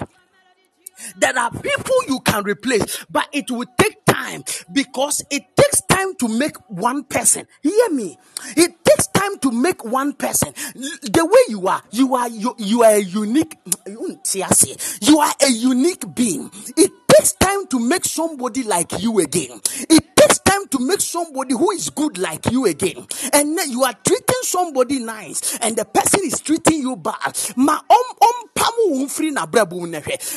There 1.17 1.37
are 1.37 1.51
people 1.51 1.95
you 2.07 2.19
can 2.21 2.43
replace, 2.43 3.05
but 3.09 3.27
it 3.33 3.51
will 3.51 3.65
take 3.77 4.05
time 4.05 4.43
because 4.71 5.23
it 5.29 5.43
takes 5.55 5.81
time 5.81 6.15
to 6.15 6.27
make 6.27 6.55
one 6.69 7.03
person. 7.03 7.47
Hear 7.61 7.89
me. 7.89 8.17
It 8.55 8.83
takes 8.85 9.07
time 9.07 9.37
to 9.39 9.51
make 9.51 9.83
one 9.83 10.13
person. 10.13 10.53
The 10.73 11.25
way 11.25 11.53
you 11.53 11.67
are, 11.67 11.81
you 11.91 12.15
are 12.15 12.29
you, 12.29 12.55
you 12.57 12.83
are 12.83 12.93
a 12.93 12.99
unique. 12.99 13.57
You 13.87 15.19
are 15.19 15.33
a 15.41 15.49
unique 15.49 16.15
being. 16.15 16.49
It 16.77 16.91
takes 17.07 17.33
time 17.33 17.67
to 17.67 17.79
make 17.79 18.05
somebody 18.05 18.63
like 18.63 18.99
you 18.99 19.19
again. 19.19 19.59
It 19.89 20.14
takes 20.25 20.39
time 20.39 20.67
to 20.69 20.79
make 20.79 21.01
somebody 21.01 21.53
who 21.53 21.71
is 21.71 21.89
good 21.89 22.17
like 22.17 22.45
you 22.51 22.65
again. 22.65 23.05
And 23.33 23.57
you 23.67 23.83
are 23.83 23.93
treating 23.93 24.41
somebody 24.41 24.99
nice, 24.99 25.57
and 25.59 25.75
the 25.75 25.85
person 25.85 26.21
is 26.23 26.39
treating 26.39 26.81
you 26.81 26.95
bad. 26.95 27.37
Ma 27.55 27.79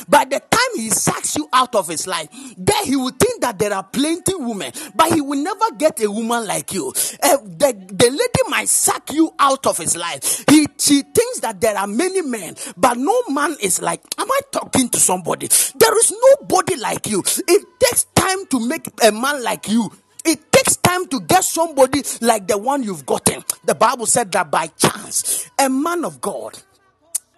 By 0.07 0.25
the 0.25 0.41
time 0.49 0.75
he 0.75 0.89
sacks 0.89 1.35
you 1.35 1.47
out 1.53 1.75
of 1.75 1.87
his 1.87 2.07
life, 2.07 2.29
then 2.57 2.83
he 2.85 2.95
will 2.95 3.11
think 3.11 3.41
that 3.41 3.59
there 3.59 3.73
are 3.73 3.83
plenty 3.83 4.35
women, 4.35 4.71
but 4.95 5.11
he 5.13 5.21
will 5.21 5.41
never 5.41 5.71
get 5.77 6.01
a 6.03 6.09
woman 6.11 6.45
like 6.47 6.73
you. 6.73 6.89
Uh, 7.21 7.37
the, 7.37 7.73
the 7.91 8.09
lady 8.09 8.49
might 8.49 8.67
sack 8.69 9.11
you 9.11 9.33
out 9.39 9.65
of 9.65 9.77
his 9.77 9.95
life. 9.95 10.43
He 10.49 10.67
she 10.77 11.01
thinks 11.01 11.41
that 11.41 11.59
there 11.61 11.77
are 11.77 11.87
many 11.87 12.21
men, 12.21 12.55
but 12.77 12.97
no 12.97 13.23
man 13.29 13.55
is 13.61 13.81
like. 13.81 14.01
Am 14.17 14.29
I 14.29 14.39
talking 14.51 14.89
to 14.89 14.99
somebody? 14.99 15.47
There 15.47 15.99
is 15.99 16.13
nobody 16.39 16.75
like 16.77 17.07
you. 17.07 17.23
It 17.47 17.67
takes 17.79 18.05
time 18.19 18.45
to 18.47 18.59
make 18.67 18.87
a 19.03 19.11
man 19.11 19.43
like 19.43 19.69
you. 19.69 19.91
It 20.25 20.51
takes 20.51 20.75
time 20.77 21.07
to 21.07 21.21
get 21.21 21.43
somebody 21.43 22.03
like 22.21 22.47
the 22.47 22.57
one 22.57 22.83
you've 22.83 23.05
gotten. 23.05 23.43
The 23.65 23.75
Bible 23.75 24.05
said 24.05 24.31
that 24.33 24.51
by 24.51 24.67
chance, 24.67 25.49
a 25.57 25.69
man 25.69 26.03
of 26.03 26.19
God 26.21 26.59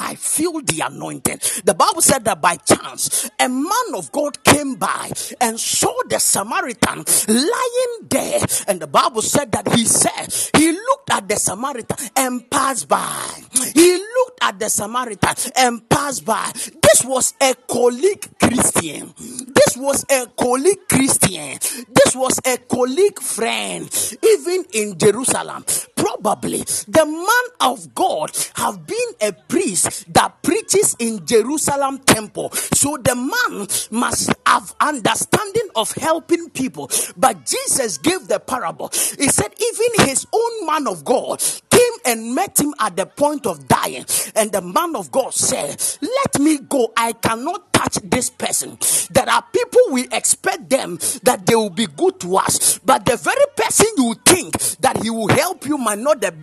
I 0.02 0.16
feel 0.16 0.62
the 0.62 0.82
anointing. 0.84 1.40
The 1.64 1.76
Bible 1.76 2.02
said 2.02 2.26
that 2.26 2.42
by 2.42 2.56
chance, 2.56 3.30
a 3.40 3.48
man 3.48 3.94
of 3.94 4.12
God 4.12 4.44
came 4.44 4.74
by 4.76 5.12
and 5.40 5.60
saw 5.60 5.94
the 6.10 6.20
Samaritan 6.20 7.06
lying 7.28 8.08
there. 8.10 8.42
And 8.68 8.80
the 8.82 8.88
Bible 8.88 9.22
said 9.22 9.52
that 9.52 9.72
he 9.74 9.86
said, 9.86 10.34
at 11.12 11.28
the 11.28 11.36
Samaritan 11.36 11.98
and 12.16 12.50
passed 12.50 12.88
by. 12.88 13.30
He 13.74 13.94
looked 13.94 14.40
at 14.42 14.60
the 14.60 14.70
Samaritan 14.70 15.36
and 15.56 15.88
passed 15.90 16.26
by. 16.26 16.52
This 16.54 17.04
was 17.06 17.34
a 17.42 17.54
colleague 17.68 18.28
Christian. 18.40 19.14
This 19.18 19.78
was 19.78 20.06
a 20.10 20.28
colleague 20.38 20.88
Christian. 20.90 21.58
This 21.90 22.16
was 22.16 22.40
a 22.46 22.58
colleague 22.58 23.20
friend. 23.20 23.90
Even 24.24 24.66
in 24.74 24.98
Jerusalem, 24.98 25.66
probably 25.96 26.60
the 26.88 27.06
man 27.06 27.70
of 27.72 27.94
God 27.94 28.32
have 28.56 28.86
been 28.86 28.98
a 29.22 29.32
priest 29.32 30.12
that 30.14 30.42
preaches 30.42 30.96
in 31.00 31.26
Jerusalem 31.26 32.00
temple. 32.00 32.52
So 32.74 32.98
the 32.98 33.16
man 33.16 33.68
must 33.92 34.34
have 34.46 34.74
understanding 34.80 35.70
of 35.76 35.92
helping 35.94 36.50
people. 36.50 36.90
But 37.18 37.46
Jesus 37.46 37.98
gave 37.98 38.28
the 38.28 38.40
parable. 38.40 38.90
He 39.18 39.28
said, 39.28 39.54
even 39.60 40.08
his 40.08 40.26
own 40.34 40.66
man 40.66 40.88
of 40.88 41.01
God 41.04 41.44
came 41.70 41.94
and 42.06 42.36
met 42.36 42.60
him 42.60 42.74
at 42.80 42.96
the 42.96 43.06
point 43.06 43.46
of 43.46 43.68
dying. 43.68 44.06
And 44.36 44.52
the 44.52 44.62
man 44.62 44.96
of 44.96 45.12
God 45.12 45.34
said, 45.34 45.82
Let 46.02 46.40
me 46.40 46.60
go. 46.60 46.92
I 46.96 47.14
cannot 47.14 47.74
touch 47.74 47.96
this 48.04 48.30
person. 48.30 48.78
There 49.12 49.30
are 49.30 49.44
people 49.54 49.82
we 49.92 50.08
expect 50.12 50.70
them 50.70 50.98
that 51.24 51.46
they 51.46 51.56
will 51.56 51.70
be 51.70 51.88
good 51.88 52.20
to 52.22 52.38
us, 52.38 52.80
but 52.80 53.06
the 53.06 53.18
very 53.18 53.46
person 53.56 53.88
you 53.98 54.16
think 54.26 54.58
that 54.80 55.02
he 55.02 55.10
will 55.10 55.30
help 55.30 55.66
you 55.66 55.78
might 55.78 56.00
not 56.00 56.22
the 56.22 56.34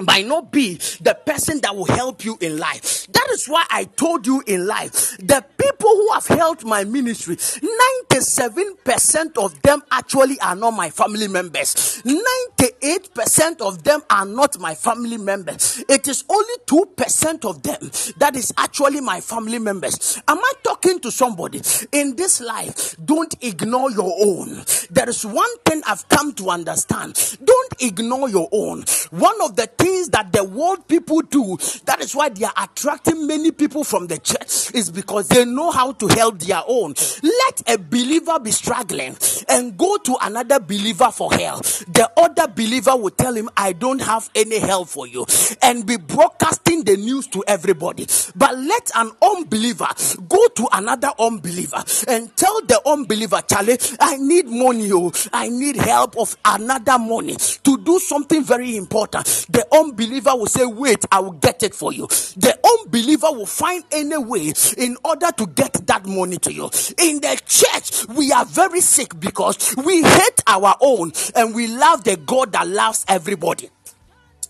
might 0.00 0.26
not 0.26 0.50
be 0.52 0.74
the 1.00 1.18
person 1.26 1.60
that 1.62 1.74
will 1.74 1.86
help 1.86 2.24
you 2.24 2.38
in 2.40 2.58
life. 2.58 3.06
That 3.08 3.26
is 3.32 3.46
why 3.46 3.64
I 3.70 3.84
told 3.84 4.26
you 4.26 4.42
in 4.46 4.66
life, 4.66 5.16
the 5.18 5.44
people 5.56 5.90
who 5.90 6.12
have 6.12 6.26
helped 6.26 6.64
my 6.64 6.84
ministry, 6.84 7.36
97% 7.36 9.38
of 9.42 9.60
them 9.62 9.82
actually 9.90 10.38
are 10.40 10.54
not 10.54 10.72
my 10.72 10.90
family 10.90 11.28
members. 11.28 12.02
98% 12.04 13.60
of 13.60 13.82
them 13.84 14.02
are 14.10 14.26
not 14.26 14.58
my 14.58 14.74
family 14.74 15.18
members. 15.18 15.84
It 15.88 16.08
is 16.08 16.24
only 16.28 16.54
2% 16.66 17.44
of 17.44 17.62
them 17.62 17.90
that 18.18 18.36
is 18.36 18.52
actually 18.56 19.00
my 19.00 19.20
family 19.20 19.58
members. 19.58 20.20
Am 20.28 20.38
I 20.38 20.52
talking 20.62 21.00
to 21.00 21.10
somebody 21.10 21.60
in 21.92 22.16
this 22.16 22.40
life? 22.40 22.96
Don't 23.04 23.34
ignore 23.42 23.90
your 23.90 24.14
own. 24.20 24.62
There 24.90 25.08
is 25.08 25.26
one 25.26 25.58
thing 25.64 25.82
I've 25.86 26.08
come 26.08 26.32
to 26.34 26.50
understand. 26.50 27.38
Don't 27.44 27.74
ignore 27.80 28.28
your 28.28 28.48
own. 28.52 28.84
One 29.10 29.40
of 29.42 29.56
the 29.56 29.66
things 29.66 29.87
things 29.88 30.08
that 30.10 30.32
the 30.32 30.44
world 30.44 30.86
people 30.86 31.22
do, 31.22 31.56
that 31.86 32.00
is 32.00 32.14
why 32.14 32.28
they 32.28 32.44
are 32.44 32.52
attracting 32.56 33.26
many 33.26 33.50
people 33.50 33.84
from 33.84 34.06
the 34.06 34.18
church, 34.18 34.74
is 34.74 34.90
because 34.90 35.28
they 35.28 35.44
know 35.44 35.70
how 35.70 35.92
to 35.92 36.06
help 36.08 36.38
their 36.40 36.60
own. 36.66 36.94
Let 37.22 37.62
a 37.68 37.78
believer 37.78 38.38
be 38.38 38.50
struggling 38.50 39.16
and 39.48 39.76
go 39.76 39.96
to 39.96 40.16
another 40.22 40.60
believer 40.60 41.10
for 41.10 41.32
help. 41.32 41.62
The 41.62 42.10
other 42.16 42.48
believer 42.48 42.96
will 42.96 43.10
tell 43.10 43.34
him, 43.34 43.48
I 43.56 43.72
don't 43.72 44.00
have 44.00 44.28
any 44.34 44.58
help 44.58 44.88
for 44.88 45.06
you, 45.06 45.26
and 45.62 45.86
be 45.86 45.96
broadcasting 45.96 46.84
the 46.84 46.96
news 46.96 47.26
to 47.28 47.42
everybody. 47.46 48.06
But 48.36 48.58
let 48.58 48.90
an 48.94 49.10
unbeliever 49.22 49.88
go 50.28 50.46
to 50.48 50.68
another 50.72 51.12
unbeliever 51.18 51.82
and 52.08 52.34
tell 52.36 52.60
the 52.62 52.80
unbeliever, 52.86 53.40
Charlie, 53.48 53.78
I 54.00 54.16
need 54.18 54.46
money, 54.46 54.90
oh, 54.92 55.12
I 55.32 55.48
need 55.48 55.76
help 55.76 56.16
of 56.18 56.36
another 56.44 56.98
money 56.98 57.36
to 57.36 57.78
do 57.78 57.98
something 57.98 58.44
very 58.44 58.76
important. 58.76 59.24
The 59.48 59.66
unbeliever 59.78 60.32
will 60.36 60.46
say, 60.46 60.66
Wait, 60.66 61.04
I 61.12 61.20
will 61.20 61.32
get 61.32 61.62
it 61.62 61.74
for 61.74 61.92
you. 61.92 62.06
The 62.08 62.58
unbeliever 62.82 63.28
will 63.32 63.46
find 63.46 63.84
any 63.92 64.18
way 64.18 64.52
in 64.76 64.96
order 65.04 65.30
to 65.38 65.46
get 65.46 65.74
that 65.86 66.06
money 66.06 66.38
to 66.38 66.52
you. 66.52 66.64
In 66.98 67.20
the 67.20 67.40
church, 67.46 68.06
we 68.16 68.32
are 68.32 68.44
very 68.44 68.80
sick 68.80 69.18
because 69.20 69.74
we 69.84 70.02
hate 70.02 70.42
our 70.46 70.76
own 70.80 71.12
and 71.34 71.54
we 71.54 71.68
love 71.68 72.04
the 72.04 72.16
God 72.16 72.52
that 72.52 72.68
loves 72.68 73.04
everybody. 73.08 73.70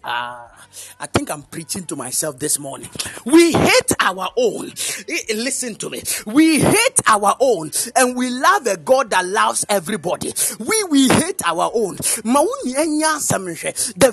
Ah. 0.05 0.58
I 1.01 1.07
think 1.07 1.31
I'm 1.31 1.43
preaching 1.43 1.85
to 1.85 1.97
myself 1.97 2.39
this 2.39 2.59
morning. 2.59 2.89
We 3.25 3.53
hate 3.53 3.93
our 4.01 4.29
own. 4.37 4.73
Listen 5.35 5.75
to 5.77 5.91
me. 5.91 6.03
We 6.27 6.61
hate 6.61 7.01
our 7.07 7.37
own 7.41 7.71
and 7.97 8.17
we 8.17 8.31
love 8.31 8.67
a 8.67 8.77
God 8.77 9.11
that 9.11 9.25
loves 9.27 9.65
everybody. 9.69 10.33
We 10.59 10.85
we 10.91 11.09
hate 11.09 11.43
our 11.47 11.71
own. 11.75 11.97
The 11.97 12.13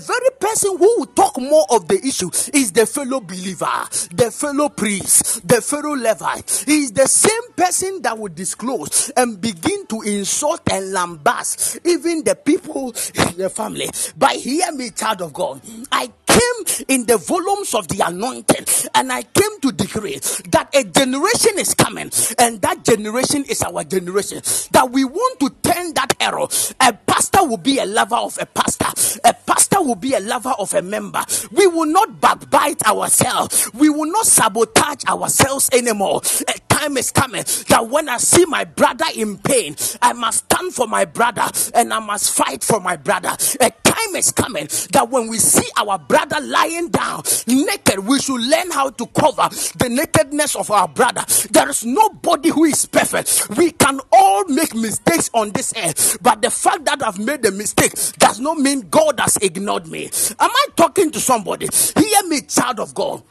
very 0.05 0.29
person 0.39 0.77
who 0.77 0.99
will 0.99 1.05
talk 1.07 1.37
more 1.39 1.65
of 1.69 1.87
the 1.87 1.99
issue 2.05 2.29
is 2.53 2.71
the 2.71 2.85
fellow 2.85 3.19
believer, 3.21 3.87
the 4.13 4.31
fellow 4.31 4.69
priest, 4.69 5.47
the 5.47 5.61
fellow 5.61 5.95
Levite. 5.95 6.63
He 6.65 6.83
is 6.83 6.91
the 6.91 7.07
same 7.07 7.53
person 7.55 8.01
that 8.01 8.17
will 8.17 8.33
disclose 8.33 9.11
and 9.15 9.39
begin 9.39 9.85
to 9.87 10.01
insult 10.01 10.61
and 10.71 10.93
lambast 10.93 11.79
even 11.85 12.23
the 12.23 12.35
people 12.35 12.93
in 13.15 13.37
the 13.37 13.49
family. 13.49 13.89
But 14.17 14.31
hear 14.35 14.71
me, 14.71 14.89
child 14.91 15.21
of 15.21 15.33
God. 15.33 15.61
I 15.91 16.11
came 16.35 16.85
in 16.89 17.05
the 17.05 17.17
volumes 17.17 17.73
of 17.73 17.87
the 17.87 18.01
anointing 18.05 18.65
and 18.95 19.11
I 19.11 19.23
came 19.23 19.59
to 19.61 19.71
decree 19.71 20.19
that 20.51 20.69
a 20.75 20.83
generation 20.83 21.57
is 21.59 21.73
coming 21.73 22.11
and 22.39 22.61
that 22.61 22.83
generation 22.83 23.45
is 23.45 23.61
our 23.61 23.83
generation. 23.83 24.41
That 24.71 24.91
we 24.91 25.05
want 25.05 25.39
to 25.41 25.49
turn 25.63 25.93
that 25.95 26.13
arrow. 26.19 26.49
A 26.81 26.93
pastor 26.93 27.45
will 27.45 27.57
be 27.57 27.79
a 27.79 27.85
lover 27.85 28.15
of 28.15 28.37
a 28.41 28.45
pastor, 28.45 29.19
a 29.23 29.33
pastor 29.33 29.81
will 29.81 29.95
be 29.95 30.13
a 30.13 30.19
lover 30.19 30.53
of 30.59 30.73
a 30.73 30.81
member. 30.81 31.23
We 31.51 31.67
will 31.67 31.85
not 31.87 32.19
backbite 32.21 32.83
ourselves, 32.87 33.69
we 33.73 33.89
will 33.89 34.11
not 34.11 34.25
sabotage 34.25 35.05
ourselves 35.07 35.69
anymore. 35.73 36.21
A 36.47 36.59
time 36.69 36.97
is 36.97 37.11
coming 37.11 37.43
that 37.69 37.87
when 37.89 38.09
I 38.09 38.17
see 38.17 38.45
my 38.45 38.63
brother 38.65 39.05
in 39.15 39.37
pain, 39.37 39.75
I 40.01 40.13
must 40.13 40.45
stand 40.45 40.73
for 40.73 40.87
my 40.87 41.05
brother 41.05 41.45
and 41.73 41.93
I 41.93 41.99
must 41.99 42.31
fight 42.33 42.63
for 42.63 42.79
my 42.79 42.95
brother. 42.97 43.35
A 43.61 43.71
time 43.83 44.15
is 44.15 44.31
coming 44.31 44.67
that 44.91 45.09
when 45.09 45.27
we 45.27 45.37
see 45.39 45.67
our 45.77 45.97
brother 46.25 46.45
lying 46.45 46.89
down 46.89 47.23
naked, 47.47 47.99
we 47.99 48.19
should 48.19 48.41
learn 48.41 48.71
how 48.71 48.89
to 48.89 49.05
cover 49.07 49.47
the 49.77 49.87
nakedness 49.89 50.55
of 50.55 50.71
our 50.71 50.87
brother. 50.87 51.23
There 51.51 51.69
is 51.69 51.85
nobody 51.85 52.49
who 52.49 52.65
is 52.65 52.85
perfect. 52.85 53.49
We 53.57 53.71
can 53.71 53.99
all 54.11 54.45
make 54.45 54.73
mistakes 54.75 55.29
on 55.33 55.51
this 55.51 55.73
earth, 55.77 56.17
but 56.21 56.41
the 56.41 56.49
fact 56.49 56.85
that 56.85 57.03
I've 57.03 57.19
made 57.19 57.45
a 57.45 57.51
mistake 57.51 57.93
does 58.17 58.39
not 58.39 58.57
mean 58.57 58.89
God 58.89 59.19
has 59.19 59.37
ignored 59.37 59.87
me. 59.87 60.05
Am 60.39 60.49
I 60.49 60.65
talking 60.75 61.11
to 61.11 61.19
somebody? 61.19 61.67
Hear 61.97 62.27
me, 62.27 62.41
child 62.41 62.79
of 62.79 62.93
God. 62.93 63.23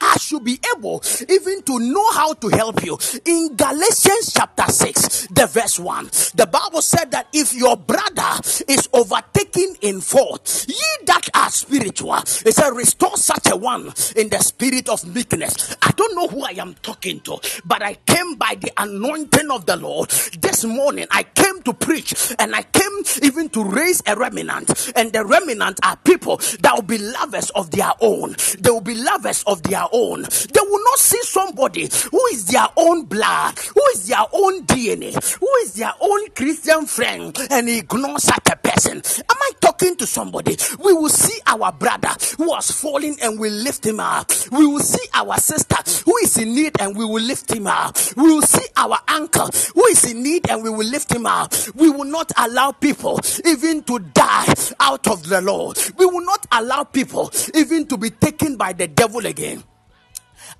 I 0.00 0.16
should 0.18 0.44
be 0.44 0.58
able 0.76 1.02
even 1.28 1.62
to 1.62 1.78
know 1.78 2.10
how 2.12 2.32
to 2.34 2.48
help 2.48 2.84
you. 2.84 2.98
In 3.24 3.56
Galatians 3.56 4.32
chapter 4.34 4.70
6, 4.70 5.28
the 5.28 5.46
verse 5.46 5.78
1, 5.78 6.06
the 6.34 6.48
Bible 6.50 6.82
said 6.82 7.10
that 7.12 7.28
if 7.32 7.54
your 7.54 7.76
brother 7.76 8.40
is 8.68 8.88
overtaken 8.92 9.76
in 9.82 10.00
fault, 10.00 10.66
ye 10.68 10.76
that 11.06 11.28
are 11.34 11.50
spiritual, 11.50 12.16
it 12.16 12.54
said, 12.54 12.70
restore 12.70 13.16
such 13.16 13.50
a 13.50 13.56
one 13.56 13.92
in 14.16 14.28
the 14.28 14.38
spirit 14.38 14.88
of 14.88 15.04
meekness. 15.14 15.76
I 15.82 15.90
don't 15.92 16.14
know 16.14 16.28
who 16.28 16.44
I 16.44 16.52
am 16.52 16.74
talking 16.82 17.20
to, 17.20 17.38
but 17.64 17.82
I 17.82 17.94
came 17.94 18.34
by 18.36 18.56
the 18.60 18.72
anointing 18.76 19.50
of 19.50 19.66
the 19.66 19.76
Lord 19.76 20.10
this 20.40 20.64
morning. 20.64 21.06
I 21.10 21.22
came 21.24 21.62
to 21.62 21.74
preach 21.74 22.14
and 22.38 22.54
I 22.54 22.62
came 22.62 22.90
even 23.22 23.48
to 23.50 23.64
raise 23.64 24.02
a 24.06 24.16
remnant, 24.16 24.92
and 24.96 25.12
the 25.12 25.24
remnant 25.24 25.80
are 25.82 25.96
people 25.96 26.36
that 26.60 26.72
will 26.74 26.82
be 26.82 26.98
lovers 26.98 27.50
of 27.50 27.70
their 27.70 27.92
own, 28.00 28.36
they 28.58 28.70
will 28.70 28.80
be 28.80 28.94
lovers 28.94 29.42
of 29.44 29.62
their 29.62 29.84
own. 29.92 30.22
They 30.22 30.60
will 30.60 30.84
not 30.84 30.98
see 30.98 31.22
somebody 31.22 31.88
who 32.10 32.26
is 32.32 32.46
their 32.46 32.66
own 32.76 33.04
blood, 33.04 33.58
who 33.58 33.82
is 33.94 34.08
their 34.08 34.24
own 34.32 34.64
DNA, 34.66 35.12
who 35.38 35.48
is 35.62 35.74
their 35.74 35.92
own 36.00 36.30
Christian 36.30 36.86
friend, 36.86 37.36
and 37.50 37.68
ignore 37.68 38.18
such 38.18 38.48
a 38.50 38.56
person. 38.56 38.98
Am 38.98 39.36
I 39.36 39.50
talking 39.60 39.96
to 39.96 40.06
somebody? 40.06 40.56
We 40.82 40.92
will 40.92 41.08
see 41.08 41.38
our 41.46 41.72
brother 41.72 42.10
who 42.36 42.54
has 42.54 42.70
fallen 42.70 43.16
and 43.22 43.38
we 43.38 43.50
lift 43.50 43.84
him 43.84 44.00
up. 44.00 44.30
We 44.50 44.66
will 44.66 44.80
see 44.80 45.06
our 45.14 45.36
sister 45.38 45.76
who 46.04 46.16
is 46.18 46.36
in 46.38 46.54
need 46.54 46.80
and 46.80 46.96
we 46.96 47.04
will 47.04 47.22
lift 47.22 47.52
him 47.52 47.66
up. 47.66 47.96
We 48.16 48.24
will 48.24 48.42
see 48.42 48.66
our 48.76 48.98
uncle 49.08 49.48
who 49.74 49.86
is 49.86 50.04
in 50.10 50.22
need 50.22 50.50
and 50.50 50.62
we 50.62 50.70
will 50.70 50.86
lift 50.86 51.12
him 51.12 51.26
up. 51.26 51.52
We 51.74 51.90
will 51.90 52.04
not 52.04 52.30
allow 52.36 52.72
people 52.72 53.20
even 53.44 53.82
to 53.84 53.98
die 53.98 54.54
out 54.78 55.06
of 55.08 55.28
the 55.28 55.40
Lord. 55.40 55.78
We 55.98 56.06
will 56.06 56.24
not 56.24 56.46
allow 56.52 56.84
people 56.84 57.30
even 57.54 57.86
to 57.88 57.96
be 57.96 58.10
taken 58.10 58.56
by 58.56 58.72
the 58.72 58.88
devil 58.88 59.24
again. 59.26 59.62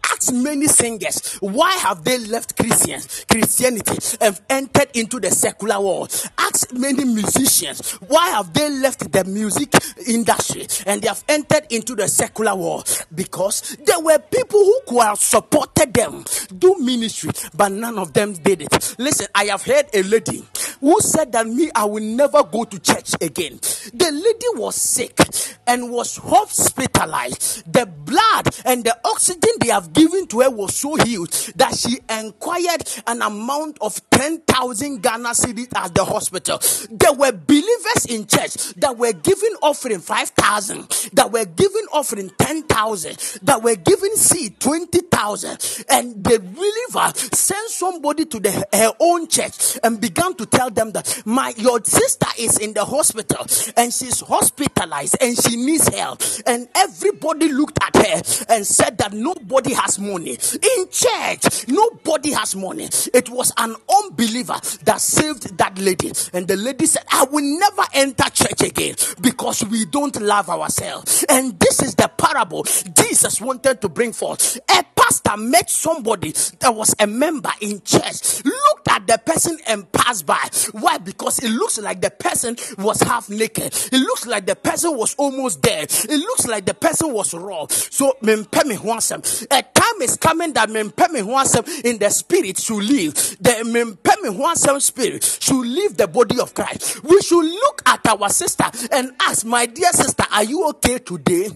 Ask 0.05 0.33
many 0.33 0.67
singers 0.67 1.37
why 1.37 1.73
have 1.79 2.05
they 2.05 2.19
left 2.19 2.57
Christians, 2.57 3.25
Christianity, 3.31 4.17
and 4.21 4.41
entered 4.49 4.89
into 4.95 5.21
the 5.21 5.31
secular 5.31 5.81
world. 5.81 6.11
Ask 6.39 6.73
many 6.73 7.05
musicians 7.05 7.93
why 8.07 8.31
have 8.31 8.53
they 8.53 8.69
left 8.71 9.11
the 9.13 9.25
music 9.25 9.75
industry 10.07 10.67
and 10.87 11.03
they 11.03 11.09
have 11.09 11.25
entered 11.29 11.67
into 11.71 11.95
the 11.95 12.09
secular 12.09 12.55
world 12.55 13.07
because 13.15 13.77
there 13.85 14.01
were 14.01 14.19
people 14.19 14.59
who 14.61 14.81
could 14.87 15.03
have 15.03 15.19
supported 15.19 15.93
them 15.95 16.25
do 16.59 16.77
ministry, 16.79 17.31
but 17.55 17.73
none 17.73 17.99
of 17.99 18.13
them 18.13 18.33
did 18.35 18.63
it. 18.63 18.95
Listen, 18.99 19.27
I 19.35 19.45
have 19.47 19.63
heard 19.63 19.87
a 19.95 20.03
lady 20.03 20.45
who 20.81 21.01
said 21.01 21.33
that 21.33 21.47
me, 21.47 21.71
I 21.75 21.85
will 21.85 22.03
never 22.03 22.43
go 22.43 22.65
to 22.65 22.79
church 22.79 23.15
again. 23.21 23.59
The 23.93 24.11
lady 24.13 24.61
was 24.61 24.77
sick 24.77 25.19
and 25.67 25.91
was 25.91 26.17
hospitalized. 26.17 27.71
The 27.73 27.87
blood 27.87 28.55
and 28.65 28.85
the 28.85 28.97
oxygen 29.05 29.51
they 29.61 29.69
have 29.69 29.90
given 29.93 30.27
to 30.29 30.41
her 30.41 30.51
was 30.51 30.75
so 30.77 30.97
huge 30.97 31.53
that 31.55 31.75
she 31.75 31.99
inquired 32.09 32.83
an 33.07 33.23
amount 33.23 33.79
of 33.81 34.01
10,000 34.11 35.03
Ghana 35.03 35.31
cedis 35.31 35.77
at 35.77 35.95
the 35.95 36.05
hospital. 36.05 36.59
There 36.91 37.13
were 37.13 37.33
believers 37.33 38.07
in 38.09 38.27
church 38.27 38.75
that 38.75 38.97
were 38.97 39.13
giving 39.13 39.55
offering 39.63 40.01
5,000, 40.01 41.11
that 41.15 41.33
were 41.33 41.45
giving 41.45 41.87
offering 41.93 42.31
10,000, 42.39 43.17
that 43.43 43.63
were 43.63 43.77
giving 43.77 44.15
seed 44.15 44.61
20,000. 44.61 45.51
And 45.89 46.23
the 46.23 46.39
believer 46.39 47.13
sent 47.35 47.71
somebody 47.71 48.25
to 48.27 48.41
the, 48.41 48.51
her 48.73 48.93
own 49.01 49.29
church 49.29 49.79
and 49.83 50.01
began 50.01 50.35
to 50.35 50.47
tell 50.47 50.71
them 50.71 50.93
that 50.93 51.23
my 51.25 51.53
your 51.57 51.83
sister 51.85 52.27
is 52.39 52.59
in 52.59 52.75
the 52.75 52.85
hospital 52.85 53.47
and 53.77 53.93
she's 53.93 54.21
hospitalized 54.21 55.17
and 55.21 55.37
she 55.37 55.57
needs 55.57 55.89
help. 55.89 56.23
And 56.47 56.69
everybody 56.75 57.49
looked 57.53 57.79
at 57.83 57.97
her 57.97 58.23
and 58.49 58.67
said 58.67 58.99
that 58.99 59.13
nobody 59.13 59.73
has 59.81 59.99
money. 59.99 60.33
In 60.33 60.89
church, 60.91 61.69
nobody 61.69 62.33
has 62.33 62.55
money. 62.57 62.89
It 63.15 63.29
was 63.29 63.53
an 63.57 63.75
unbeliever 64.05 64.59
that 64.85 65.01
saved 65.01 65.57
that 65.59 65.79
lady. 65.79 66.13
And 66.33 66.47
the 66.47 66.57
lady 66.57 66.87
said, 66.87 67.05
I 67.11 67.25
will 67.25 67.59
never 67.59 67.83
enter 67.95 68.29
church 68.31 68.63
again 68.63 68.95
because 69.21 69.65
we 69.65 69.87
don't 69.87 70.21
love 70.21 70.49
ourselves. 70.49 71.25
And 71.29 71.59
this 71.59 71.83
is 71.83 71.95
the 71.95 72.09
parable 72.09 72.65
Jesus 72.95 73.41
wanted 73.41 73.81
to 73.81 73.89
bring 73.89 74.13
forth. 74.13 74.59
A 74.69 74.85
pastor 74.95 75.37
met 75.37 75.71
somebody 75.71 76.33
that 76.61 76.75
was 76.75 76.95
a 76.99 77.07
member 77.07 77.51
in 77.61 77.81
church, 77.83 78.45
looked 78.45 78.89
at 78.89 79.07
the 79.07 79.19
person 79.25 79.59
and 79.67 79.91
passed 79.93 80.27
by. 80.27 80.49
Why? 80.73 80.99
Because 80.99 81.39
it 81.41 81.51
looks 81.51 81.79
like 81.79 82.01
the 82.01 82.11
person 82.11 82.57
was 82.79 83.01
half 83.01 83.29
naked. 83.29 83.73
It 83.93 83.99
looks 83.99 84.27
like 84.27 84.47
the 84.47 84.57
person 84.57 84.97
was 84.97 85.15
almost 85.17 85.63
dead. 85.63 85.91
It 85.91 86.11
looks 86.11 86.47
like 86.47 86.67
the 86.67 86.75
person 86.75 87.13
was 87.13 87.35
raw. 87.35 87.67
So, 87.69 88.17
a 88.23 89.63
time 89.75 90.03
is 90.03 90.17
coming 90.17 90.53
that 90.55 90.69
mempe 90.69 91.11
me 91.11 91.21
ho 91.21 91.43
in 91.85 91.99
the 91.99 92.11
spirit 92.11 92.59
should 92.59 92.83
leave. 92.83 93.15
The 93.41 93.65
mempe 93.65 94.23
me 94.23 94.35
ho 94.35 94.79
spirit 94.79 95.25
should 95.41 95.63
leave 95.63 95.97
the 95.97 96.07
body 96.07 96.39
of 96.41 96.55
Christ. 96.55 97.03
We 97.05 97.21
should 97.23 97.45
look 97.45 97.83
at 97.87 98.07
our 98.07 98.29
sister 98.29 98.65
and 98.93 99.13
ask, 99.21 99.45
my 99.45 99.67
dear 99.67 99.93
sister, 99.93 100.25
are 100.33 100.45
you 100.45 100.67
okay 100.69 100.99
today? 100.99 101.51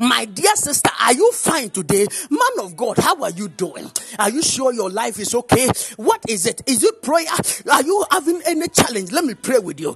My 0.00 0.24
dear 0.24 0.54
sister, 0.56 0.90
are 1.00 1.12
you 1.12 1.32
fine 1.32 1.70
today? 1.70 2.06
Man 2.30 2.64
of 2.66 2.76
God, 2.76 2.98
how 2.98 3.20
are 3.22 3.30
you 3.30 3.48
doing? 3.48 3.90
Are 4.18 4.30
you 4.30 4.42
sure 4.42 4.72
your 4.72 4.90
life 4.90 5.18
is 5.18 5.34
okay? 5.34 5.68
What 5.96 6.22
is 6.28 6.46
it? 6.46 6.62
Is 6.66 6.82
it 6.82 7.02
prayer? 7.02 7.26
Are 7.70 7.82
you 7.82 8.04
having 8.10 8.40
any 8.46 8.68
challenge? 8.68 9.12
Let 9.12 9.24
me 9.24 9.34
pray 9.34 9.58
with 9.58 9.80
you. 9.80 9.94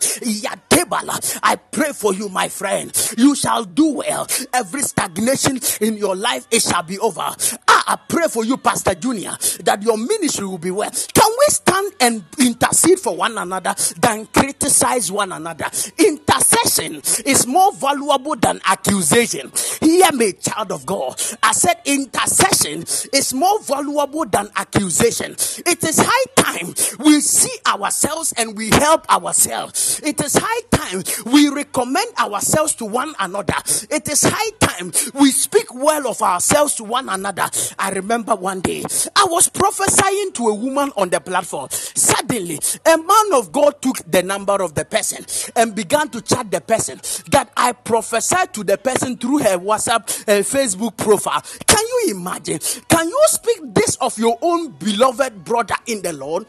I 1.43 1.57
pray 1.71 1.93
for 1.93 2.15
you, 2.15 2.29
my 2.29 2.49
friend. 2.49 2.93
You 3.19 3.35
shall 3.35 3.65
do 3.65 3.95
well. 3.95 4.27
Every 4.53 4.83
stagnation 4.83 5.61
in 5.81 5.97
your 5.97 6.17
life, 6.17 6.47
it 6.51 6.63
shall 6.63 6.83
be 6.83 6.99
over. 6.99 7.21
Ah, 7.69 7.85
I 7.87 7.97
pray 8.09 8.29
for 8.29 8.45
you, 8.45 8.57
Pastor 8.57 8.95
Junior, 8.95 9.33
that 9.65 9.83
your 9.83 9.97
ministry 9.99 10.47
will 10.47 10.59
be 10.59 10.71
well. 10.71 10.91
Can 10.91 11.31
we 11.39 11.47
stand 11.49 11.93
and 12.01 12.25
intercede 12.39 12.99
for 13.01 13.17
one 13.17 13.37
another 13.39 13.75
than 14.01 14.27
criticize 14.27 15.11
one 15.13 15.33
another? 15.33 15.67
Intercession 15.99 16.97
is 17.27 17.47
more 17.47 17.73
valuable 17.73 18.37
than 18.37 18.61
accusation. 18.65 19.51
Hear 19.81 20.13
me, 20.13 20.33
child 20.33 20.73
of 20.73 20.87
God. 20.87 21.21
I 21.43 21.53
said 21.53 21.81
intercession 21.85 22.83
is 23.13 23.33
more 23.35 23.61
valuable 23.63 24.27
than 24.27 24.49
accusation. 24.57 25.33
It 25.67 25.85
is 25.85 25.99
high 26.03 26.25
time 26.37 26.75
we 27.05 27.21
see 27.21 27.57
ourselves 27.67 28.33
and 28.37 28.57
we 28.57 28.71
help 28.71 29.09
ourselves. 29.13 30.01
It 30.05 30.21
is 30.21 30.37
high 30.41 30.63
time 30.71 31.03
we 31.33 31.49
recommend 31.49 32.15
ourselves 32.19 32.75
to 32.77 32.85
one 32.87 33.15
another. 33.19 33.55
It 33.91 34.09
is 34.09 34.23
high 34.25 34.51
time 34.61 34.93
we 35.15 35.31
speak 35.31 35.75
well 35.75 36.09
of 36.09 36.23
ourselves 36.23 36.75
to 36.77 36.85
one 36.85 37.09
another. 37.09 37.49
I 37.79 37.91
remember 37.91 38.35
one 38.35 38.61
day 38.61 38.85
I 39.17 39.27
was 39.29 39.49
prophesying 39.49 40.33
to 40.35 40.49
a 40.49 40.55
woman 40.55 40.93
on 40.97 41.11
the 41.11 41.21
platform 41.21 41.41
platform. 41.41 41.69
Suddenly, 41.71 42.59
a 42.87 42.97
man 42.97 43.33
of 43.35 43.53
God 43.53 43.81
took 43.83 43.99
the 44.11 44.23
number 44.23 44.63
of 44.63 44.75
the 44.75 44.85
person 44.85 45.25
and 45.57 45.75
began 45.75 46.09
to 46.11 46.21
chat 46.21 46.51
the 46.51 46.61
person 46.61 47.01
that 47.31 47.51
I 47.57 47.73
prophesied 47.73 48.55
to 48.55 48.65
the 48.65 48.79
person 48.79 49.17
through 49.17 49.39
her 49.39 49.59
WhatsApp 49.63 50.25
and 50.29 50.45
Facebook 50.45 50.97
profile. 50.97 51.43
Can 51.67 51.85
you 51.87 52.15
imagine? 52.17 52.59
Can 52.89 53.09
you 53.09 53.23
speak 53.27 53.75
this 53.75 53.97
of 53.97 54.19
your 54.19 54.39
own 54.43 54.71
beloved 54.73 55.45
brother 55.45 55.77
in 55.87 56.03
the 56.03 56.13
Lord? 56.13 56.47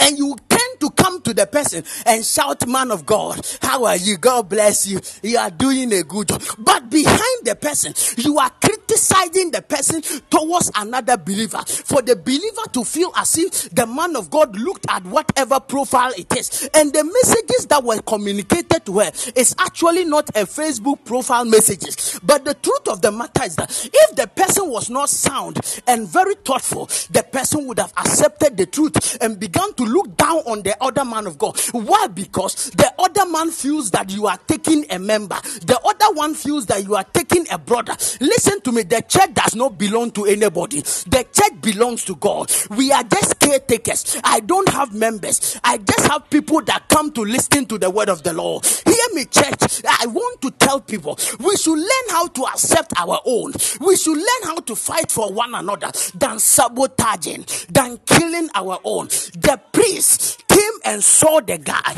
and 0.00 0.18
you 0.18 0.36
tend 0.48 0.80
to 0.80 0.90
come 0.90 1.20
to 1.22 1.34
the 1.34 1.46
person 1.46 1.84
and 2.06 2.24
shout, 2.24 2.66
Man 2.66 2.90
of 2.90 3.06
God, 3.06 3.46
how 3.62 3.84
are 3.84 3.96
you? 3.96 4.16
God 4.16 4.48
bless 4.48 4.86
you. 4.86 5.00
You 5.22 5.38
are 5.38 5.50
doing 5.50 5.92
a 5.92 6.02
good 6.02 6.28
job. 6.28 6.42
But 6.58 6.90
behind 6.90 7.44
the 7.44 7.56
person, 7.56 7.94
you 8.16 8.38
are 8.38 8.50
criticizing 8.88 9.50
the 9.50 9.62
person 9.62 10.02
towards 10.30 10.70
another 10.74 11.16
believer. 11.16 11.62
For 11.66 12.02
the 12.02 12.16
believer 12.16 12.62
to 12.72 12.84
feel 12.84 13.12
as 13.16 13.36
if 13.36 13.70
the 13.70 13.86
man 13.86 14.16
of 14.16 14.30
God 14.30 14.56
looked 14.58 14.86
at 14.88 15.04
whatever 15.04 15.60
profile 15.60 16.12
it 16.16 16.34
is. 16.36 16.68
And 16.74 16.92
the 16.92 17.04
messages 17.04 17.66
that 17.66 17.84
were 17.84 18.00
communicated 18.02 18.86
to 18.86 19.00
her 19.00 19.12
is 19.36 19.54
actually 19.58 20.04
not 20.04 20.28
a 20.30 20.44
Facebook 20.44 21.04
profile 21.04 21.44
messages. 21.44 22.18
But 22.22 22.44
the 22.44 22.54
truth 22.54 22.88
of 22.88 23.02
the 23.02 23.12
matter 23.12 23.44
is 23.44 23.56
that 23.56 23.70
if 23.92 24.16
the 24.16 24.26
person 24.26 24.70
was 24.70 24.88
not 24.88 25.10
sound 25.10 25.60
and 25.86 26.08
very 26.08 26.34
thoughtful, 26.36 26.86
the 27.10 27.24
person 27.30 27.66
would 27.66 27.78
have 27.78 27.92
accepted 27.96 28.56
the 28.56 28.66
truth 28.66 29.18
and 29.20 29.38
began 29.38 29.72
to 29.74 29.84
look 29.84 30.16
down 30.16 30.38
on 30.46 30.62
the 30.62 30.76
other 30.82 31.04
man 31.04 31.26
of 31.26 31.38
God. 31.38 31.58
Why? 31.72 32.06
Because 32.06 32.70
the 32.70 32.92
other 32.98 33.26
man 33.26 33.50
feels 33.50 33.90
that 33.90 34.10
you 34.10 34.26
are 34.26 34.38
taking 34.46 34.86
a 34.90 34.98
member, 34.98 35.36
the 35.66 35.78
other 35.84 36.14
one 36.14 36.34
feels 36.34 36.66
that 36.66 36.84
you 36.84 36.94
are 36.94 37.04
taking 37.04 37.46
a 37.50 37.58
brother. 37.58 37.94
Listen 38.20 38.60
to 38.62 38.72
me, 38.72 38.77
the 38.82 39.02
church 39.02 39.34
does 39.34 39.54
not 39.54 39.78
belong 39.78 40.10
to 40.12 40.24
anybody, 40.24 40.80
the 40.80 41.26
church 41.32 41.60
belongs 41.60 42.04
to 42.04 42.16
God. 42.16 42.50
We 42.70 42.92
are 42.92 43.04
just 43.04 43.38
caretakers. 43.38 44.20
I 44.24 44.40
don't 44.40 44.68
have 44.70 44.94
members, 44.94 45.58
I 45.64 45.78
just 45.78 46.06
have 46.08 46.28
people 46.30 46.62
that 46.62 46.88
come 46.88 47.12
to 47.12 47.22
listen 47.22 47.66
to 47.66 47.78
the 47.78 47.90
word 47.90 48.08
of 48.08 48.22
the 48.22 48.32
Lord. 48.32 48.64
Hear 48.64 49.14
me, 49.14 49.24
church. 49.24 49.82
I 49.86 50.06
want 50.06 50.40
to 50.42 50.50
tell 50.52 50.80
people 50.80 51.18
we 51.40 51.56
should 51.56 51.78
learn 51.78 52.08
how 52.10 52.28
to 52.28 52.44
accept 52.46 52.92
our 52.98 53.20
own, 53.24 53.52
we 53.80 53.96
should 53.96 54.16
learn 54.16 54.42
how 54.44 54.56
to 54.56 54.76
fight 54.76 55.10
for 55.10 55.32
one 55.32 55.54
another 55.54 55.90
than 56.14 56.38
sabotaging, 56.38 57.46
than 57.70 57.98
killing 58.06 58.48
our 58.54 58.78
own. 58.84 59.08
The 59.08 59.60
priest 59.72 60.46
came 60.48 60.72
and 60.84 61.02
saw 61.02 61.40
the 61.40 61.58
guy 61.58 61.94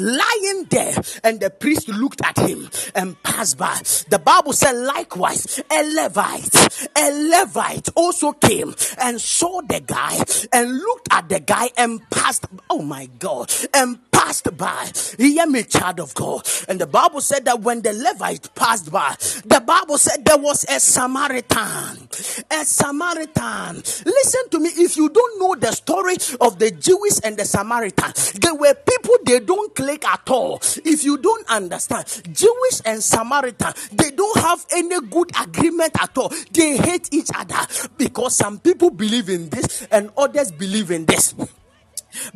lying 0.00 0.66
there, 0.70 0.94
and 1.24 1.40
the 1.40 1.50
priest 1.50 1.88
looked 1.88 2.20
at 2.22 2.38
him 2.38 2.68
and 2.94 3.20
passed 3.22 3.58
by. 3.58 3.80
The 4.10 4.18
Bible 4.18 4.52
said, 4.52 4.72
likewise, 4.72 5.60
a 5.70 5.82
Levite, 5.94 6.88
a 6.96 7.10
Levite 7.30 7.88
also 7.94 8.32
came 8.32 8.74
and 9.00 9.20
saw 9.20 9.60
the 9.62 9.80
guy 9.80 10.22
and 10.52 10.72
looked 10.78 11.08
at 11.10 11.28
the 11.28 11.40
guy 11.40 11.70
and 11.76 12.00
passed. 12.10 12.46
Oh 12.70 12.82
my 12.82 13.06
God, 13.18 13.52
and 13.74 13.98
passed 14.18 14.56
by. 14.56 14.90
Hear 15.16 15.46
me, 15.46 15.62
child 15.62 16.00
of 16.00 16.12
God. 16.14 16.46
And 16.68 16.80
the 16.80 16.86
Bible 16.86 17.20
said 17.20 17.44
that 17.44 17.60
when 17.60 17.82
the 17.82 17.92
Levite 17.92 18.52
passed 18.54 18.90
by, 18.90 19.14
the 19.44 19.62
Bible 19.64 19.96
said 19.96 20.24
there 20.24 20.38
was 20.38 20.64
a 20.64 20.80
Samaritan. 20.80 22.08
A 22.50 22.64
Samaritan. 22.64 23.76
Listen 23.76 24.48
to 24.50 24.58
me. 24.58 24.70
If 24.70 24.96
you 24.96 25.08
don't 25.08 25.38
know 25.38 25.54
the 25.54 25.72
story 25.72 26.16
of 26.40 26.58
the 26.58 26.72
Jewish 26.72 27.20
and 27.22 27.36
the 27.36 27.44
Samaritan, 27.44 28.12
there 28.40 28.54
were 28.54 28.74
people 28.74 29.14
they 29.24 29.38
don't 29.38 29.72
click 29.74 30.04
at 30.04 30.28
all. 30.28 30.60
If 30.84 31.04
you 31.04 31.18
don't 31.18 31.48
understand, 31.48 32.06
Jewish 32.32 32.80
and 32.84 33.02
Samaritan, 33.02 33.72
they 33.92 34.10
don't 34.10 34.38
have 34.40 34.66
any 34.72 35.00
good 35.00 35.30
agreement 35.40 35.92
at 36.02 36.16
all. 36.18 36.32
They 36.50 36.76
hate 36.76 37.08
each 37.12 37.30
other 37.34 37.60
because 37.96 38.34
some 38.36 38.58
people 38.58 38.90
believe 38.90 39.28
in 39.28 39.48
this 39.48 39.86
and 39.92 40.10
others 40.16 40.50
believe 40.50 40.90
in 40.90 41.06
this 41.06 41.34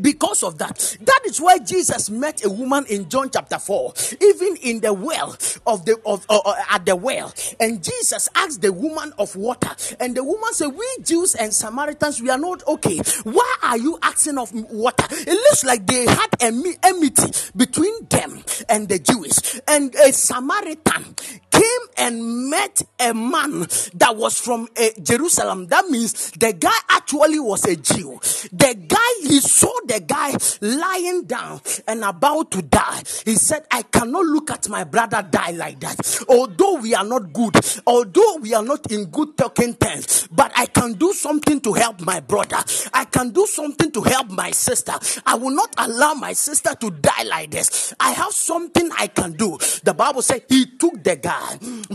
because 0.01 0.43
of 0.43 0.59
that 0.59 0.97
that 1.01 1.21
is 1.27 1.41
why 1.41 1.59
jesus 1.59 2.11
met 2.11 2.45
a 2.45 2.51
woman 2.51 2.85
in 2.89 3.09
john 3.09 3.31
chapter 3.31 3.59
4 3.59 3.95
even 4.21 4.57
in 4.57 4.81
the 4.81 4.93
well 4.93 5.37
of 5.67 5.85
the 5.85 6.01
of 6.05 6.25
uh, 6.29 6.41
uh, 6.45 6.55
at 6.71 6.87
the 6.87 6.97
well. 6.97 7.33
And 7.61 7.83
jesus 7.83 8.29
asked 8.35 8.63
the 8.63 8.73
woman 8.73 9.13
of 9.19 9.35
water 9.37 9.71
and 10.01 10.17
the 10.17 10.25
woman 10.25 10.53
said 10.53 10.69
we 10.69 10.87
jews 11.03 11.35
and 11.35 11.53
samaritans 11.53 12.21
we 12.21 12.31
are 12.31 12.39
not 12.39 12.63
okay. 12.67 12.99
Why 13.25 13.57
are 13.63 13.79
you 13.79 13.99
asking 14.03 14.39
of 14.39 14.53
water? 14.53 15.07
It 15.11 15.29
looks 15.29 15.65
like 15.65 15.87
they 15.87 16.07
had 16.07 16.29
a 16.41 16.53
enmity 16.83 17.33
between 17.57 18.07
them 18.07 18.43
and 18.69 18.89
the 18.89 18.99
jews. 18.99 19.61
And 19.69 19.95
a 19.95 20.13
samaritan 20.13 21.15
came 21.53 21.63
and 21.99 22.49
met 22.51 22.83
a 22.99 23.13
man 23.15 23.61
that 23.95 24.15
was 24.17 24.41
from 24.41 24.69
uh, 24.77 24.89
Jerusalem. 25.03 25.67
That 25.69 25.89
means 25.89 26.31
the 26.33 26.53
guy 26.55 26.73
actually 26.91 27.39
was 27.39 27.65
a 27.67 27.77
Jew. 27.77 28.19
The 28.53 28.75
guy, 28.89 29.29
he 29.29 29.41
saw 29.41 29.73
the 29.87 30.01
guy 30.01 30.35
lying 30.61 31.25
down 31.25 31.61
and 31.87 32.03
about 32.05 32.51
to 32.53 32.63
die. 32.63 33.03
He 33.25 33.35
said, 33.35 33.67
I 33.71 33.83
cannot 33.83 34.25
look 34.25 34.51
at 34.51 34.69
my 34.69 34.85
brother 34.85 35.23
die 35.23 35.53
like 35.53 35.81
that. 35.81 36.25
Although 36.29 36.77
we 36.81 36.95
are 36.95 37.05
not 37.05 37.33
good, 37.33 37.55
although 37.87 38.37
we 38.41 38.55
are 38.55 38.65
not 38.65 38.91
in 38.91 39.07
good 39.07 39.37
talking 39.37 39.75
terms, 39.75 40.29
but 40.33 40.53
I 40.57 40.67
can 40.67 40.95
do 40.95 41.13
something 41.13 41.61
to 41.61 41.75
help 41.75 42.01
my 42.01 42.21
brother. 42.21 42.63
I 42.95 43.05
can 43.05 43.31
do 43.31 43.47
something 43.47 43.93
to 43.93 44.03
help 44.03 44.31
my 44.31 44.51
sister. 44.51 44.95
I 45.27 45.35
will 45.35 45.55
not 45.55 45.75
allow 45.77 46.15
my 46.15 46.33
sister 46.33 46.75
to 46.81 46.91
die 46.91 47.25
like 47.25 47.51
this. 47.51 47.95
I 48.01 48.13
have 48.13 48.33
something 48.33 48.91
I 48.99 49.09
can 49.09 49.33
do. 49.33 49.59
The 49.85 49.95
Bible 49.95 50.23
said 50.23 50.45
he 50.49 50.67
took 50.67 51.03
the 51.05 51.17
guy 51.17 51.42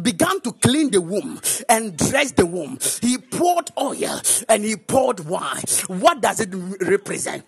began 0.01 0.41
to 0.41 0.51
clean 0.53 0.91
the 0.91 1.01
womb 1.01 1.39
and 1.69 1.97
dress 1.97 2.31
the 2.33 2.45
womb. 2.45 2.79
He 3.01 3.17
poured 3.17 3.71
oil 3.77 4.21
and 4.49 4.63
he 4.63 4.75
poured 4.75 5.21
wine. 5.21 5.63
What 5.87 6.21
does 6.21 6.39
it 6.39 6.49
represent? 6.81 7.43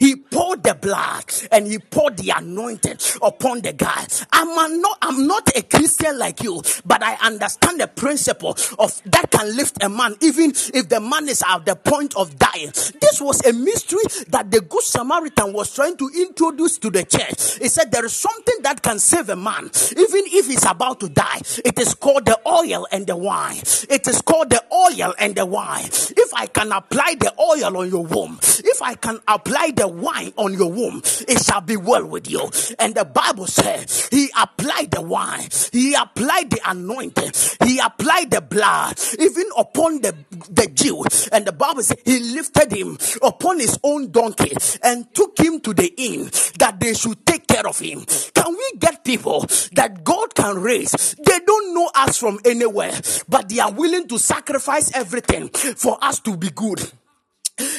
He 0.00 0.16
poured 0.16 0.62
the 0.62 0.74
blood 0.74 1.24
and 1.50 1.66
he 1.66 1.78
poured 1.78 2.16
the 2.16 2.30
anointing 2.30 2.98
upon 3.22 3.60
the 3.62 3.72
guy. 3.72 4.06
I'm 4.32 4.80
not, 4.80 4.98
I'm 5.02 5.26
not 5.26 5.56
a 5.56 5.62
Christian 5.62 6.18
like 6.18 6.42
you, 6.42 6.62
but 6.84 7.02
I 7.02 7.14
understand 7.24 7.80
the 7.80 7.88
principle 7.88 8.56
of 8.78 9.00
that 9.06 9.30
can 9.30 9.56
lift 9.56 9.82
a 9.82 9.88
man, 9.88 10.16
even 10.20 10.50
if 10.50 10.88
the 10.88 11.00
man 11.00 11.28
is 11.28 11.42
at 11.46 11.64
the 11.64 11.76
point 11.76 12.16
of 12.16 12.38
dying. 12.38 12.70
This 12.72 13.20
was 13.20 13.44
a 13.46 13.52
mystery 13.52 14.02
that 14.28 14.50
the 14.50 14.60
Good 14.60 14.82
Samaritan 14.82 15.52
was 15.52 15.74
trying 15.74 15.96
to 15.98 16.10
introduce 16.16 16.78
to 16.78 16.90
the 16.90 17.04
church. 17.04 17.58
He 17.58 17.68
said 17.68 17.90
there 17.90 18.04
is 18.04 18.12
something 18.12 18.56
that 18.62 18.82
can 18.82 18.98
save 18.98 19.28
a 19.28 19.36
man, 19.36 19.70
even 19.92 20.22
if 20.26 20.46
he's 20.46 20.64
about 20.64 21.00
to 21.00 21.08
die. 21.08 21.40
It 21.64 21.78
is 21.78 21.94
called 21.94 22.26
the 22.26 22.38
oil 22.46 22.86
and 22.90 23.06
the 23.06 23.16
wine. 23.16 23.58
It 23.88 24.06
is 24.06 24.20
called 24.22 24.50
the 24.50 24.62
oil 24.72 25.14
and 25.18 25.34
the 25.34 25.46
wine. 25.46 25.86
If 25.86 26.34
I 26.34 26.46
can 26.46 26.72
apply 26.72 27.16
the 27.18 27.32
oil 27.40 27.76
on 27.76 27.88
your 27.88 28.04
womb, 28.04 28.38
if 28.42 28.82
I 28.82 28.94
can 28.94 29.20
apply 29.28 29.72
the 29.76 29.88
wine 29.88 30.32
on 30.36 30.54
your 30.54 30.70
womb, 30.70 31.02
it 31.28 31.42
shall 31.44 31.60
be 31.60 31.76
well 31.76 32.04
with 32.06 32.30
you. 32.30 32.50
And 32.78 32.94
the 32.94 33.04
Bible 33.04 33.46
says 33.46 34.08
he 34.10 34.30
applied 34.40 34.90
the 34.90 35.02
wine, 35.02 35.48
he 35.72 35.94
applied 35.94 36.50
the 36.50 36.60
anointing, 36.66 37.32
he 37.66 37.78
applied 37.78 38.30
the 38.30 38.40
blood, 38.40 38.98
even 39.18 39.44
upon 39.56 40.00
the, 40.00 40.14
the 40.50 40.68
Jew. 40.72 41.04
And 41.32 41.46
the 41.46 41.52
Bible 41.52 41.82
says 41.82 41.98
he 42.04 42.18
lifted 42.20 42.72
him 42.72 42.98
upon 43.22 43.60
his 43.60 43.78
own 43.82 44.10
donkey 44.10 44.52
and 44.82 45.12
took 45.14 45.38
him 45.38 45.60
to 45.60 45.74
the 45.74 45.92
inn 45.96 46.30
that 46.58 46.78
they 46.80 46.94
should 46.94 47.24
take 47.26 47.46
care 47.46 47.66
of 47.66 47.78
him. 47.78 48.04
Can 48.34 48.52
we 48.52 48.78
get 48.78 49.04
people 49.04 49.40
that 49.72 50.02
God 50.04 50.34
can 50.34 50.56
raise? 50.58 51.14
They 51.14 51.38
don't 51.46 51.74
know 51.74 51.90
us 51.94 52.18
from 52.18 52.38
anywhere, 52.44 52.92
but 53.28 53.48
they 53.48 53.60
are 53.60 53.72
willing 53.72 54.08
to 54.08 54.18
sacrifice 54.18 54.94
everything 54.94 55.48
for 55.48 55.98
us 56.02 56.20
to 56.20 56.36
be 56.36 56.50
good. 56.50 56.80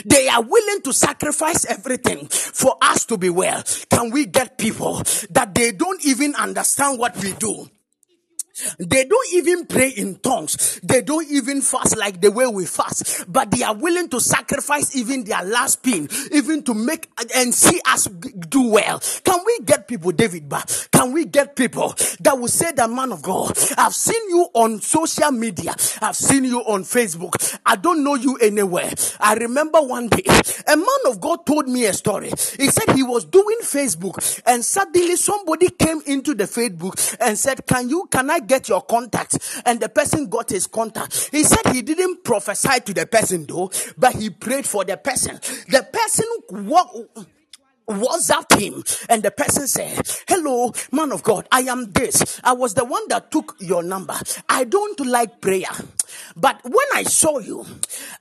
They 0.06 0.28
are 0.28 0.42
willing 0.42 0.82
to 0.84 0.94
sacrifice 0.94 1.66
everything 1.66 2.28
for 2.28 2.78
us 2.82 3.06
to 3.06 3.18
be 3.18 3.30
well. 3.30 3.64
Can 3.90 4.12
we 4.12 4.26
get 4.26 4.58
people 4.58 5.04
that 5.32 5.52
they 5.54 5.72
don't 5.72 6.04
even 6.06 6.36
understand 6.36 7.00
what 7.00 7.16
we 7.18 7.34
do? 7.34 7.70
They 8.80 9.06
don't 9.06 9.34
even 9.34 9.66
pray 9.66 9.90
in 9.90 10.18
tongues. 10.18 10.80
They 10.84 11.02
don't 11.02 11.30
even 11.30 11.62
fast 11.62 11.98
like 11.98 12.22
the 12.22 12.32
way 12.32 12.48
we 12.48 12.66
fast. 12.66 13.26
But 13.32 13.52
they 13.52 13.64
are 13.64 13.76
willing 13.76 14.10
to 14.10 14.20
sacrifice 14.20 14.96
even 14.96 15.24
their 15.24 15.44
last 15.44 15.84
pin, 15.84 16.10
even 16.32 16.64
to 16.64 16.74
make 16.74 17.10
and 17.36 17.54
see 17.54 17.80
us 17.86 18.06
do 18.06 18.70
well. 18.70 19.02
Can 19.24 19.40
we 19.46 19.60
get 19.66 19.88
people, 19.88 20.12
David, 20.12 20.50
back? 20.50 20.70
Can 20.92 21.14
we 21.14 21.26
get 21.26 21.56
people 21.56 21.96
that 22.22 22.38
will 22.38 22.48
say 22.48 22.72
that 22.72 22.90
man 22.90 23.12
of 23.12 23.22
God, 23.22 23.58
I've 23.78 23.96
seen 23.96 24.30
you 24.30 24.48
on 24.54 24.82
social 24.82 25.32
media. 25.32 25.76
I've 26.02 26.16
seen 26.16 26.44
you 26.44 26.60
on 26.62 26.84
Facebook. 26.84 27.58
I 27.66 27.76
don't 27.76 28.04
know 28.04 28.16
you 28.16 28.38
anywhere. 28.38 28.92
I 29.20 29.36
remember 29.36 29.80
one 29.82 30.08
day 30.08 30.24
a 30.68 30.76
man 30.76 30.88
of 31.08 31.20
God 31.20 31.46
told 31.46 31.68
me 31.68 31.86
a 31.86 31.94
story. 31.94 32.30
He 32.30 32.70
said 32.70 32.96
he 32.96 33.04
was 33.04 33.26
doing 33.26 33.58
Facebook 33.62 34.42
and 34.46 34.64
suddenly 34.64 35.16
somebody 35.16 35.70
came 35.70 36.02
into 36.06 36.34
the 36.34 36.46
Facebook 36.46 37.18
and 37.20 37.38
said, 37.38 37.66
can 37.66 37.90
you, 37.90 38.08
can 38.12 38.30
I 38.30 38.40
get 38.48 38.70
your 38.70 38.82
contact. 38.82 39.38
And 39.66 39.80
the 39.80 39.90
person 39.90 40.30
got 40.30 40.50
his 40.50 40.68
contact. 40.68 41.30
He 41.32 41.44
said 41.44 41.74
he 41.74 41.82
didn't 41.84 42.24
prophesy 42.24 42.80
to 42.86 42.94
the 42.94 43.06
person 43.08 43.46
though, 43.48 43.72
but 43.98 44.16
he 44.16 44.30
prayed 44.30 44.66
for 44.66 44.86
the 44.86 44.98
person. 44.98 45.40
The 45.70 45.88
person 45.92 46.26
walked 46.68 47.28
WhatsApped 47.90 48.60
him, 48.60 48.84
and 49.10 49.24
the 49.24 49.32
person 49.32 49.68
said, 49.68 50.02
Hello, 50.28 50.74
man 50.92 51.12
of 51.12 51.24
God, 51.24 51.48
I 51.52 51.62
am 51.62 51.92
this. 51.92 52.42
I 52.44 52.54
was 52.54 52.74
the 52.76 52.86
one 52.86 53.08
that 53.10 53.32
took 53.32 53.56
your 53.60 53.84
number. 53.84 54.16
I 54.50 54.66
don't 54.66 55.00
like 55.08 55.42
prayer, 55.42 55.70
but 56.36 56.62
when 56.64 56.88
I 56.96 57.04
saw 57.04 57.40
you, 57.40 57.66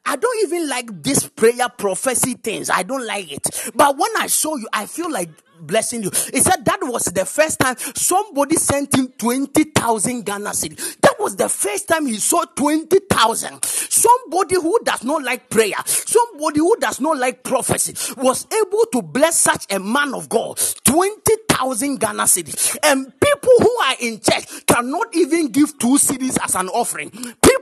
I 0.07 0.17
don't 0.17 0.45
even 0.45 0.69
like 0.69 1.03
this 1.03 1.29
prayer 1.29 1.69
prophecy 1.71 2.35
things. 2.35 2.71
I 2.71 2.83
don't 2.85 3.07
like 3.07 3.33
it. 3.33 3.73
But 3.75 3.99
when 3.99 4.11
I 4.19 4.29
saw 4.29 4.57
you, 4.57 4.69
I 4.73 4.87
feel 4.87 5.11
like 5.11 5.31
blessing 5.61 6.03
you. 6.03 6.11
He 6.33 6.41
said 6.41 6.65
that 6.65 6.79
was 6.83 7.05
the 7.07 7.25
first 7.25 7.59
time 7.59 7.77
somebody 7.95 8.57
sent 8.57 8.95
him 8.95 9.09
20,000 9.19 10.25
Ghana 10.25 10.51
cedi. 10.51 10.77
That 11.01 11.17
was 11.19 11.37
the 11.37 11.49
first 11.49 11.89
time 11.89 12.07
he 12.07 12.17
saw 12.17 12.45
20,000. 12.45 13.65
Somebody 13.65 14.57
who 14.57 14.79
does 14.85 15.05
not 15.05 15.23
like 15.23 15.49
prayer, 15.51 15.77
somebody 15.87 16.61
who 16.61 16.77
does 16.79 17.01
not 17.01 17.19
like 17.19 17.43
prophecy 17.43 17.95
was 18.17 18.47
able 18.53 18.85
to 18.93 19.03
bless 19.03 19.41
such 19.41 19.67
a 19.73 19.79
man 19.79 20.15
of 20.15 20.29
God 20.29 20.59
20,000 20.85 21.99
Ghana 21.99 22.25
cedi. 22.25 22.79
And 22.83 23.13
people 23.21 23.53
who 23.59 23.77
are 23.85 23.97
in 24.01 24.21
church 24.21 24.67
cannot 24.67 25.15
even 25.15 25.49
give 25.49 25.79
two 25.79 25.97
cedis 25.97 26.39
as 26.43 26.55
an 26.55 26.69
offering. 26.69 27.11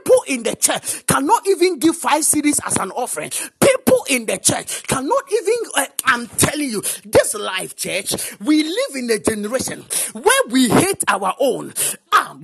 People 0.05 0.23
in 0.27 0.43
the 0.43 0.55
church 0.55 1.05
cannot 1.07 1.47
even 1.47 1.79
give 1.79 1.95
five 1.97 2.21
cedis 2.23 2.59
as 2.65 2.77
an 2.77 2.91
offering. 2.91 3.31
People 3.59 4.05
in 4.09 4.25
the 4.27 4.37
church 4.37 4.83
cannot 4.83 5.23
even, 5.31 5.53
uh, 5.75 5.85
I'm 6.05 6.27
telling 6.27 6.69
you, 6.69 6.81
this 7.03 7.33
life, 7.33 7.75
church, 7.75 8.13
we 8.39 8.63
live 8.63 8.95
in 8.95 9.09
a 9.09 9.17
generation 9.17 9.83
where 10.13 10.43
we 10.49 10.69
hate 10.69 11.03
our 11.07 11.33
own. 11.39 11.73
Ah, 12.13 12.35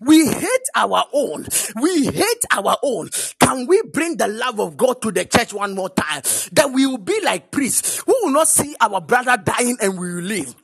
We 0.00 0.26
hate 0.28 0.68
our 0.76 1.04
own. 1.12 1.46
We 1.80 2.06
hate 2.06 2.44
our 2.52 2.76
own. 2.82 3.10
Can 3.40 3.66
we 3.66 3.82
bring 3.82 4.16
the 4.16 4.28
love 4.28 4.60
of 4.60 4.76
God 4.76 5.02
to 5.02 5.10
the 5.10 5.24
church 5.24 5.52
one 5.52 5.74
more 5.74 5.90
time? 5.90 6.22
That 6.52 6.70
we 6.72 6.86
will 6.86 6.98
be 6.98 7.20
like 7.24 7.50
priests 7.50 8.02
who 8.06 8.14
will 8.22 8.32
not 8.32 8.48
see 8.48 8.76
our 8.80 9.00
brother 9.00 9.36
dying 9.36 9.76
and 9.80 9.98
we 9.98 10.14
will 10.14 10.22
live. 10.22 10.54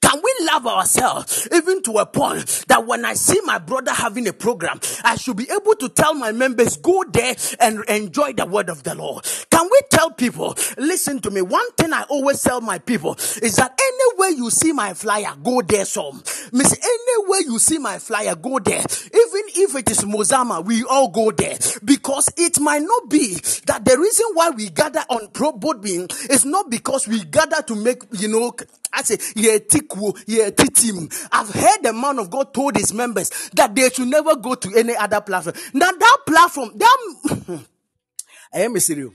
Can 0.00 0.20
we 0.22 0.34
love 0.46 0.66
ourselves 0.66 1.48
even 1.52 1.82
to 1.82 1.98
a 1.98 2.06
point 2.06 2.64
that 2.68 2.86
when 2.86 3.04
I 3.04 3.14
see 3.14 3.40
my 3.44 3.58
brother 3.58 3.92
having 3.92 4.26
a 4.28 4.32
program, 4.32 4.80
I 5.04 5.16
should 5.16 5.36
be 5.36 5.48
able 5.50 5.74
to 5.76 5.88
tell 5.88 6.14
my 6.14 6.32
members, 6.32 6.76
go 6.76 7.04
there 7.12 7.34
and 7.58 7.84
enjoy 7.88 8.32
the 8.32 8.46
word 8.46 8.68
of 8.68 8.82
the 8.82 8.94
Lord? 8.94 9.26
Can 9.50 9.68
we 9.70 9.80
tell 9.90 10.10
people, 10.10 10.56
listen 10.78 11.20
to 11.20 11.30
me? 11.30 11.42
One 11.42 11.70
thing 11.72 11.92
I 11.92 12.02
always 12.08 12.42
tell 12.42 12.60
my 12.60 12.78
people 12.78 13.14
is 13.42 13.56
that 13.56 13.78
anywhere 13.80 14.30
you 14.30 14.50
see 14.50 14.72
my 14.72 14.94
flyer, 14.94 15.34
go 15.42 15.62
there 15.62 15.84
some. 15.84 16.22
Miss, 16.52 16.72
anywhere 16.72 17.40
you 17.40 17.58
see 17.58 17.78
my 17.78 17.98
flyer, 17.98 18.34
go 18.34 18.58
there. 18.58 18.80
Even 18.80 19.42
if 19.56 19.74
it 19.76 19.90
is 19.90 20.00
Mozama, 20.04 20.64
we 20.64 20.84
all 20.84 21.08
go 21.08 21.30
there 21.30 21.56
because 21.84 22.28
it 22.36 22.60
might 22.60 22.82
not 22.82 23.08
be 23.10 23.34
that 23.66 23.84
the 23.84 23.98
reason 23.98 24.26
why 24.34 24.50
we 24.50 24.68
gather 24.70 25.04
on 25.08 25.28
pro 25.28 25.52
board 25.52 25.80
being 25.82 26.08
is 26.30 26.44
not 26.44 26.70
because 26.70 27.06
we 27.08 27.24
gather 27.24 27.62
to 27.62 27.74
make, 27.74 28.02
you 28.12 28.28
know, 28.28 28.52
I 28.92 29.02
say, 29.02 29.18
yeah. 29.36 29.58
I've 31.32 31.48
heard 31.48 31.82
the 31.82 31.92
man 31.92 32.18
of 32.18 32.30
God 32.30 32.52
told 32.54 32.76
his 32.76 32.92
members 32.92 33.30
that 33.54 33.74
they 33.74 33.88
should 33.90 34.08
never 34.08 34.36
go 34.36 34.54
to 34.54 34.74
any 34.76 34.96
other 34.96 35.20
platform. 35.20 35.56
Now 35.74 35.90
that 35.90 36.18
platform, 36.26 36.70
them, 36.76 37.66
I 38.54 38.60
am 38.62 38.78
serious. 38.78 39.12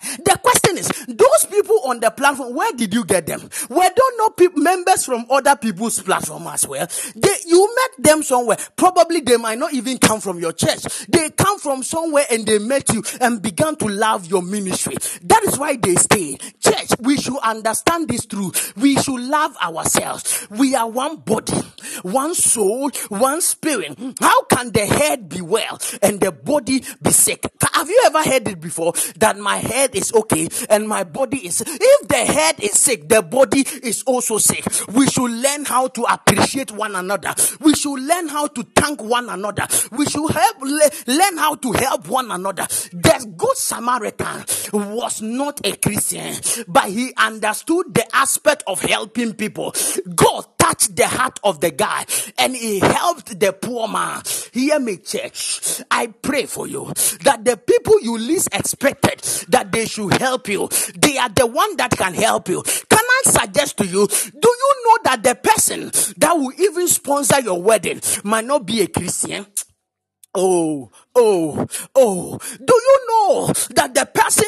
The 0.00 0.38
question 0.42 0.78
is, 0.78 0.88
those 1.08 1.46
people 1.50 1.80
on 1.86 1.98
the 1.98 2.10
platform, 2.10 2.54
where 2.54 2.72
did 2.72 2.94
you 2.94 3.04
get 3.04 3.26
them? 3.26 3.40
Were 3.68 3.90
don't 3.94 4.18
know 4.18 4.30
people, 4.30 4.62
members 4.62 5.04
from 5.04 5.26
other 5.28 5.56
people's 5.56 6.00
platform 6.00 6.46
as 6.46 6.68
well? 6.68 6.86
They, 7.16 7.34
you 7.46 7.74
met 7.74 8.04
them 8.04 8.22
somewhere. 8.22 8.58
Probably 8.76 9.20
they 9.20 9.36
might 9.36 9.58
not 9.58 9.74
even 9.74 9.98
come 9.98 10.20
from 10.20 10.38
your 10.38 10.52
church. 10.52 10.84
They 11.08 11.30
come 11.30 11.58
from 11.58 11.82
somewhere 11.82 12.24
and 12.30 12.46
they 12.46 12.58
met 12.60 12.92
you 12.92 13.02
and 13.20 13.42
began 13.42 13.74
to 13.76 13.86
love 13.86 14.26
your 14.26 14.42
ministry. 14.42 14.94
That 15.24 15.42
is 15.44 15.58
why 15.58 15.76
they 15.76 15.96
stay. 15.96 16.36
Church, 16.60 16.90
we 17.00 17.16
should 17.16 17.38
understand 17.38 18.08
this 18.08 18.24
truth. 18.24 18.76
We 18.76 18.96
should 18.96 19.20
love 19.20 19.56
ourselves. 19.56 20.46
We 20.48 20.76
are 20.76 20.88
one 20.88 21.16
body, 21.16 21.56
one 22.02 22.34
soul, 22.34 22.90
one 23.08 23.40
spirit. 23.40 23.98
How 24.20 24.44
can 24.44 24.70
the 24.70 24.86
head 24.86 25.28
be 25.28 25.40
well 25.40 25.80
and 26.02 26.20
the 26.20 26.30
body 26.30 26.84
be 27.02 27.10
sick? 27.10 27.44
Have 27.72 27.88
you 27.88 28.02
ever 28.06 28.22
heard 28.22 28.48
it 28.48 28.60
before 28.60 28.92
that 29.16 29.38
my 29.38 29.56
head 29.56 29.87
head 29.88 29.96
is 29.96 30.12
okay 30.12 30.48
and 30.70 30.88
my 30.88 31.04
body 31.04 31.38
is 31.46 31.62
if 31.66 32.08
the 32.08 32.16
head 32.16 32.60
is 32.60 32.72
sick 32.72 33.08
the 33.08 33.22
body 33.22 33.64
is 33.82 34.02
also 34.06 34.38
sick. 34.38 34.64
We 34.92 35.06
should 35.06 35.30
learn 35.30 35.64
how 35.64 35.88
to 35.88 36.02
appreciate 36.02 36.70
one 36.70 36.94
another. 36.94 37.34
We 37.60 37.74
should 37.74 37.96
learn 38.00 38.28
how 38.28 38.46
to 38.48 38.62
thank 38.74 39.02
one 39.02 39.28
another. 39.28 39.66
We 39.92 40.06
should 40.06 40.30
help 40.30 40.56
learn 40.62 41.38
how 41.38 41.54
to 41.56 41.72
help 41.72 42.08
one 42.08 42.30
another. 42.30 42.66
The 42.92 43.34
good 43.36 43.56
samaritan 43.56 44.44
was 44.72 45.22
not 45.22 45.60
a 45.64 45.76
christian 45.76 46.34
but 46.68 46.88
he 46.88 47.12
understood 47.16 47.94
the 47.94 48.04
aspect 48.14 48.62
of 48.66 48.80
helping 48.80 49.34
people. 49.34 49.74
God 50.14 50.57
touched 50.68 50.96
the 50.96 51.06
heart 51.06 51.38
of 51.44 51.60
the 51.60 51.70
guy 51.70 52.04
and 52.36 52.54
he 52.54 52.78
helped 52.78 53.40
the 53.40 53.52
poor 53.52 53.88
man. 53.88 54.22
Hear 54.52 54.78
me, 54.78 54.98
church. 54.98 55.82
I 55.90 56.08
pray 56.08 56.44
for 56.46 56.66
you 56.66 56.92
that 57.22 57.44
the 57.44 57.56
people 57.56 58.00
you 58.02 58.18
least 58.18 58.48
expected 58.52 59.20
that 59.48 59.72
they 59.72 59.86
should 59.86 60.12
help 60.14 60.48
you, 60.48 60.68
they 60.94 61.16
are 61.16 61.30
the 61.30 61.46
one 61.46 61.76
that 61.76 61.92
can 61.92 62.12
help 62.14 62.48
you. 62.48 62.62
Can 62.62 63.00
I 63.00 63.22
suggest 63.24 63.78
to 63.78 63.86
you, 63.86 64.06
do 64.06 64.48
you 64.48 64.74
know 64.84 64.98
that 65.04 65.22
the 65.22 65.34
person 65.34 65.90
that 66.18 66.34
will 66.34 66.52
even 66.60 66.86
sponsor 66.88 67.40
your 67.40 67.62
wedding 67.62 68.00
might 68.24 68.44
not 68.44 68.66
be 68.66 68.82
a 68.82 68.86
Christian? 68.88 69.46
Oh, 70.34 70.90
Oh, 71.14 71.66
oh, 71.94 72.38
do 72.64 72.74
you 72.74 73.06
know 73.08 73.46
that 73.74 73.94
the 73.94 74.06
person 74.06 74.46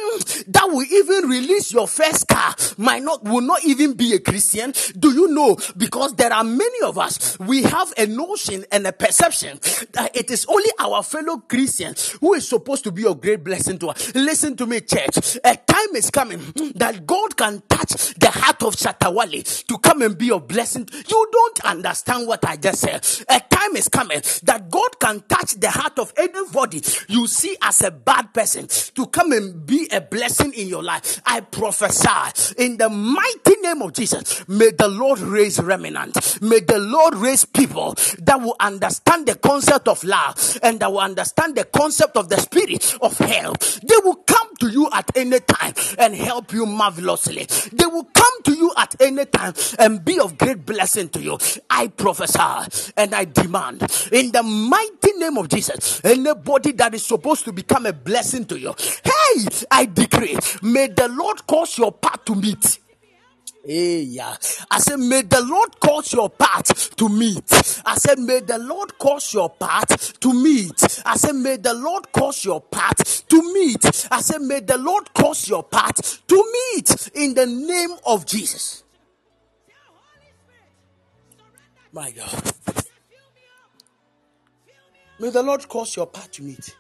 that 0.53 0.66
will 0.66 0.85
even 0.85 1.28
release 1.28 1.73
your 1.73 1.89
first 1.89 2.28
car 2.28 2.55
might 2.77 3.03
not, 3.03 3.24
will 3.24 3.41
not 3.41 3.65
even 3.65 3.95
be 3.95 4.15
a 4.15 4.20
Christian? 4.20 4.73
Do 4.99 5.12
you 5.12 5.28
know? 5.28 5.57
Because 5.77 6.15
there 6.15 6.32
are 6.32 6.45
many 6.45 6.82
of 6.85 6.99
us, 6.99 7.39
we 7.41 7.62
have 7.62 7.93
a 7.99 8.07
notion 8.07 8.65
and 8.70 8.87
a 8.87 8.93
perception 8.93 9.59
that 9.93 10.11
it 10.15 10.31
is 10.31 10.47
only 10.47 10.70
our 10.78 11.03
fellow 11.03 11.39
Christians 11.39 12.12
who 12.20 12.35
is 12.35 12.49
supposed 12.49 12.85
to 12.85 12.93
be 12.93 13.05
a 13.05 13.15
great 13.15 13.43
blessing 13.43 13.78
to 13.81 13.89
us. 13.89 14.15
Listen 14.15 14.57
to 14.57 14.66
me, 14.66 14.81
church. 14.81 15.39
A 15.45 15.57
time 15.57 15.97
is 15.97 16.11
coming 16.11 16.41
that 16.77 17.05
God 17.07 17.37
can 17.37 17.62
touch 17.69 18.15
the 18.15 18.31
heart 18.31 18.62
of 18.62 18.77
Shatta 18.77 19.12
Wale 19.12 19.43
to 19.43 19.78
come 19.78 20.03
and 20.03 20.16
be 20.16 20.31
a 20.31 20.39
blessing. 20.39 20.89
You 21.09 21.28
don't 21.32 21.65
understand 21.65 22.28
what 22.28 22.45
I 22.45 22.57
just 22.57 22.81
said. 22.81 23.05
A 23.28 23.41
time 23.41 23.77
is 23.77 23.89
coming 23.89 24.20
that 24.45 24.69
God 24.70 24.99
can 25.01 25.20
touch 25.28 25.55
the 25.55 25.70
heart 25.70 25.99
of 25.99 26.12
anybody 26.61 26.82
you 27.09 27.27
see 27.27 27.57
as 27.62 27.82
a 27.82 27.91
bad 27.91 28.32
person 28.32 28.66
to 28.95 29.07
come 29.07 29.32
and 29.32 29.66
be 29.66 29.89
a 29.93 30.01
blessing 30.01 30.53
in 30.55 30.69
your 30.69 30.82
life. 30.82 31.20
I 31.27 31.41
prophesy 31.41 32.55
in 32.59 32.77
the 32.77 32.89
mighty 32.89 33.61
name 33.62 33.82
of 33.82 33.93
Jesus. 33.93 34.47
May 34.49 34.70
the 34.70 34.89
Lord 34.89 35.19
raise 35.20 35.61
remnant. 35.61 36.41
May 36.43 36.61
the 36.61 36.78
Lord 36.78 37.15
raise 37.15 37.45
people 37.45 37.95
that 38.20 38.41
will 38.41 38.57
understand 38.61 39.27
the 39.27 39.37
concept 39.37 39.89
of 39.89 40.03
love 40.05 40.59
and 40.62 40.81
that 40.81 40.91
will 40.91 41.01
understand 41.01 41.57
the 41.57 41.65
concept 41.65 42.16
of 42.16 42.28
the 42.28 42.39
spirit 42.39 42.97
of 43.01 43.16
help. 43.19 43.59
They 43.59 43.97
will 44.05 44.16
come 44.16 44.57
to 44.61 44.69
you 44.69 44.89
at 44.93 45.11
any 45.16 45.41
time 45.41 45.74
and 45.99 46.15
help 46.15 46.53
you 46.53 46.66
marvelously. 46.66 47.47
They 47.73 47.87
will 47.87 48.05
come 48.05 48.43
to 48.45 48.53
you 48.53 48.73
at 48.77 49.01
any 49.01 49.24
time 49.27 49.55
and 49.78 50.05
be 50.05 50.19
of 50.19 50.39
great 50.39 50.65
blessing 50.66 51.09
to 51.11 51.20
you. 51.20 51.39
I 51.69 51.89
prophesy 51.89 52.93
and 52.97 53.15
I 53.15 53.24
demand 53.24 53.82
in 54.12 54.32
the 54.32 54.43
mighty 54.43 55.12
name 55.19 55.37
of 55.39 55.49
Jesus. 55.49 56.01
Anybody 56.41 56.73
that 56.73 56.95
is 56.95 57.05
supposed 57.05 57.45
to 57.45 57.53
become 57.53 57.85
a 57.85 57.93
blessing 57.93 58.47
to 58.47 58.59
you, 58.59 58.75
hey, 59.05 59.45
I 59.71 59.85
decree, 59.85 60.39
may 60.62 60.87
the 60.87 61.07
Lord 61.09 61.47
cause 61.47 61.77
your 61.77 61.93
path 61.93 62.25
to 62.25 62.35
meet. 62.35 62.79
Hey, 63.62 64.01
yeah. 64.01 64.35
I 64.71 64.79
said, 64.79 64.97
may 65.01 65.21
the 65.21 65.43
Lord 65.43 65.79
cause 65.79 66.15
your 66.15 66.31
path 66.31 66.97
to 66.97 67.11
meet. 67.11 67.45
I 67.85 67.95
said, 67.97 68.19
may 68.21 68.41
the 68.41 68.57
Lord 68.57 68.97
cause 68.99 69.35
your 69.35 69.51
path 69.51 70.19
to 70.21 70.33
meet. 70.33 71.03
I 71.05 71.17
said, 71.17 71.35
may 71.35 71.59
the 71.59 71.75
Lord 71.75 72.11
cause 72.11 72.43
your 72.43 72.62
path 72.62 73.29
to 73.29 73.53
meet. 73.53 74.09
I 74.11 74.23
said, 74.23 74.41
may 74.41 74.61
the 74.61 74.79
Lord 74.79 75.12
cause 75.12 75.47
your 75.47 75.62
path 75.62 76.27
to 76.27 76.53
meet 76.75 77.11
in 77.15 77.35
the 77.35 77.45
name 77.45 77.99
of 78.07 78.25
Jesus. 78.25 78.83
My 81.93 82.11
God. 82.12 82.55
May 85.21 85.29
the 85.29 85.43
Lord 85.43 85.69
cause 85.69 85.97
your 85.97 86.07
path 86.07 86.31
to 86.33 86.43
meet. 86.43 86.75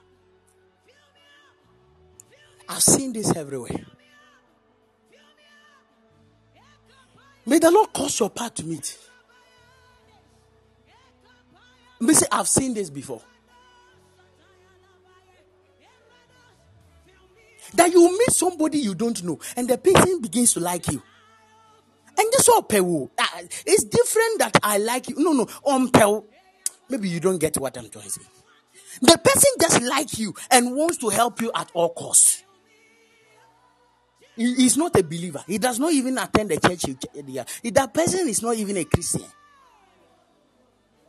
I've 2.66 2.82
seen 2.82 3.12
this 3.12 3.36
everywhere. 3.36 3.84
May 7.44 7.58
the 7.58 7.70
Lord 7.70 7.92
cause 7.92 8.18
your 8.18 8.30
path 8.30 8.54
to 8.54 8.64
meet. 8.64 8.96
May 12.00 12.14
say, 12.14 12.26
I've 12.32 12.48
seen 12.48 12.72
this 12.72 12.88
before. 12.88 13.20
That 17.74 17.92
you 17.92 18.10
meet 18.10 18.30
somebody 18.30 18.78
you 18.78 18.94
don't 18.94 19.22
know, 19.22 19.38
and 19.54 19.68
the 19.68 19.76
person 19.76 20.22
begins 20.22 20.54
to 20.54 20.60
like 20.60 20.90
you. 20.90 21.02
And 22.18 22.32
this 22.32 22.48
all 22.48 22.62
pewu. 22.62 23.10
Uh, 23.18 23.24
it's 23.66 23.84
different 23.84 24.38
that 24.38 24.56
I 24.62 24.78
like 24.78 25.10
you. 25.10 25.16
No, 25.18 25.32
no, 25.32 25.46
on 25.64 25.88
pewu. 25.88 26.24
Maybe 26.90 27.08
you 27.10 27.20
don't 27.20 27.38
get 27.38 27.56
what 27.58 27.76
I'm 27.78 27.90
trying 27.90 28.04
to 28.04 28.10
say. 28.10 28.22
The 29.02 29.18
person 29.18 29.50
just 29.60 29.82
like 29.82 30.18
you 30.18 30.34
and 30.50 30.76
wants 30.76 30.98
to 30.98 31.10
help 31.10 31.40
you 31.42 31.52
at 31.54 31.70
all 31.74 31.90
costs. 31.94 32.42
he- 34.36 34.54
he's 34.56 34.76
not 34.78 34.96
a 34.96 35.04
believer. 35.04 35.44
He 35.46 35.58
does 35.58 35.78
not 35.80 35.92
even 35.92 36.18
attend 36.18 36.50
the 36.50 36.60
church. 36.60 36.82
That 37.72 37.94
person 37.94 38.28
is 38.28 38.42
not 38.42 38.56
even 38.56 38.76
a 38.78 38.84
Christian. 38.84 39.26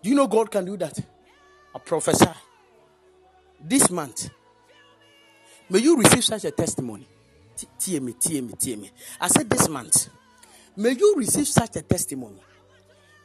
Do 0.03 0.10
you 0.10 0.16
know 0.16 0.28
God 0.28 0.52
can 0.52 0.66
do 0.66 0.78
that? 0.78 0.99
I 1.76 1.80
prophesy. 1.80 2.28
This 3.62 3.90
month, 3.91 4.30
may 5.70 5.80
you 5.80 5.98
receive 5.98 6.24
such 6.26 6.45
a 6.45 6.52
testimony. 6.52 7.08
Tear 7.80 8.02
me, 8.02 8.14
tear 8.14 8.41
me, 8.44 8.53
me. 8.78 8.91
I 9.22 9.30
said 9.30 9.49
this 9.49 9.70
month, 9.70 10.10
may 10.78 10.91
you 10.91 11.16
receive 11.18 11.48
such 11.48 11.78
a 11.78 11.84
testimony 11.84 12.41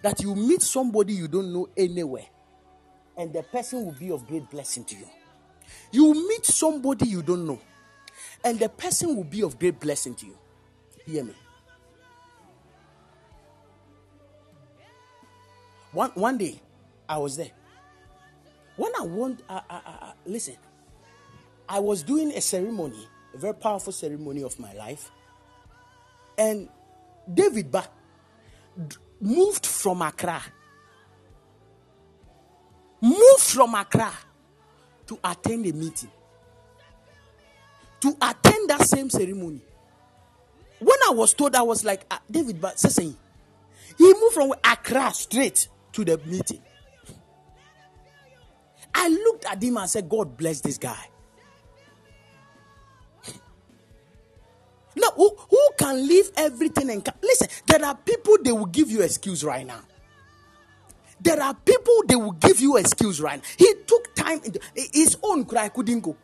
that 0.03 0.21
you 0.23 0.35
meet 0.37 0.63
somebody 0.63 1.15
you 1.15 1.29
don't 1.29 1.53
know 1.53 1.69
anywhere, 1.77 2.27
and 3.17 3.33
the 3.33 3.43
person 3.43 3.85
will 3.85 3.93
be 3.93 4.11
of 4.11 4.27
great 4.27 4.49
blessing 4.51 4.85
to 4.85 4.97
you. 4.97 5.09
You 5.91 6.13
meet 6.29 6.45
somebody 6.47 7.09
you 7.09 7.23
don't 7.23 7.47
know, 7.47 7.61
and 8.45 8.59
the 8.59 8.69
person 8.69 9.17
will 9.17 9.25
be 9.25 9.43
of 9.43 9.59
great 9.59 9.81
blessing 9.81 10.15
to 10.17 10.27
you. 10.27 10.39
Hear 11.05 11.25
me. 11.25 11.35
One 15.93 16.11
one 16.15 16.39
day, 16.39 16.61
I 17.09 17.19
was 17.19 17.37
there. 17.37 17.51
When 18.77 18.93
I 19.01 19.05
want, 19.05 19.43
uh, 19.49 19.61
uh, 19.71 19.81
uh, 19.87 20.13
listen, 20.27 20.57
I 21.69 21.81
was 21.81 22.03
doing 22.03 22.31
a 22.33 22.41
ceremony, 22.41 23.09
a 23.35 23.39
very 23.39 23.55
powerful 23.55 23.93
ceremony 23.93 24.43
of 24.43 24.59
my 24.61 24.73
life, 24.75 25.11
and 26.37 26.69
David 27.33 27.71
Ba 27.71 27.89
moved 29.21 29.65
from 29.65 30.03
Accra, 30.03 30.43
moved 33.07 33.41
from 33.41 33.75
Accra 33.75 34.13
to 35.07 35.19
attend 35.25 35.67
a 35.67 35.73
meeting, 35.73 36.11
to 38.01 38.09
attend 38.21 38.71
that 38.71 38.83
same 38.83 39.09
ceremony. 39.09 39.61
When 40.79 40.99
I 41.09 41.13
was 41.13 41.33
told, 41.33 41.55
I 41.55 41.63
was 41.63 41.85
like, 41.85 42.05
ah, 42.11 42.21
David 42.31 42.61
Ba, 42.61 42.73
saying, 42.77 43.17
he 43.97 44.05
moved 44.05 44.35
from 44.35 44.53
Accra 44.65 45.13
straight 45.15 45.69
to 45.93 46.05
the 46.05 46.19
meeting. 46.19 46.61
I 48.95 49.09
looked 49.09 49.45
at 49.47 49.63
him 49.63 49.77
and 49.77 49.89
said, 49.89 50.09
God 50.09 50.37
bless 50.37 50.61
this 50.61 50.79
guy. 50.79 51.09
Now, 54.97 55.11
who, 55.15 55.37
who 55.51 55.69
can 55.79 56.09
leave 56.09 56.31
everything 56.37 56.91
and 56.91 57.05
come? 57.05 57.15
listen? 57.23 57.49
There 57.67 57.85
are 57.85 57.95
people 57.95 58.39
they 58.43 58.53
will 58.53 58.67
give 58.67 58.91
you 58.91 59.03
excuse 59.03 59.45
right 59.45 59.67
now. 59.67 59.81
There 61.21 61.41
are 61.41 61.55
people 61.55 62.03
they 62.07 62.17
will 62.17 62.33
give 62.33 62.61
you 62.61 62.77
excuse 62.77 63.21
right. 63.21 63.43
He 63.57 63.73
took 63.87 64.15
time, 64.15 64.41
into- 64.45 64.61
his 64.75 65.17
own 65.23 65.45
cry 65.45 65.69
couldn't 65.69 66.01
go. 66.01 66.17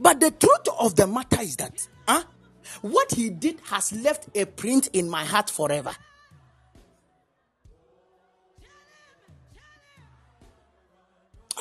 But 0.00 0.20
the 0.20 0.30
truth 0.30 0.68
of 0.78 0.96
the 0.96 1.06
matter 1.06 1.40
is 1.42 1.56
that, 1.56 1.86
huh? 2.08 2.24
What 2.80 3.12
he 3.12 3.28
did 3.30 3.60
has 3.64 3.92
left 3.92 4.28
a 4.34 4.46
print 4.46 4.88
in 4.92 5.08
my 5.08 5.24
heart 5.24 5.50
forever. 5.50 5.94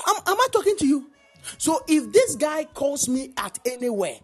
Am, 0.07 0.15
am 0.27 0.37
I 0.39 0.47
talking 0.51 0.77
to 0.77 0.87
you? 0.87 1.11
So 1.57 1.83
if 1.87 2.11
this 2.13 2.35
guy 2.35 2.65
calls 2.65 3.09
me 3.09 3.33
at 3.35 3.59
anywhere 3.65 4.17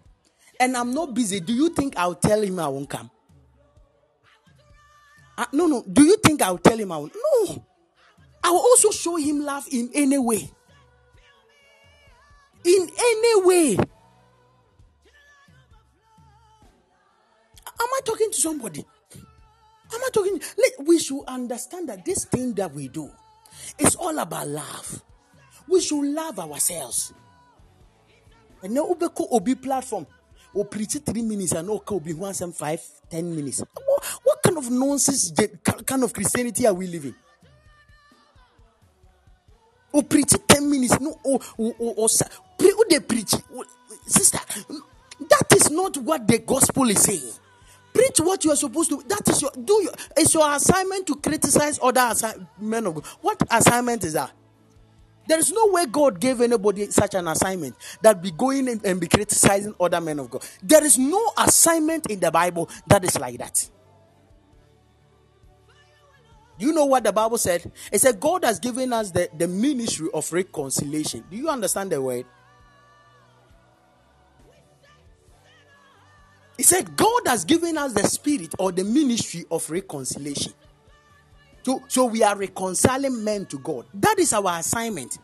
and 0.60 0.78
I'm 0.78 0.94
not 0.94 1.14
busy, 1.14 1.40
do 1.40 1.54
you 1.54 1.70
think 1.70 1.98
I'll 1.98 2.16
tell 2.16 2.42
him 2.42 2.60
I 2.60 2.68
won't 2.68 2.90
come? 2.90 3.12
No, 5.54 5.68
no. 5.68 5.84
Do 5.92 6.04
you 6.04 6.18
think 6.18 6.42
I'll 6.42 6.58
tell 6.58 6.78
him 6.78 6.92
I 6.92 6.98
won't? 6.98 7.14
No. 7.16 7.66
I 8.44 8.50
will 8.52 8.60
also 8.60 8.92
show 8.92 9.16
him 9.18 9.42
love 9.44 9.68
in 9.72 9.90
any 9.94 10.18
way. 10.18 10.50
In 12.66 12.90
any 13.00 13.46
way. 13.46 13.78
Am 17.80 17.90
I 17.94 18.00
talking 18.04 18.32
to 18.32 18.42
somebody? 18.42 18.84
Am 19.94 20.02
I 20.04 20.10
talking? 20.12 20.42
We 20.80 21.00
should 21.00 21.24
understand 21.28 21.90
that 21.90 22.04
this 22.04 22.26
thing 22.26 22.54
that 22.56 22.74
we 22.74 22.88
do 22.88 23.10
is 23.78 23.96
all 23.96 24.18
about 24.18 24.48
love. 24.48 25.04
We 25.68 25.82
should 25.82 26.04
love 26.04 26.40
ourselves. 26.40 27.14
And 28.64 28.74
now 28.74 28.88
Ubeko 28.88 29.28
Obi 29.32 29.56
platform. 29.56 30.08
Or 30.54 30.66
preach 30.66 30.98
three 31.06 31.22
minutes 31.22 31.52
and 31.52 31.70
okay, 31.70 31.94
Obi 31.96 32.14
one 32.14 32.34
five, 32.34 32.82
ten 33.10 33.36
minutes. 33.36 33.60
What, 33.60 34.04
what 34.24 34.44
kind 34.44 34.58
of 34.58 34.70
nonsense 34.72 35.32
kind 35.86 36.04
of 36.04 36.14
Christianity 36.14 36.68
are 36.68 36.74
we 36.74 36.88
living? 36.88 37.16
Or 39.92 40.04
preach 40.04 40.34
10 40.48 40.70
minutes. 40.70 41.00
No, 41.00 41.18
or, 41.24 41.40
or, 41.58 41.74
or 41.80 42.10
sa- 42.10 42.28
pre- 42.58 42.72
who 42.72 42.86
they 42.90 43.00
preach. 43.00 43.34
Oh, 43.54 43.66
Sister, 44.06 44.40
that 45.30 45.54
is 45.56 45.72
not 45.72 45.98
what 45.98 46.28
the 46.28 46.40
gospel 46.40 46.90
is 46.90 47.02
saying. 47.02 47.32
Preach 47.94 48.20
what 48.20 48.44
you 48.46 48.52
are 48.52 48.56
supposed 48.58 48.90
to. 48.92 49.04
That 49.08 49.28
is 49.30 49.42
your 49.42 49.52
do 49.64 49.82
your 49.84 49.94
it's 50.16 50.34
your 50.34 50.54
assignment 50.54 51.08
to 51.08 51.16
criticize 51.16 51.80
other 51.82 52.02
assi- 52.02 52.48
men 52.60 52.86
of 52.86 52.96
God. 52.96 53.06
What 53.22 53.42
assignment 53.50 54.04
is 54.04 54.14
that? 54.14 54.32
There 55.28 55.40
is 55.40 55.52
no 55.52 55.68
way 55.68 55.86
God 55.86 56.20
gave 56.20 56.42
anybody 56.42 56.90
such 56.90 57.14
an 57.16 57.28
assignment 57.28 57.76
that 58.02 58.22
be 58.22 58.32
going 58.32 58.68
in 58.68 58.82
and 58.86 59.00
be 59.00 59.08
criticizing 59.08 59.76
other 59.80 60.00
men 60.00 60.20
of 60.20 60.30
God. 60.30 60.46
There 60.64 60.84
is 60.84 60.98
no 60.98 61.32
assignment 61.38 62.08
in 62.08 62.20
the 62.20 62.32
Bible 62.32 62.70
that 62.88 63.04
is 63.04 63.20
like 63.20 63.38
that. 63.40 63.70
You 66.60 66.74
know 66.74 66.86
what 66.86 67.04
the 67.04 67.12
Bible 67.12 67.38
said? 67.38 67.72
It 67.92 68.00
said 68.00 68.20
God 68.20 68.44
has 68.44 68.60
given 68.60 68.92
us 68.92 69.12
the, 69.12 69.30
the 69.38 69.48
ministry 69.48 70.08
of 70.14 70.32
reconciliation. 70.32 71.24
Do 71.30 71.38
you 71.38 71.50
understand 71.50 71.92
the 71.92 72.02
word? 72.02 72.26
He 76.56 76.64
said 76.64 76.98
God 76.98 77.28
has 77.28 77.46
given 77.46 77.78
us 77.78 77.94
the 77.94 78.04
spirit 78.04 78.56
or 78.58 78.72
the 78.72 78.84
ministry 78.84 79.46
of 79.52 79.70
reconciliation. 79.70 80.54
So, 81.68 81.84
so 81.90 82.06
we 82.06 82.24
are 82.24 82.34
reconciling 82.34 83.26
men 83.26 83.46
to 83.48 83.60
God. 83.60 83.88
That 83.96 84.20
is 84.20 84.32
our 84.32 84.58
assignment. 84.58 85.18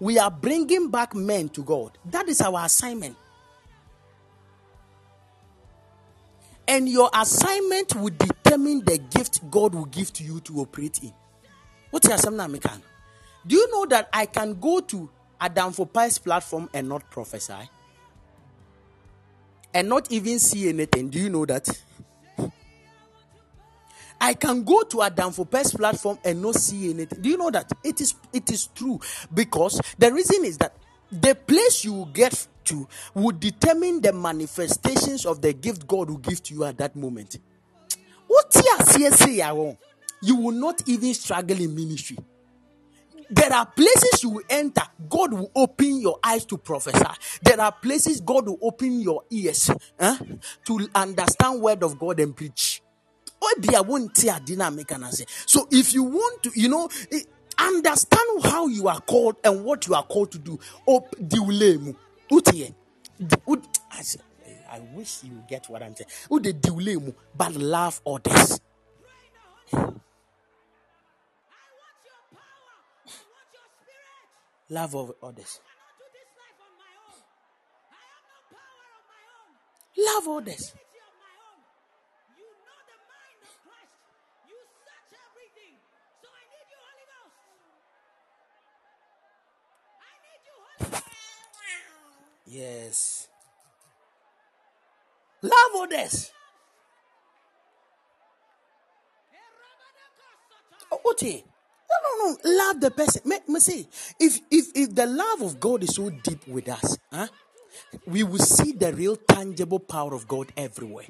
We 0.00 0.18
are 0.18 0.30
bringing 0.30 0.88
back 0.88 1.14
men 1.14 1.50
to 1.50 1.62
God. 1.62 1.98
That 2.06 2.30
is 2.30 2.40
our 2.40 2.64
assignment. 2.64 3.14
And 6.66 6.88
your 6.88 7.10
assignment 7.12 7.94
will 7.94 8.14
determine 8.16 8.82
the 8.86 8.96
gift 8.96 9.50
God 9.50 9.74
will 9.74 9.84
give 9.84 10.10
to 10.14 10.24
you 10.24 10.40
to 10.40 10.60
operate 10.60 11.00
in. 11.02 11.12
What's 11.90 12.06
your 12.06 12.16
assignment? 12.16 12.64
Do 13.46 13.54
you 13.54 13.70
know 13.70 13.84
that 13.84 14.08
I 14.14 14.24
can 14.24 14.58
go 14.58 14.80
to 14.80 15.10
Adam 15.38 15.74
for 15.74 15.86
Pies 15.86 16.16
platform 16.16 16.70
and 16.72 16.88
not 16.88 17.10
prophesy? 17.10 17.68
And 19.74 19.90
not 19.90 20.10
even 20.10 20.38
see 20.38 20.70
anything. 20.70 21.10
Do 21.10 21.18
you 21.18 21.28
know 21.28 21.44
that? 21.44 21.68
I 24.24 24.34
can 24.34 24.62
go 24.62 24.82
to 24.84 25.02
Adam 25.02 25.32
for 25.32 25.44
Pest 25.44 25.76
platform 25.76 26.16
and 26.24 26.40
not 26.40 26.54
see 26.54 26.90
anything. 26.90 27.20
Do 27.20 27.28
you 27.28 27.36
know 27.36 27.50
that? 27.50 27.72
It 27.82 28.00
is 28.00 28.14
it 28.32 28.52
is 28.52 28.68
true 28.68 29.00
because 29.34 29.80
the 29.98 30.12
reason 30.12 30.44
is 30.44 30.58
that 30.58 30.76
the 31.10 31.34
place 31.34 31.84
you 31.84 32.08
get 32.12 32.46
to 32.66 32.86
will 33.14 33.32
determine 33.36 34.00
the 34.00 34.12
manifestations 34.12 35.26
of 35.26 35.42
the 35.42 35.52
gift 35.52 35.88
God 35.88 36.08
will 36.08 36.18
give 36.18 36.40
to 36.44 36.54
you 36.54 36.62
at 36.64 36.78
that 36.78 36.94
moment. 36.94 37.38
You 40.22 40.36
will 40.36 40.52
not 40.52 40.88
even 40.88 41.14
struggle 41.14 41.60
in 41.60 41.74
ministry. 41.74 42.16
There 43.28 43.52
are 43.52 43.66
places 43.66 44.22
you 44.22 44.30
will 44.30 44.44
enter, 44.48 44.82
God 45.08 45.32
will 45.32 45.50
open 45.56 46.00
your 46.00 46.20
eyes 46.22 46.44
to 46.46 46.58
prophesy. 46.58 47.04
There 47.42 47.60
are 47.60 47.72
places 47.72 48.20
God 48.20 48.46
will 48.46 48.58
open 48.62 49.00
your 49.00 49.24
ears 49.30 49.68
huh, 49.98 50.16
to 50.66 50.88
understand 50.94 51.60
word 51.60 51.82
of 51.82 51.98
God 51.98 52.20
and 52.20 52.36
preach. 52.36 52.82
So 55.46 55.68
if 55.70 55.94
you 55.94 56.04
want 56.04 56.42
to, 56.44 56.52
you 56.54 56.68
know, 56.68 56.88
understand 57.58 58.44
how 58.44 58.66
you 58.66 58.88
are 58.88 59.00
called 59.00 59.36
and 59.44 59.64
what 59.64 59.86
you 59.86 59.94
are 59.94 60.04
called 60.04 60.32
to 60.32 60.38
do. 60.38 60.58
I 64.70 64.80
wish 64.94 65.22
you 65.24 65.42
get 65.48 65.68
what 65.68 65.82
I'm 65.82 65.94
saying. 65.94 67.14
But 67.36 67.54
love 67.54 68.00
others. 68.06 68.60
Love 74.72 74.94
of 74.94 75.12
others. 75.22 75.60
Love 79.98 80.28
others. 80.28 80.72
Yes. 92.52 93.28
Love 95.40 95.52
others. 95.80 96.30
Oh, 100.92 101.00
Ote. 101.06 101.22
No, 101.22 101.96
no, 102.04 102.26
no. 102.26 102.36
Love 102.44 102.80
the 102.80 102.90
person. 102.90 103.22
Me, 103.24 103.38
me 103.48 103.58
say, 103.58 103.86
if 104.20 104.38
if 104.50 104.66
if 104.74 104.94
the 104.94 105.06
love 105.06 105.40
of 105.40 105.58
God 105.58 105.82
is 105.82 105.94
so 105.94 106.10
deep 106.10 106.46
with 106.46 106.68
us, 106.68 106.98
huh? 107.10 107.28
we 108.06 108.22
will 108.22 108.38
see 108.38 108.72
the 108.72 108.92
real 108.92 109.16
tangible 109.16 109.80
power 109.80 110.14
of 110.14 110.28
God 110.28 110.52
everywhere. 110.54 111.06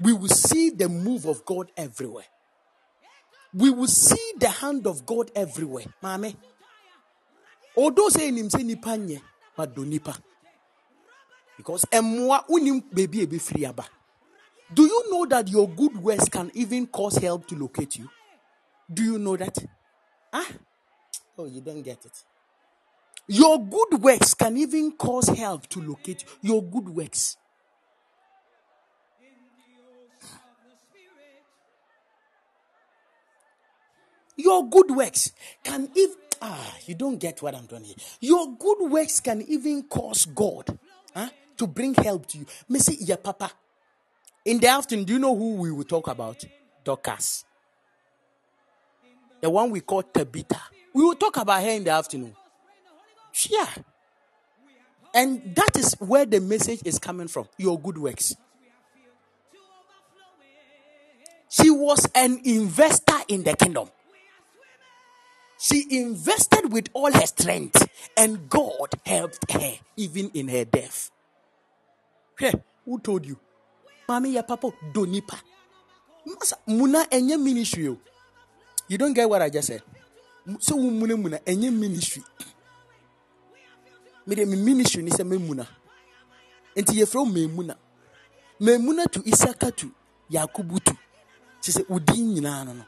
We 0.00 0.12
will 0.12 0.28
see 0.28 0.70
the 0.70 0.88
move 0.88 1.26
of 1.26 1.44
God 1.44 1.70
everywhere. 1.76 2.24
We 3.54 3.70
will 3.70 3.86
see 3.86 4.32
the 4.40 4.48
hand 4.48 4.88
of 4.88 5.06
God 5.06 5.30
everywhere. 5.36 5.84
Mame. 6.02 6.34
Although 7.76 8.08
say 8.08 8.32
him 8.32 8.50
say 8.50 8.64
but 9.56 9.74
do 9.76 9.84
nipa. 9.84 10.16
Because 11.56 11.86
emwa 11.90 12.44
unim 12.48 12.82
baby 12.92 13.26
be 13.26 13.38
free 13.38 13.66
aba. 13.66 13.84
Do 14.72 14.84
you 14.84 15.10
know 15.10 15.26
that 15.26 15.48
your 15.48 15.68
good 15.68 15.96
works 15.96 16.28
can 16.28 16.50
even 16.54 16.86
cause 16.86 17.16
help 17.18 17.46
to 17.48 17.56
locate 17.56 17.96
you? 17.96 18.08
Do 18.92 19.02
you 19.02 19.18
know 19.18 19.36
that? 19.36 19.58
Ah? 20.32 20.46
Oh, 21.38 21.46
you 21.46 21.60
don't 21.60 21.82
get 21.82 22.04
it. 22.04 22.24
Your 23.28 23.58
good 23.64 24.02
works 24.02 24.34
can 24.34 24.56
even 24.56 24.92
cause 24.92 25.28
help 25.28 25.66
to 25.68 25.80
locate 25.80 26.24
you. 26.42 26.54
Your 26.54 26.62
good 26.62 26.88
works. 26.88 27.36
Your 34.36 34.68
good 34.68 34.90
works 34.90 35.32
can 35.62 35.90
even 35.94 36.16
ah, 36.40 36.74
you 36.86 36.94
don't 36.94 37.18
get 37.18 37.40
what 37.42 37.54
I'm 37.54 37.66
doing 37.66 37.84
here. 37.84 37.96
Your 38.20 38.56
good 38.56 38.90
works 38.90 39.20
can 39.20 39.42
even 39.42 39.84
cause 39.84 40.26
God 40.26 40.78
huh, 41.14 41.28
to 41.62 41.68
bring 41.68 41.94
help 41.94 42.26
to 42.26 42.38
you. 42.38 42.46
Me 42.68 42.80
say, 42.80 42.96
yeah, 42.98 43.14
Papa. 43.14 43.52
In 44.44 44.58
the 44.58 44.66
afternoon, 44.66 45.04
do 45.04 45.12
you 45.12 45.18
know 45.20 45.36
who 45.36 45.54
we 45.54 45.70
will 45.70 45.84
talk 45.84 46.08
about? 46.08 46.44
Dorcas. 46.82 47.44
The 49.40 49.48
one 49.48 49.70
we 49.70 49.80
call 49.80 50.02
Tabitha. 50.02 50.60
We 50.92 51.04
will 51.04 51.14
talk 51.14 51.36
about 51.36 51.62
her 51.62 51.70
in 51.70 51.84
the 51.84 51.90
afternoon. 51.90 52.34
Yeah. 53.48 53.68
And 55.14 55.54
that 55.54 55.76
is 55.76 55.94
where 56.00 56.26
the 56.26 56.40
message 56.40 56.80
is 56.84 56.98
coming 56.98 57.28
from. 57.28 57.46
Your 57.58 57.78
good 57.78 57.98
works. 57.98 58.34
She 61.48 61.70
was 61.70 62.08
an 62.14 62.40
investor 62.44 63.18
in 63.28 63.44
the 63.44 63.54
kingdom. 63.54 63.88
She 65.60 65.86
invested 65.90 66.72
with 66.72 66.88
all 66.92 67.12
her 67.12 67.26
strength, 67.26 67.88
and 68.16 68.48
God 68.48 68.88
helped 69.06 69.48
her 69.52 69.74
even 69.96 70.30
in 70.30 70.48
her 70.48 70.64
death. 70.64 71.12
Hey, 72.38 72.52
who 72.84 72.98
told 73.00 73.26
you? 73.26 73.36
Mami 74.08 74.34
ya 74.34 74.42
papa 74.42 74.72
donipa. 74.92 75.38
Masa 76.26 76.56
muna 76.66 77.06
enye 77.10 77.36
ministry. 77.38 77.84
You 78.88 78.98
don't 78.98 79.14
get 79.14 79.28
what 79.28 79.42
I 79.42 79.50
just 79.50 79.68
said. 79.68 79.82
So 80.58 80.76
wo 80.76 80.90
muna 80.90 81.16
muna 81.16 81.40
enye 81.44 81.70
ministry. 81.72 82.22
Me 84.26 84.34
de 84.36 84.44
me 84.46 84.56
ministry 84.56 85.02
ni 85.02 85.10
se 85.10 85.24
me 85.24 85.36
muna. 85.38 85.66
Enti 86.76 86.94
ye 86.96 87.04
from 87.06 87.32
me 87.32 87.46
muna. 87.46 87.76
Me 88.60 88.76
muna 88.78 89.10
to 89.10 89.20
Isaka 89.20 89.74
to 89.76 89.90
Yakubu 90.30 90.82
to. 90.84 90.96
She 91.60 91.72
said 91.72 91.86
udin 91.86 92.34
nyina 92.34 92.64
no 92.66 92.72
no. 92.74 92.84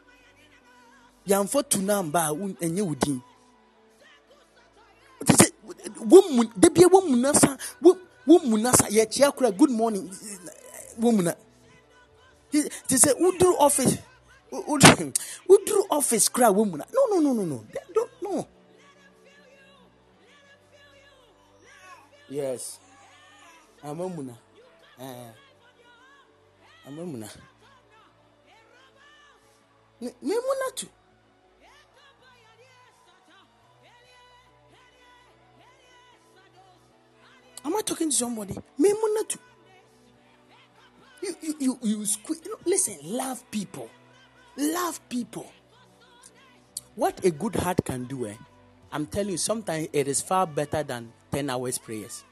Yamfa 1.26 1.68
tu 1.68 1.78
a 2.28 2.34
wo- 2.34 2.56
sɛ 5.34 5.52
wo 6.10 6.22
bia 6.70 6.88
wo 6.88 7.00
sa 7.34 7.56
wo 8.26 8.34
wo 8.38 8.38
mu 8.48 8.56
na 8.58 8.72
sa 8.72 8.86
yɛ 8.88 9.06
kyia 9.12 9.32
kora 9.36 9.50
good 9.52 9.70
morning. 9.70 10.08
Wo 10.98 11.10
mu 11.12 11.22
na 11.22 11.32
te 12.52 12.96
sɛ 12.96 13.10
woduru 13.20 13.56
office? 13.58 13.98
Wo- 14.50 14.64
wo- 14.66 14.78
woduru 15.48 15.82
office 15.90 16.28
kora 16.28 16.50
wo 16.52 16.64
mu 16.64 16.76
na 16.76 16.84
no 16.92 17.06
no 17.10 17.20
no 17.20 17.32
no 17.32 17.44
no. 17.44 17.64
Don't 17.94 18.10
no. 18.22 18.46
Yes. 22.28 22.78
Ama 23.82 24.08
mu 24.08 24.22
na 24.22 24.32
eh. 24.98 25.32
Ama 26.86 27.04
mu 27.04 27.16
na 27.18 27.26
me 30.00 30.10
me 30.22 30.34
mu 30.34 30.52
Am 37.64 37.74
I 37.76 37.80
talking 37.80 38.10
to 38.10 38.16
somebody? 38.16 38.54
Me 38.78 38.92
mu 38.92 39.14
na 39.14 39.22
you 41.22 41.34
you 41.40 41.56
you, 41.58 41.78
you 41.82 41.96
sque- 42.00 42.44
you 42.44 42.50
know, 42.50 42.58
listen 42.66 42.98
love 43.02 43.50
people. 43.50 43.88
Love 44.56 45.00
people. 45.08 45.50
What 46.94 47.24
a 47.24 47.30
good 47.30 47.56
heart 47.56 47.84
can 47.84 48.04
do 48.04 48.26
eh? 48.26 48.34
I'm 48.92 49.06
telling 49.06 49.30
you 49.30 49.38
sometimes 49.38 49.88
it 49.92 50.06
is 50.06 50.22
far 50.22 50.46
better 50.46 50.82
than 50.84 51.12
10 51.32 51.50
hours 51.50 51.78
prayers. 51.78 52.22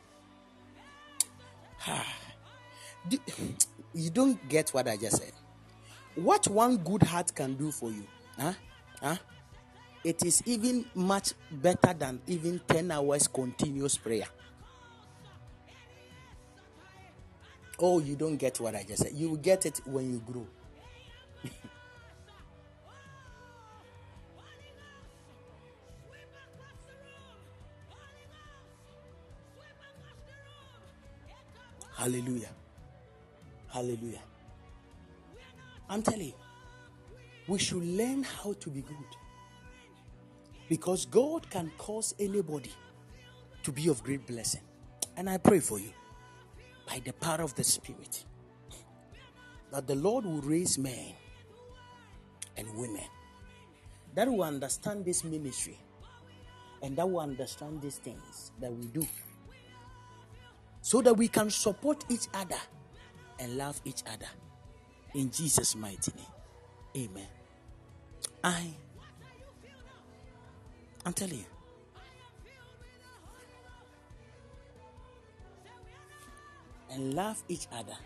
Do- 3.08 3.18
you 3.94 4.10
don't 4.10 4.48
get 4.48 4.70
what 4.70 4.86
i 4.86 4.96
just 4.96 5.16
said. 5.18 5.32
What 6.14 6.46
one 6.48 6.76
good 6.76 7.02
heart 7.02 7.34
can 7.34 7.54
do 7.54 7.72
for 7.72 7.90
you 7.90 8.06
huh? 8.38 8.52
Huh? 9.02 9.16
It 10.04 10.24
is 10.24 10.42
even 10.46 10.84
much 10.94 11.32
better 11.50 11.92
than 11.94 12.20
even 12.26 12.60
10 12.68 12.90
hours 12.90 13.26
continuous 13.26 13.96
prayer 13.96 14.26
Oh, 17.84 17.98
you 17.98 18.14
don't 18.14 18.36
get 18.36 18.60
what 18.60 18.76
I 18.76 18.84
just 18.84 19.02
said. 19.02 19.10
You 19.12 19.30
will 19.30 19.38
get 19.38 19.66
it 19.66 19.80
when 19.86 20.08
you 20.12 20.20
grow. 20.20 20.46
Hallelujah. 31.96 32.50
Hallelujah. 33.66 34.22
I'm 35.90 36.02
telling 36.02 36.28
you, 36.28 36.34
we 37.48 37.58
should 37.58 37.82
learn 37.82 38.22
how 38.22 38.52
to 38.52 38.70
be 38.70 38.82
good. 38.82 38.96
Because 40.68 41.04
God 41.04 41.50
can 41.50 41.72
cause 41.78 42.14
anybody 42.20 42.70
to 43.64 43.72
be 43.72 43.88
of 43.88 44.04
great 44.04 44.24
blessing. 44.24 44.60
And 45.16 45.28
I 45.28 45.38
pray 45.38 45.58
for 45.58 45.80
you 45.80 45.90
by 46.92 47.00
the 47.06 47.12
power 47.14 47.40
of 47.40 47.54
the 47.54 47.64
Spirit 47.64 48.26
that 49.70 49.86
the 49.86 49.94
Lord 49.94 50.26
will 50.26 50.42
raise 50.42 50.76
men 50.76 51.14
and 52.58 52.68
women 52.76 53.06
that 54.14 54.28
will 54.28 54.42
understand 54.42 55.06
this 55.06 55.24
ministry 55.24 55.78
and 56.82 56.94
that 56.96 57.08
will 57.08 57.20
understand 57.20 57.80
these 57.80 57.96
things 57.96 58.52
that 58.60 58.70
we 58.70 58.84
do 58.88 59.06
so 60.82 61.00
that 61.00 61.14
we 61.14 61.28
can 61.28 61.48
support 61.48 62.04
each 62.10 62.26
other 62.34 62.60
and 63.38 63.56
love 63.56 63.80
each 63.86 64.02
other 64.06 64.28
in 65.14 65.30
Jesus' 65.30 65.74
mighty 65.74 66.12
name. 66.14 67.08
Amen. 67.08 67.28
I 68.44 68.66
I'm 71.06 71.14
telling 71.14 71.38
you. 71.38 71.61
And 76.92 77.14
love 77.14 77.42
each 77.48 77.66
other. 77.72 77.96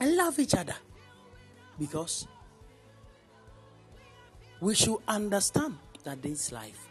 And 0.00 0.16
love 0.16 0.38
each 0.38 0.54
other. 0.54 0.74
Because 1.78 2.28
we 4.60 4.74
should 4.74 4.98
understand 5.06 5.78
that 6.04 6.20
this 6.22 6.52
life, 6.52 6.88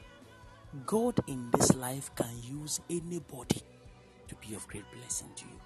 God 0.86 1.20
in 1.28 1.50
this 1.52 1.76
life 1.76 2.10
can 2.16 2.32
use 2.42 2.80
anybody 2.90 3.62
to 4.28 4.36
be 4.36 4.56
of 4.56 4.68
great 4.68 4.86
blessing 4.92 5.30
to 5.36 5.46
you. 5.46 5.60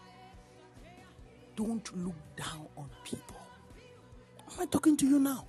Don't 1.55 1.97
look 2.03 2.15
down 2.35 2.67
on 2.75 2.89
people. 3.03 3.37
Am 4.51 4.61
I 4.61 4.65
talking 4.65 4.97
to 4.97 5.07
you 5.07 5.19
now? 5.19 5.45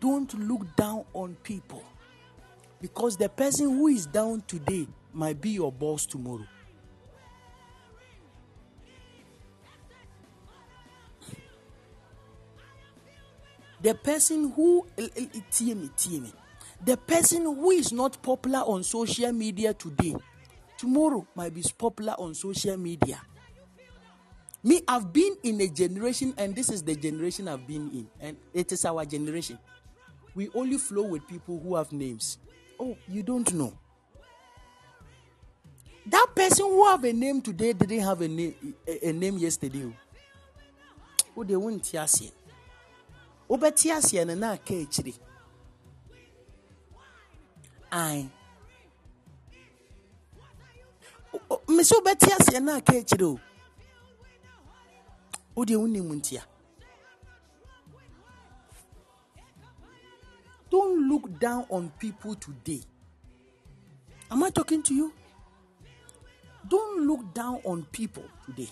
Don't 0.00 0.32
look 0.38 0.76
down 0.76 1.04
on 1.12 1.36
people. 1.42 1.82
Because 2.80 3.16
the 3.16 3.28
person 3.28 3.66
who 3.66 3.88
is 3.88 4.06
down 4.06 4.44
today 4.46 4.86
might 5.12 5.40
be 5.40 5.50
your 5.50 5.72
boss 5.72 6.06
tomorrow. 6.06 6.46
The 13.80 13.94
person 13.94 14.50
who 14.50 14.86
me, 14.96 16.20
me. 16.20 16.32
The 16.84 16.96
person 16.96 17.42
who 17.42 17.70
is 17.70 17.92
not 17.92 18.20
popular 18.22 18.60
on 18.60 18.82
social 18.82 19.32
media 19.32 19.74
today, 19.74 20.14
tomorrow 20.76 21.26
might 21.34 21.54
be 21.54 21.64
popular 21.76 22.14
on 22.18 22.34
social 22.34 22.76
media. 22.76 23.20
Me, 24.64 24.82
I've 24.88 25.12
been 25.12 25.36
in 25.44 25.60
a 25.60 25.68
generation, 25.68 26.34
and 26.36 26.54
this 26.54 26.70
is 26.70 26.82
the 26.82 26.96
generation 26.96 27.46
I've 27.46 27.66
been 27.66 27.90
in, 27.90 28.08
and 28.20 28.36
it 28.52 28.72
is 28.72 28.84
our 28.84 29.04
generation. 29.04 29.58
We 30.34 30.50
only 30.54 30.78
flow 30.78 31.04
with 31.04 31.26
people 31.28 31.60
who 31.60 31.76
have 31.76 31.92
names. 31.92 32.38
Oh, 32.78 32.96
you 33.08 33.22
don't 33.22 33.52
know. 33.54 33.72
That 36.10 36.26
person 36.34 36.66
who 36.66 36.86
have 36.86 37.04
a 37.04 37.12
name 37.12 37.40
today 37.42 37.72
didn't 37.72 38.00
have 38.00 38.20
a 38.22 38.28
name 38.28 38.74
a, 38.86 39.08
a 39.08 39.12
name 39.12 39.38
yesterday. 39.38 39.84
o. 39.84 39.92
Wo 41.34 41.44
de 41.44 41.54
wonte 41.54 41.94
ase. 41.98 42.32
Wobɛte 43.48 43.90
ase 43.96 44.24
no 44.26 44.34
na 44.34 44.52
aka 44.52 44.74
akyiri. 44.74 45.14
Ae. 47.92 48.28
me 51.68 51.82
sɛ 51.88 51.94
wobɛte 51.98 52.28
aseɛ 52.36 52.60
no 52.62 52.72
aka 52.76 52.92
akyire 53.00 53.24
o 53.26 53.40
wodeɛ 55.56 55.76
wonim 55.80 56.08
ntia 56.18 56.42
don't 60.70 61.08
look 61.08 61.38
down 61.38 61.64
on 61.70 61.90
people 61.98 62.34
today 62.34 62.82
am 64.30 64.42
i 64.42 64.50
talking 64.50 64.82
to 64.82 64.94
you 64.94 65.12
don't 66.66 67.06
look 67.06 67.32
down 67.34 67.60
on 67.64 67.84
people 67.92 68.24
today 68.46 68.68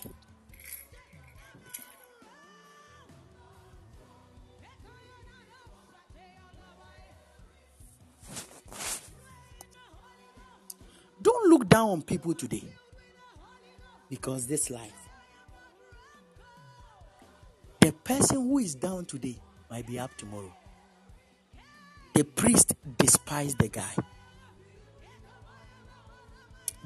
Don't 11.27 11.49
look 11.49 11.67
down 11.67 11.89
on 11.89 12.01
people 12.01 12.33
today. 12.33 12.63
Because 14.09 14.47
this 14.47 14.69
life, 14.69 15.09
the 17.81 17.91
person 17.91 18.37
who 18.37 18.59
is 18.59 18.75
down 18.75 19.03
today 19.03 19.37
might 19.69 19.85
be 19.85 19.99
up 19.99 20.15
tomorrow. 20.17 20.53
The 22.13 22.23
priest 22.23 22.75
despised 22.97 23.57
the 23.57 23.67
guy. 23.67 23.93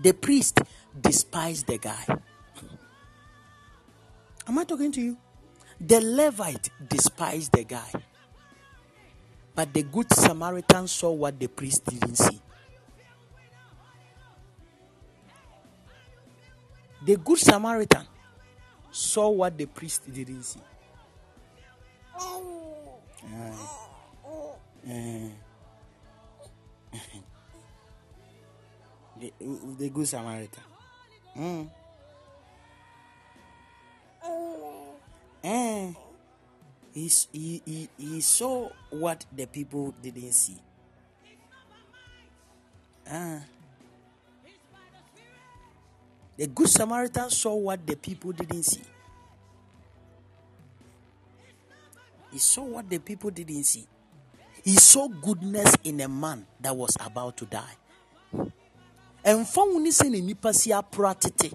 The 0.02 0.14
priest 0.14 0.60
despised 1.00 1.68
the 1.68 1.78
guy. 1.78 2.06
Am 4.48 4.58
I 4.58 4.64
talking 4.64 4.92
to 4.92 5.02
you? 5.02 5.18
The 5.80 6.02
Levite 6.02 6.70
despised 6.90 7.52
the 7.54 7.64
guy. 7.64 7.92
But 9.56 9.74
the 9.74 9.84
good 9.84 10.12
Samaritan 10.14 10.88
saw 10.88 11.12
what 11.12 11.40
the 11.40 11.48
priest 11.48 11.86
didn't 11.86 12.16
see. 12.16 12.42
The 17.04 17.18
good 17.18 17.40
Samaritan 17.40 18.06
saw 18.92 19.30
what 19.30 19.58
the 19.58 19.66
priest 19.66 20.12
didn't 20.14 20.44
see. 20.44 20.62
Ah. 22.16 22.40
Eh. 24.88 25.30
the, 29.20 29.34
the 29.78 29.90
good 29.90 30.08
Samaritan. 30.08 30.71
Mm. 31.38 31.70
Eh. 35.44 35.94
He, 36.94 37.12
he, 37.32 37.62
he, 37.66 37.90
he 37.98 38.22
saw 38.22 38.70
what 38.90 39.26
the 39.36 39.46
people 39.48 39.94
didn't 40.02 40.34
see. 40.34 40.58
Ah. 43.10 43.40
The 46.38 46.48
good 46.48 46.70
Samaritan 46.70 47.30
saw 47.30 47.56
what 47.56 47.86
the 47.86 47.96
people 47.96 48.32
didn't 48.32 48.64
see. 48.64 48.82
He 52.32 52.40
saw 52.40 52.64
what 52.64 52.90
the 52.90 53.00
people 53.00 53.30
didn't 53.30 53.64
see. 53.64 53.86
He 54.64 54.76
saw 54.76 55.08
goodness 55.08 55.76
in 55.84 56.00
a 56.02 56.08
man 56.08 56.46
that 56.60 56.76
was 56.76 56.96
about 57.00 57.38
to 57.38 57.46
die. 57.46 57.76
Ɛmfa 59.24 59.72
wo 59.72 59.80
ne 59.80 59.90
sɛ 59.90 60.10
ne 60.10 60.22
nipa 60.22 60.54
si 60.54 60.72
apora 60.72 61.14
tete 61.20 61.52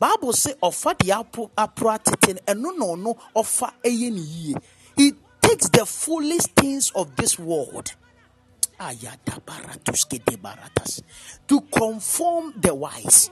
bible 0.00 0.32
sɛ 0.32 0.54
ɔfa 0.62 0.94
deɛ 0.98 1.20
apo- 1.20 1.50
apora 1.56 1.98
tete 2.02 2.34
no 2.34 2.40
ɛno 2.72 2.78
na 2.78 2.84
ɔno 2.86 3.16
ɔfa 3.36 3.72
ne 3.84 4.20
yie. 4.20 4.54
He 4.96 5.12
takes 5.40 5.68
the 5.68 5.84
foolish 5.86 6.42
things 6.56 6.90
of 6.94 7.16
this 7.16 7.38
world. 7.38 7.94
To 11.48 11.60
conform 11.72 12.54
the 12.60 12.74
wise. 12.74 13.30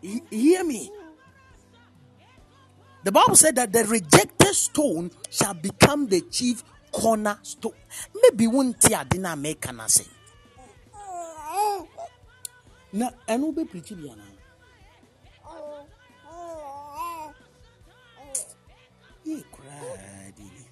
He- 0.00 0.22
hear 0.30 0.64
me. 0.64 0.90
The 3.04 3.12
bible 3.12 3.36
said 3.36 3.54
that 3.56 3.72
the 3.72 3.84
rejected 3.84 4.54
stone 4.54 5.10
shall 5.30 5.54
become 5.54 6.08
the 6.08 6.20
chief 6.22 6.64
cornerstone. 6.92 7.72
Maybe 8.22 8.46
won't 8.48 8.84
ade 8.84 9.18
no 9.20 9.32
a 9.32 9.36
meka 9.36 9.72
no 9.74 9.84
ase 9.84 10.08
na 12.92 13.10
ɛno 13.28 13.44
wobɛpirikyi 13.52 13.94
bi 14.00 14.08
anaa 14.12 14.38
Yee 19.24 19.44
koraa 19.52 20.32
de 20.36 20.42
ni. 20.42 20.64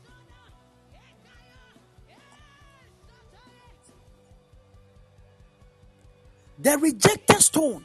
The 6.58 6.78
rejected 6.78 7.40
stone 7.42 7.84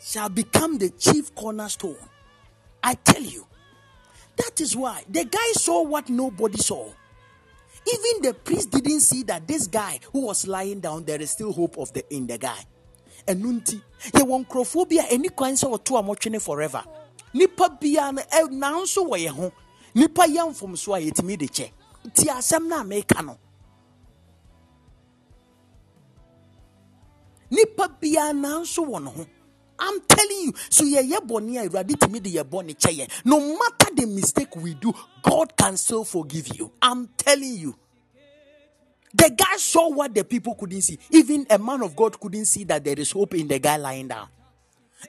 shall 0.00 0.30
become 0.30 0.78
the 0.78 0.88
chief 0.90 1.34
cornerstone. 1.34 1.96
I 2.82 2.94
tell 2.94 3.22
you. 3.22 3.46
That 4.36 4.60
is 4.60 4.74
why 4.76 5.04
the 5.08 5.24
guy 5.24 5.52
saw 5.52 5.82
what 5.82 6.08
nobody 6.08 6.58
saw. 6.58 6.90
Even 7.86 8.22
the 8.22 8.34
priest 8.34 8.70
didn't 8.70 9.00
see 9.00 9.22
that 9.24 9.46
this 9.46 9.66
guy 9.66 10.00
who 10.12 10.26
was 10.26 10.46
lying 10.48 10.80
down, 10.80 11.04
there 11.04 11.20
is 11.20 11.30
still 11.30 11.52
hope 11.52 11.76
of 11.76 11.92
the 11.92 12.02
in 12.14 12.26
the 12.26 12.38
guy. 12.38 12.64
Ɛno 13.26 13.52
nti 13.60 13.80
yɛwɔ 14.12 14.44
nkurɔfoɔ 14.46 14.88
bi 14.88 15.28
kwan 15.28 15.54
sɛ 15.54 16.40
forever 16.40 16.84
nipa 17.32 17.68
biara 17.80 18.12
no 18.14 18.22
ɛ 18.22 18.48
nanso 18.50 19.06
wɔ 19.08 19.18
yɛn 19.26 19.34
ho 19.36 19.52
nipa 19.94 20.22
yɛ 20.26 20.48
mfomso 20.50 20.94
a 20.94 21.00
yɛtumi 21.00 21.38
de 21.38 21.46
kyɛ 21.46 21.70
ti 22.14 22.26
meka 22.84 23.22
no 23.24 23.38
nipa 27.50 27.88
wɔ 28.00 29.02
ne 29.02 29.10
ho 29.10 29.26
I'm 29.78 30.00
telling 30.02 30.40
you, 30.42 30.52
so 30.70 30.84
yeah, 30.84 31.00
yeah, 31.00 31.20
boni 31.20 31.66
ready 31.68 31.94
to 31.94 32.08
me 32.08 32.20
the 32.20 32.44
boni 32.44 32.74
chaye. 32.74 33.10
No 33.24 33.40
matter 33.40 33.94
the 33.94 34.06
mistake 34.06 34.54
we 34.56 34.74
do, 34.74 34.94
God 35.22 35.56
can 35.56 35.76
still 35.76 36.04
forgive 36.04 36.56
you. 36.56 36.70
I'm 36.80 37.08
telling 37.16 37.54
you. 37.56 37.74
The 39.14 39.30
guy 39.30 39.56
saw 39.56 39.90
what 39.90 40.14
the 40.14 40.24
people 40.24 40.54
couldn't 40.54 40.82
see. 40.82 40.98
Even 41.10 41.46
a 41.48 41.58
man 41.58 41.82
of 41.82 41.94
God 41.94 42.18
couldn't 42.18 42.46
see 42.46 42.64
that 42.64 42.84
there 42.84 42.98
is 42.98 43.12
hope 43.12 43.34
in 43.34 43.46
the 43.46 43.58
guy 43.58 43.76
lying 43.76 44.08
down. 44.08 44.28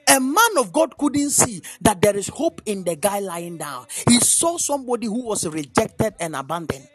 A 0.07 0.19
man 0.19 0.57
of 0.57 0.72
God 0.72 0.98
couldn't 0.98 1.32
see 1.32 1.61
that 1.82 2.02
there 2.02 2.15
is 2.15 2.27
hope 2.27 2.61
in 2.65 2.84
the 2.84 2.95
guy 2.95 3.19
lying 3.19 3.57
down. 3.57 3.88
He 4.07 4.19
saw 4.19 4.57
somebody 4.57 5.07
who 5.07 5.26
was 5.26 5.48
rejected 5.48 6.14
and 6.19 6.36
abandoned. 6.36 6.88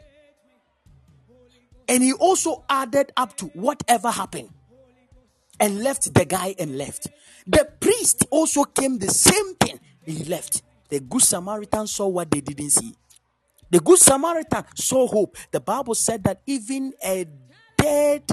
And 1.89 2.03
he 2.03 2.13
also 2.13 2.65
added 2.69 3.11
up 3.17 3.37
to 3.39 3.47
whatever 3.47 4.11
happened 4.11 4.51
and 5.59 5.83
left 5.83 6.15
the 6.15 6.25
guy 6.25 6.55
and 6.59 6.79
left. 6.79 7.09
The 7.47 7.69
priest 7.81 8.25
also 8.31 8.65
came 8.65 8.99
the 8.99 9.09
same 9.09 9.57
thing. 9.57 9.81
He 10.05 10.25
left. 10.25 10.63
The 10.89 11.01
good 11.01 11.23
Samaritan 11.23 11.87
saw 11.87 12.07
what 12.07 12.31
they 12.31 12.41
didn't 12.41 12.71
see. 12.71 12.95
The 13.71 13.81
good 13.81 13.99
Samaritan 13.99 14.65
saw 14.75 15.07
hope. 15.07 15.37
The 15.51 15.61
Bible 15.61 15.95
said 15.95 16.25
that 16.25 16.43
even 16.47 16.93
a 17.05 17.27
dead, 17.77 18.25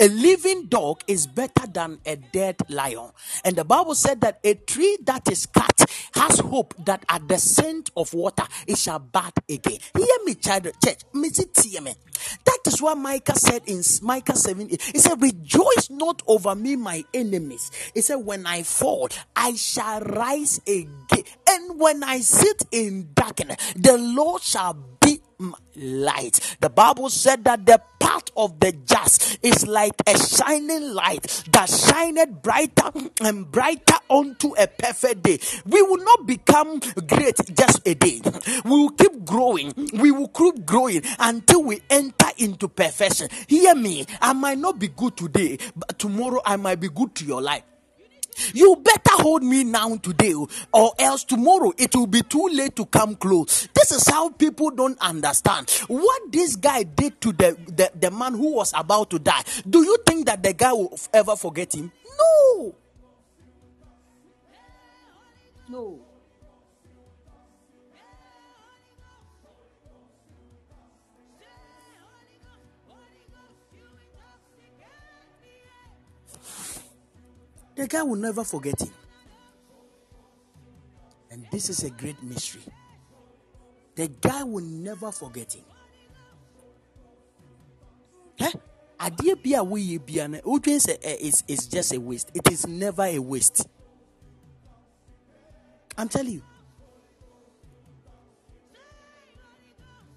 a 0.00 0.08
living 0.08 0.66
dog 0.66 1.02
is 1.06 1.26
better 1.26 1.66
than 1.66 1.98
a 2.06 2.16
dead 2.16 2.56
lion. 2.68 3.10
And 3.44 3.56
the 3.56 3.64
Bible 3.64 3.94
said 3.94 4.20
that 4.22 4.40
a 4.44 4.54
tree 4.54 4.98
that 5.04 5.30
is 5.30 5.46
cut 5.46 5.90
has 6.14 6.38
hope 6.40 6.74
that 6.84 7.04
at 7.08 7.28
the 7.28 7.38
scent 7.38 7.90
of 7.96 8.12
water 8.14 8.44
it 8.66 8.78
shall 8.78 8.98
bud 8.98 9.32
again. 9.48 9.78
Hear 9.96 10.06
me, 10.24 10.34
child, 10.34 10.68
church. 10.84 11.00
That 12.44 12.58
is 12.66 12.82
what 12.82 12.98
Micah 12.98 13.38
said 13.38 13.62
in 13.66 13.82
Micah 14.02 14.36
7. 14.36 14.68
He 14.68 14.98
said, 14.98 15.20
Rejoice 15.20 15.90
not 15.90 16.22
over 16.26 16.54
me, 16.54 16.76
my 16.76 17.04
enemies. 17.14 17.70
He 17.94 18.00
said, 18.00 18.16
When 18.16 18.46
I 18.46 18.62
fall, 18.62 19.08
I 19.34 19.54
shall 19.54 20.00
rise 20.00 20.60
again. 20.66 21.24
And 21.48 21.78
when 21.78 22.02
I 22.02 22.20
sit 22.20 22.62
in 22.72 23.10
darkness, 23.14 23.56
the 23.74 23.96
Lord 23.98 24.42
shall 24.42 24.74
light. 25.74 26.56
The 26.60 26.70
Bible 26.70 27.10
said 27.10 27.44
that 27.44 27.66
the 27.66 27.80
path 28.00 28.24
of 28.36 28.60
the 28.60 28.72
just 28.84 29.38
is 29.42 29.66
like 29.66 29.94
a 30.06 30.18
shining 30.18 30.94
light 30.94 31.22
that 31.52 31.68
shineth 31.68 32.42
brighter 32.42 32.90
and 33.22 33.50
brighter 33.50 33.96
unto 34.08 34.54
a 34.56 34.66
perfect 34.66 35.22
day. 35.22 35.38
We 35.64 35.82
will 35.82 36.02
not 36.04 36.26
become 36.26 36.80
great 37.06 37.36
just 37.54 37.86
a 37.86 37.94
day. 37.94 38.20
We 38.64 38.70
will 38.70 38.90
keep 38.90 39.24
growing. 39.24 39.72
We 39.92 40.10
will 40.10 40.28
keep 40.28 40.64
growing 40.64 41.02
until 41.18 41.62
we 41.64 41.82
enter 41.90 42.30
into 42.38 42.68
perfection. 42.68 43.28
Hear 43.46 43.74
me. 43.74 44.06
I 44.20 44.32
might 44.32 44.58
not 44.58 44.78
be 44.78 44.88
good 44.88 45.16
today, 45.16 45.58
but 45.74 45.98
tomorrow 45.98 46.40
I 46.44 46.56
might 46.56 46.80
be 46.80 46.88
good 46.88 47.14
to 47.16 47.24
your 47.24 47.42
life. 47.42 47.62
You 48.54 48.76
better 48.76 49.22
hold 49.22 49.42
me 49.42 49.64
now 49.64 49.96
today, 49.96 50.34
oh, 50.34 50.48
or 50.72 50.92
else 50.98 51.24
tomorrow 51.24 51.72
it 51.78 51.94
will 51.94 52.06
be 52.06 52.22
too 52.22 52.48
late 52.52 52.76
to 52.76 52.86
come 52.86 53.16
close. 53.16 53.68
This 53.74 53.92
is 53.92 54.08
how 54.08 54.30
people 54.30 54.70
don't 54.70 54.98
understand 55.00 55.70
what 55.88 56.32
this 56.32 56.56
guy 56.56 56.82
did 56.82 57.20
to 57.22 57.32
the, 57.32 57.56
the, 57.66 57.90
the 57.98 58.10
man 58.10 58.34
who 58.34 58.54
was 58.54 58.72
about 58.76 59.10
to 59.10 59.18
die. 59.18 59.42
Do 59.68 59.82
you 59.82 59.96
think 60.06 60.26
that 60.26 60.42
the 60.42 60.52
guy 60.52 60.72
will 60.72 60.98
ever 61.12 61.36
forget 61.36 61.74
him? 61.74 61.92
No. 62.18 62.74
No. 65.68 66.05
The 77.76 77.86
guy 77.86 78.02
will 78.02 78.16
never 78.16 78.42
forget 78.42 78.80
him. 78.80 78.92
And 81.30 81.46
this 81.52 81.68
is 81.68 81.84
a 81.84 81.90
great 81.90 82.20
mystery. 82.22 82.62
The 83.94 84.08
guy 84.08 84.42
will 84.42 84.64
never 84.64 85.12
forget 85.12 85.54
him. 85.54 85.64
Eh? 88.38 88.52
Adeɛ 88.98 89.34
bi 89.42 89.98
bia 89.98 90.28
no 90.28 90.38
wodwen 90.40 90.80
sɛ 90.80 90.96
eh, 91.02 91.16
it's, 91.20 91.44
it's 91.46 91.66
just 91.66 91.92
a 91.92 92.00
waste. 92.00 92.30
It 92.34 92.50
is 92.50 92.66
never 92.66 93.04
a 93.04 93.18
waste. 93.18 93.66
I'm 95.98 96.08
telling 96.08 96.32
you. 96.32 96.42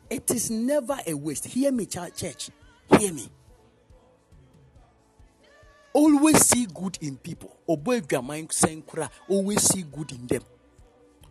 It 0.10 0.31
is 0.31 0.49
never 0.49 0.98
a 1.06 1.14
waste. 1.14 1.45
Hear 1.45 1.72
me, 1.72 1.86
church. 1.86 2.49
Hear 2.98 3.14
me. 3.14 3.30
Always 5.93 6.45
see 6.45 6.65
good 6.67 6.97
in 7.01 7.17
people. 7.17 7.55
Obo 7.67 7.91
edwaman 7.99 8.47
sɛn 8.47 8.83
koraa, 8.83 9.09
always 9.27 9.61
see 9.63 9.83
good 9.83 10.11
in 10.11 10.27
them. 10.27 10.43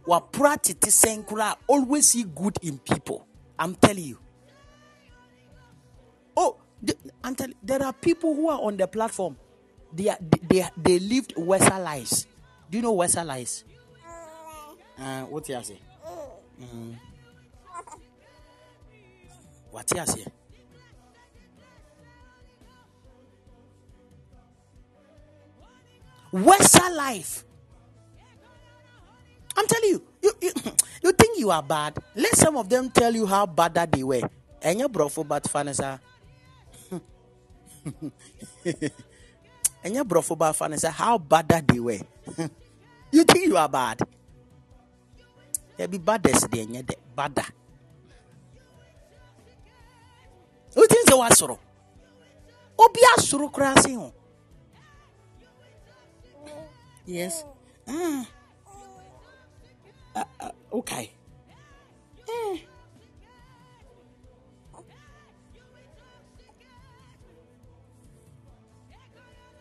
Wapra 0.07 0.61
tete 0.61 0.89
sɛn 0.91 1.25
koraa, 1.25 1.57
always 1.67 2.11
see 2.11 2.25
good 2.25 2.59
in 2.63 2.79
people. 2.79 3.25
I'm 3.59 3.75
telling 3.75 4.05
you. 4.05 4.19
Oh, 6.37 6.57
the- 6.83 6.97
I'm 7.23 7.35
telling 7.35 7.55
there 7.63 7.83
are 7.83 7.93
people 7.93 8.35
who 8.35 8.49
are 8.49 8.61
on 8.61 8.77
the 8.77 8.87
platform. 8.87 9.37
They 9.93 10.09
are, 10.09 10.19
they 10.21 10.41
they, 10.61 10.69
they 10.77 10.99
lived 10.99 11.35
Western 11.37 11.83
lives. 11.83 12.27
Do 12.71 12.79
you 12.79 12.83
know 12.83 12.93
Western 12.93 13.27
lives? 13.27 13.65
Uh, 14.99 15.23
what 15.23 15.49
you 15.49 15.63
say? 15.63 15.81
Mm. 16.61 16.97
What 19.71 19.91
you 19.97 20.07
say? 20.07 20.25
Western 26.33 26.97
life. 26.97 27.45
I'm 29.57 29.67
telling 29.67 29.91
you, 29.91 30.03
you, 30.23 30.33
you, 30.41 30.53
you 31.03 31.13
think 31.13 31.39
you 31.39 31.51
are 31.51 31.63
bad. 31.63 31.99
Let 32.15 32.37
some 32.37 32.57
of 32.57 32.69
them 32.69 32.91
tell 32.91 33.15
you 33.15 33.27
how 33.27 33.47
bad 33.47 33.75
that 33.75 33.91
they 33.93 34.03
were. 34.05 34.23
And 34.63 34.79
you 34.79 34.89
bro 34.89 35.09
for 35.09 35.25
bad 35.25 35.45
fanasa. 35.45 36.01
And 39.85 39.95
you 39.95 40.05
bro 40.05 40.23
for 40.23 40.37
bad 40.37 40.55
fanasa 40.55 40.91
how 40.91 41.19
bad 41.19 41.49
that 41.49 41.67
they 41.67 41.81
were. 41.81 41.99
you 43.13 43.25
think 43.25 43.47
you 43.47 43.57
are 43.57 43.69
bad. 43.69 44.01
There 45.77 45.87
be 45.89 45.99
baddest 45.99 46.51
there, 46.51 46.67
yeah, 46.69 46.83
badder. 47.15 47.45
You 50.77 50.87
think 50.89 51.09
they 51.09 51.15
were 51.15 51.31
sorrow? 51.31 51.59
Obi 52.79 53.01
asoro 53.17 53.51
koraa 53.51 53.75
ho. 53.95 54.13
Yes. 57.09 57.41
Ah. 57.89 58.29
Uh, 60.13 60.25
uh, 60.45 60.53
okay. 60.77 61.09
Eh. 62.29 62.57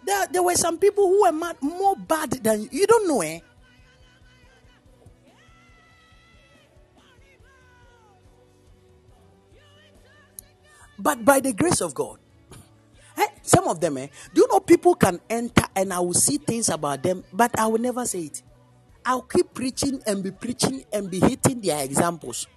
There, 0.03 0.27
there 0.27 0.43
were 0.43 0.59
some 0.59 0.75
people 0.77 1.07
who 1.07 1.23
were 1.23 1.31
mad, 1.31 1.55
more 1.63 1.95
bad 1.95 2.31
than 2.43 2.63
you. 2.67 2.83
You 2.83 2.87
don't 2.87 3.07
know, 3.07 3.21
eh? 3.23 3.39
But 10.99 11.23
by 11.23 11.39
the 11.39 11.53
grace 11.53 11.79
of 11.79 11.93
God, 11.93 12.19
eh, 13.17 13.27
some 13.41 13.67
of 13.67 13.79
them, 13.79 13.97
eh, 13.97 14.07
do 14.33 14.41
you 14.41 14.47
know 14.47 14.59
people 14.59 14.95
can 14.95 15.19
enter 15.29 15.63
and 15.75 15.93
I 15.93 15.99
will 15.99 16.13
see 16.13 16.37
things 16.37 16.69
about 16.69 17.03
them, 17.03 17.23
but 17.33 17.57
I 17.59 17.67
will 17.67 17.79
never 17.79 18.05
say 18.05 18.21
it. 18.21 18.41
I'll 19.05 19.21
keep 19.21 19.53
preaching 19.53 20.01
and 20.05 20.23
be 20.23 20.31
preaching 20.31 20.83
and 20.91 21.09
be 21.09 21.19
hitting 21.19 21.61
their 21.61 21.83
examples 21.83 22.47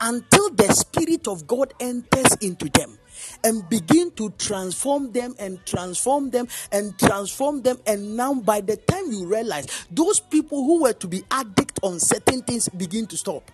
until 0.00 0.50
the 0.50 0.72
Spirit 0.72 1.28
of 1.28 1.46
God 1.46 1.72
enters 1.80 2.34
into 2.40 2.68
them 2.70 2.98
and 3.44 3.68
begin 3.68 4.10
to 4.12 4.30
transform 4.38 5.12
them 5.12 5.34
and 5.38 5.64
transform 5.64 6.30
them 6.30 6.48
and 6.72 6.98
transform 6.98 7.62
them. 7.62 7.78
And 7.86 8.16
now, 8.16 8.34
by 8.34 8.60
the 8.60 8.76
time 8.76 9.10
you 9.10 9.26
realize 9.26 9.86
those 9.90 10.20
people 10.20 10.64
who 10.64 10.82
were 10.82 10.92
to 10.94 11.08
be 11.08 11.24
addict 11.30 11.80
on 11.82 12.00
certain 12.00 12.42
things 12.42 12.68
begin 12.68 13.06
to 13.06 13.16
stop. 13.16 13.50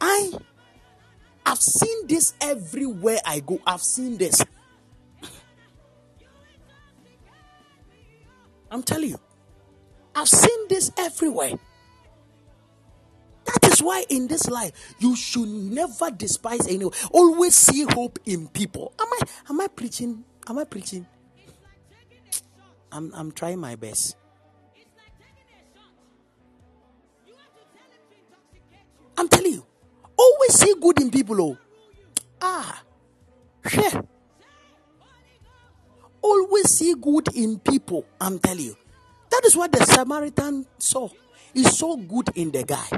I 0.00 0.32
I've 1.44 1.60
seen 1.60 2.06
this 2.06 2.34
everywhere 2.40 3.18
I 3.24 3.40
go. 3.40 3.60
I've 3.66 3.82
seen 3.82 4.16
this. 4.16 4.44
I'm 8.70 8.82
telling 8.82 9.10
you. 9.10 9.20
I've 10.14 10.28
seen 10.28 10.68
this 10.68 10.90
everywhere. 10.96 11.52
That 13.44 13.72
is 13.72 13.82
why 13.82 14.04
in 14.08 14.28
this 14.28 14.48
life 14.48 14.94
you 14.98 15.16
should 15.16 15.48
never 15.48 16.10
despise 16.10 16.66
anyone. 16.68 16.94
Always 17.10 17.54
see 17.54 17.84
hope 17.90 18.18
in 18.24 18.48
people. 18.48 18.94
Am 19.00 19.08
I 19.12 19.18
am 19.50 19.60
I 19.60 19.68
preaching? 19.68 20.24
Am 20.48 20.58
I 20.58 20.64
preaching? 20.64 21.06
I'm 22.90 23.12
I'm 23.14 23.32
trying 23.32 23.58
my 23.58 23.76
best. 23.76 24.16
I'm 29.18 29.28
telling 29.28 29.52
you. 29.52 29.66
Always 30.16 30.54
see 30.58 30.74
good 30.80 31.00
in 31.00 31.10
people. 31.10 31.40
Oh. 31.40 31.58
Ah. 32.40 32.82
Share. 33.66 34.02
Always 36.20 36.70
see 36.70 36.94
good 36.94 37.28
in 37.34 37.58
people. 37.58 38.04
I'm 38.20 38.38
telling 38.38 38.64
you. 38.64 38.76
That 39.30 39.42
is 39.44 39.56
what 39.56 39.72
the 39.72 39.84
Samaritan 39.84 40.66
saw. 40.78 41.08
He 41.54 41.64
saw 41.64 41.96
good 41.96 42.30
in 42.34 42.50
the 42.50 42.64
guy. 42.64 42.88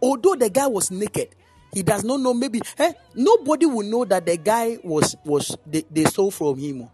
Although 0.00 0.36
the 0.36 0.48
guy 0.50 0.66
was 0.66 0.90
naked, 0.90 1.28
he 1.74 1.82
does 1.82 2.04
not 2.04 2.20
know. 2.20 2.32
Maybe 2.32 2.60
eh, 2.78 2.92
nobody 3.14 3.66
will 3.66 3.86
know 3.86 4.04
that 4.04 4.24
the 4.26 4.36
guy 4.36 4.78
was 4.82 5.14
was 5.24 5.56
they, 5.66 5.84
they 5.90 6.04
stole 6.04 6.30
from 6.30 6.58
him. 6.58 6.88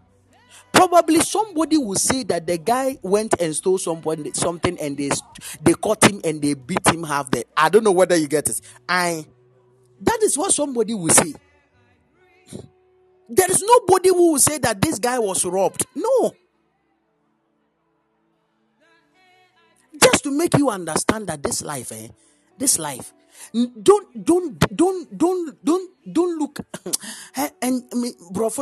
Probably 0.77 1.21
somebody 1.21 1.75
will 1.79 1.95
say 1.95 2.21
that 2.25 2.45
the 2.45 2.59
guy 2.59 2.99
went 3.01 3.33
and 3.41 3.55
stole 3.55 3.79
someone 3.79 4.31
something 4.35 4.77
and 4.79 4.95
they 4.95 5.09
they 5.63 5.73
caught 5.73 6.03
him 6.07 6.21
and 6.23 6.39
they 6.39 6.53
beat 6.53 6.87
him 6.87 7.01
half 7.03 7.31
dead. 7.31 7.45
I 7.57 7.69
don't 7.69 7.83
know 7.83 7.91
whether 7.91 8.15
you 8.15 8.27
get 8.27 8.47
it. 8.47 8.61
I 8.87 9.25
that 10.01 10.19
is 10.21 10.37
what 10.37 10.53
somebody 10.53 10.93
will 10.93 11.09
say. 11.09 11.33
There 13.27 13.49
is 13.49 13.63
nobody 13.63 14.09
who 14.09 14.33
will 14.33 14.39
say 14.39 14.59
that 14.59 14.79
this 14.79 14.99
guy 14.99 15.17
was 15.17 15.43
robbed. 15.45 15.83
No. 15.95 16.31
Just 19.99 20.23
to 20.25 20.31
make 20.31 20.55
you 20.59 20.69
understand 20.69 21.25
that 21.25 21.41
this 21.41 21.63
life, 21.63 21.91
eh, 21.91 22.09
this 22.59 22.77
life, 22.77 23.13
don't 23.81 24.23
don't 24.23 24.59
don't 24.77 25.17
don't 25.17 25.65
don't 25.65 25.89
don't 26.13 26.37
look 26.37 26.59
eh, 27.35 27.49
and 27.63 27.81
me 27.95 28.13
brofo 28.31 28.61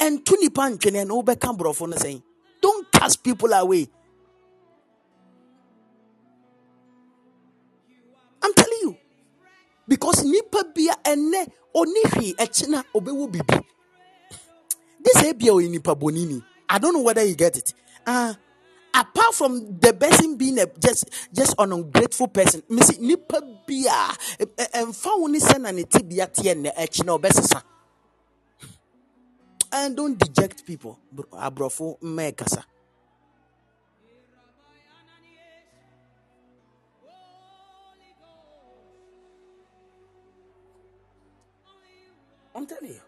and 0.00 0.24
to 0.24 0.36
nipa 0.40 0.62
ntwene 0.70 1.06
na 1.06 1.14
wobɛka 1.14 1.56
borɔfo 1.56 1.88
no 1.88 1.96
sɛn. 1.96 2.22
Don't 2.60 2.90
cast 2.92 3.22
people 3.22 3.52
away. 3.52 3.88
I'm 8.42 8.52
telling 8.54 8.78
you. 8.82 8.96
Because 9.88 10.24
nipa 10.24 10.64
bia 10.74 10.94
ɛnɛ 11.04 11.50
ɔni 11.74 12.02
hwee 12.12 12.34
ɔbɛwɔ 12.94 13.32
bibi. 13.32 13.66
This 15.00 15.22
ebia 15.22 15.52
ɔyɛ 15.52 15.70
nipa 15.70 15.94
bonini. 15.94 16.42
I 16.68 16.78
don't 16.78 16.94
know 16.94 17.02
whether 17.02 17.24
you 17.24 17.34
get 17.36 17.56
it. 17.56 17.72
Uh, 18.06 18.34
apart 18.94 19.34
from 19.34 19.78
the 19.78 19.92
person 19.92 20.36
being 20.36 20.58
a 20.58 20.66
just 20.80 21.08
just 21.32 21.54
an 21.58 21.72
ungrateful 21.72 22.28
person 22.28 22.62
misi 22.70 22.98
nipa 23.00 23.40
bia 23.66 24.08
ɛnfa 24.74 25.18
wo 25.20 25.26
ne 25.26 25.38
sɛ 25.38 25.60
na 25.60 25.70
ne 25.70 25.84
ti 25.84 25.98
ɔbɛsesa 26.00 27.62
and 29.72 29.96
don't 29.96 30.18
deject 30.18 30.64
people 30.66 30.98
bro- 31.12 31.26
ah, 31.32 31.50
aborɔfo 31.50 31.98
mma 32.02 32.32
ɛkasa 32.32 32.64
I'm 42.54 42.66
telling 42.66 42.92
you. 42.92 43.00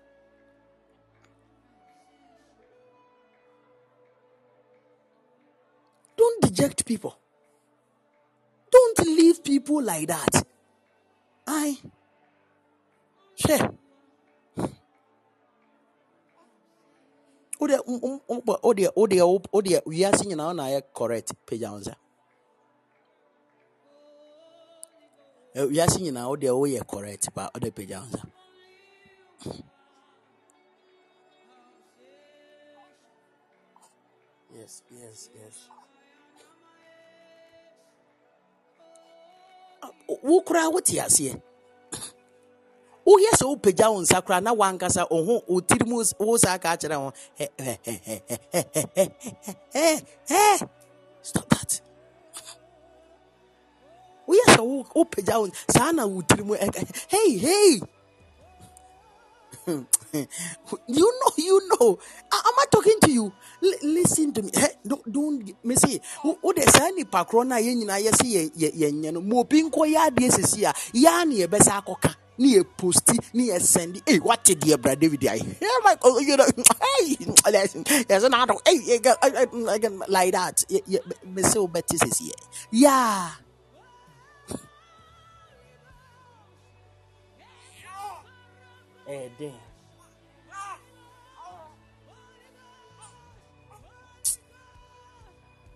Don't 6.19 6.43
deject 6.43 6.85
people. 6.85 7.17
Don't 8.71 8.99
leave 9.07 9.43
people 9.43 9.83
like 9.83 10.09
that. 10.09 10.45
I 11.47 11.79
share. 13.37 13.71
Odeɛ 17.61 17.79
mm, 17.89 18.01
mm, 18.05 18.21
mm, 18.31 18.41
bɔ- 18.47 18.61
odeɛ 18.63 18.91
odeɛ 18.97 19.25
wo- 19.31 19.51
odeɛ 19.59 19.83
wiase 19.87 20.25
nyinaa 20.27 20.55
na 20.57 20.65
ayɛ 20.69 20.83
correct 20.95 21.33
pagya 21.47 21.73
wo 21.73 21.79
nsa. 21.81 21.95
Eh, 25.55 25.67
Wiase 25.71 25.99
nyinaa 26.01 26.29
odeɛ 26.35 26.53
woyɛ 26.61 26.87
correct 26.87 27.31
pa 27.35 27.51
ɔde 27.55 27.71
pagya 27.77 28.01
wo 28.01 28.07
nsa. 28.09 28.23
Yes, 34.57 34.83
yes, 34.91 35.31
yes. 35.35 35.57
Ah, 39.83 39.91
Wo 40.09 40.43
koraa 40.43 40.73
wote 40.73 40.95
aseɛ. 41.01 41.41
woyɛ 43.09 43.31
sɛ 43.41 43.45
wopagya 43.51 43.87
wo 43.93 43.99
nsa 44.03 44.19
koraa 44.27 44.43
na 44.45 44.53
wankasa 44.61 45.03
ɔho 45.17 45.35
ɔtiri 45.55 45.87
mu 45.91 45.97
wo 46.27 46.37
saa 46.45 46.59
ka 46.63 46.69
akyerɛ 46.77 46.97
ho 47.03 47.11
stop 51.23 51.49
that. 51.51 51.81
Woyɛ 54.29 54.47
sɛ 54.57 54.63
wopagya 54.95 55.37
wo 55.41 55.49
saa 55.75 55.93
na 55.93 56.07
wo 56.07 56.23
tiri 56.23 56.45
mu 56.47 56.55
eh, 56.55 56.71
eh, 56.75 56.85
hey 57.09 57.39
hey. 57.39 57.81
You 60.89 61.05
know 61.21 61.33
you 61.39 61.61
know. 61.71 61.99
I, 62.33 62.37
am 62.47 62.55
i 62.59 62.65
talking 62.71 62.99
to 63.03 63.11
you? 63.13 63.33
L- 63.63 63.81
listen 63.85 64.33
to 64.33 64.43
me. 64.43 64.51
Hey, 64.55 64.69
don't, 64.87 65.13
don't 65.13 65.65
me 65.65 65.77
see. 65.77 66.01
Wode 66.43 66.63
saa 66.71 66.91
nipa 66.97 67.25
korɔ 67.25 67.47
no 67.49 67.57
a 67.57 67.61
yɛ 67.61 67.75
nyinaa 67.77 68.01
yɛ 68.07 68.13
sɛ 68.13 68.27
yɛnyɛ 68.57 69.13
no 69.15 69.21
ma 69.23 69.37
obi 69.41 69.63
nkɔ 69.63 69.83
yɛ 69.95 69.99
adeɛ 70.09 70.31
sesi 70.33 70.65
a 70.65 70.73
yɛa 70.97 71.27
ne 71.29 71.37
yɛbɛsa 71.47 71.83
akɔka. 71.83 72.15
Ni 72.39 72.57
a 72.57 72.65
posti 72.65 73.19
ne 73.35 73.59
sendi. 73.59 74.01
sɛndi 74.01 74.21
what 74.23 74.45
did 74.45 74.61
the 74.61 74.79
bra 74.79 74.95
david 74.95 75.27
I 75.27 75.39
hear 75.39 75.81
my 75.83 75.97
oh, 76.03 76.19
you 76.21 76.37
know 76.37 76.47
hey 76.57 77.17
yɛsɛ 77.17 78.07
There's 78.07 78.25
another. 78.25 78.55
hey 78.67 79.01
like 79.61 79.85
um, 79.85 79.99
that 80.09 80.65
mese 81.25 81.55
wo 81.57 81.67
bɛte 81.69 81.97
sɛsi 81.99 82.31
Yeah. 82.71 83.31
Eh, 89.09 89.31
damn. 89.39 89.53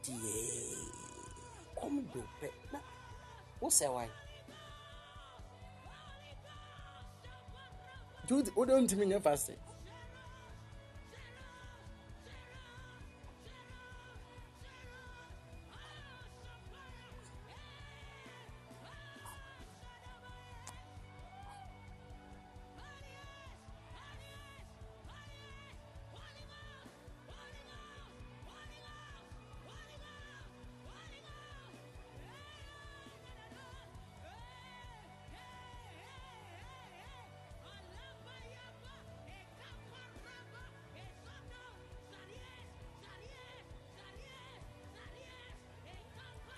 Yeah. 0.05 0.19
Come 1.81 2.07
do 2.13 2.23
it. 2.43 2.53
What's 3.59 3.81
wo 3.81 3.89
sɛ 3.89 4.09
Who 8.33 8.65
don't 8.65 8.89
ntumi 8.89 9.07
nyɛ 9.07 9.21
fasting? 9.21 9.59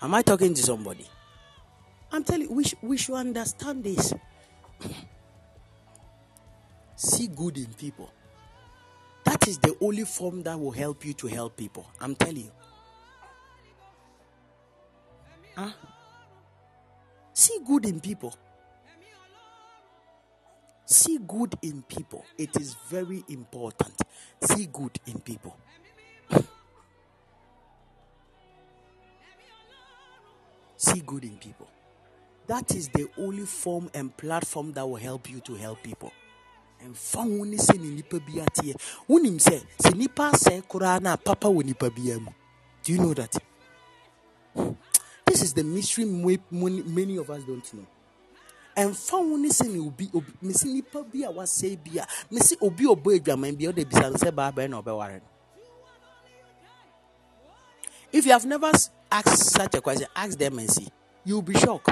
Am 0.05 0.13
I 0.13 0.21
talking 0.21 0.53
to 0.53 0.61
somebody? 0.61 1.07
I'm 2.11 2.23
telling 2.23 2.43
you, 2.43 2.51
we, 2.53 2.63
sh- 2.63 2.75
we 2.83 2.95
should 2.95 3.15
understand 3.15 3.83
this. 3.83 4.13
See 6.95 7.25
good 7.25 7.57
in 7.57 7.73
people. 7.73 8.13
That 9.23 9.47
is 9.47 9.57
the 9.57 9.75
only 9.81 10.03
form 10.03 10.43
that 10.43 10.59
will 10.59 10.69
help 10.69 11.03
you 11.03 11.13
to 11.13 11.25
help 11.25 11.57
people. 11.57 11.89
I'm 11.99 12.13
telling 12.13 12.43
you. 12.43 12.51
Huh? 15.55 15.71
See 17.33 17.57
good 17.65 17.87
in 17.87 17.99
people. 17.99 18.37
See 20.85 21.17
good 21.17 21.55
in 21.63 21.81
people. 21.81 22.23
It 22.37 22.55
is 22.57 22.75
very 22.89 23.23
important. 23.27 23.99
See 24.39 24.67
good 24.71 24.99
in 25.07 25.19
people. 25.21 25.57
See 30.95 31.01
good 31.01 31.25
in 31.25 31.35
people. 31.35 31.67
That 32.47 32.73
is 32.73 32.87
the 32.87 33.09
only 33.17 33.45
form 33.45 33.89
and 33.93 34.15
platform 34.15 34.71
that 34.73 34.87
will 34.87 34.95
help 34.95 35.29
you 35.29 35.41
to 35.41 35.55
help 35.55 35.83
people. 35.83 36.13
And 36.81 36.95
found 36.95 37.37
when 37.37 37.57
say 37.57 37.77
ni 37.77 37.89
nipa 37.89 38.17
bi 38.21 38.39
ateɛ. 38.39 38.75
Wonim 39.09 39.35
sɛ 39.37 39.61
sɛ 39.77 39.93
nipa 39.93 40.31
asɛe 40.31 40.63
koraa 40.65 41.01
na 41.01 41.17
papa 41.17 41.47
wɔ 41.49 41.65
nipa 41.65 41.89
bi 41.89 42.17
mu. 42.17 42.31
Do 42.81 42.93
you 42.93 42.99
know 42.99 43.13
that? 43.13 43.35
This 45.25 45.41
is 45.41 45.53
the 45.53 45.65
mystery 45.65 46.05
many 46.05 47.17
of 47.17 47.29
us 47.29 47.43
don't 47.43 47.73
know. 47.73 47.85
ɛmfa 48.77 49.19
wo 49.19 49.35
ne 49.35 49.49
sɛ 49.49 49.67
ne 49.69 49.79
obi 49.79 50.09
obi 50.13 50.31
mesi 50.41 50.71
nipa 50.75 51.03
bi 51.03 51.23
a 51.25 51.29
wasɛe 51.29 51.77
bi 51.83 51.99
a 51.99 52.07
mesi 52.33 52.55
obi 52.61 52.85
ɔbɔ 52.85 53.19
adwaman 53.19 53.57
bi 53.57 53.65
a 53.65 53.73
ɔde 53.73 53.83
bisa 53.83 54.09
no 54.11 54.15
sɛ 54.15 54.33
baa 54.33 54.49
bɛn 54.51 54.69
na 54.69 54.81
if 58.15 58.25
you 58.25 58.31
have 58.31 58.45
never 58.45 58.71
asked 59.11 59.37
such 59.51 59.75
a 59.75 59.81
question 59.81 60.07
ask 60.15 60.37
them 60.37 60.57
and 60.59 60.69
see 60.69 60.87
you 61.25 61.35
will 61.35 61.41
be 61.41 61.53
shocked 61.53 61.89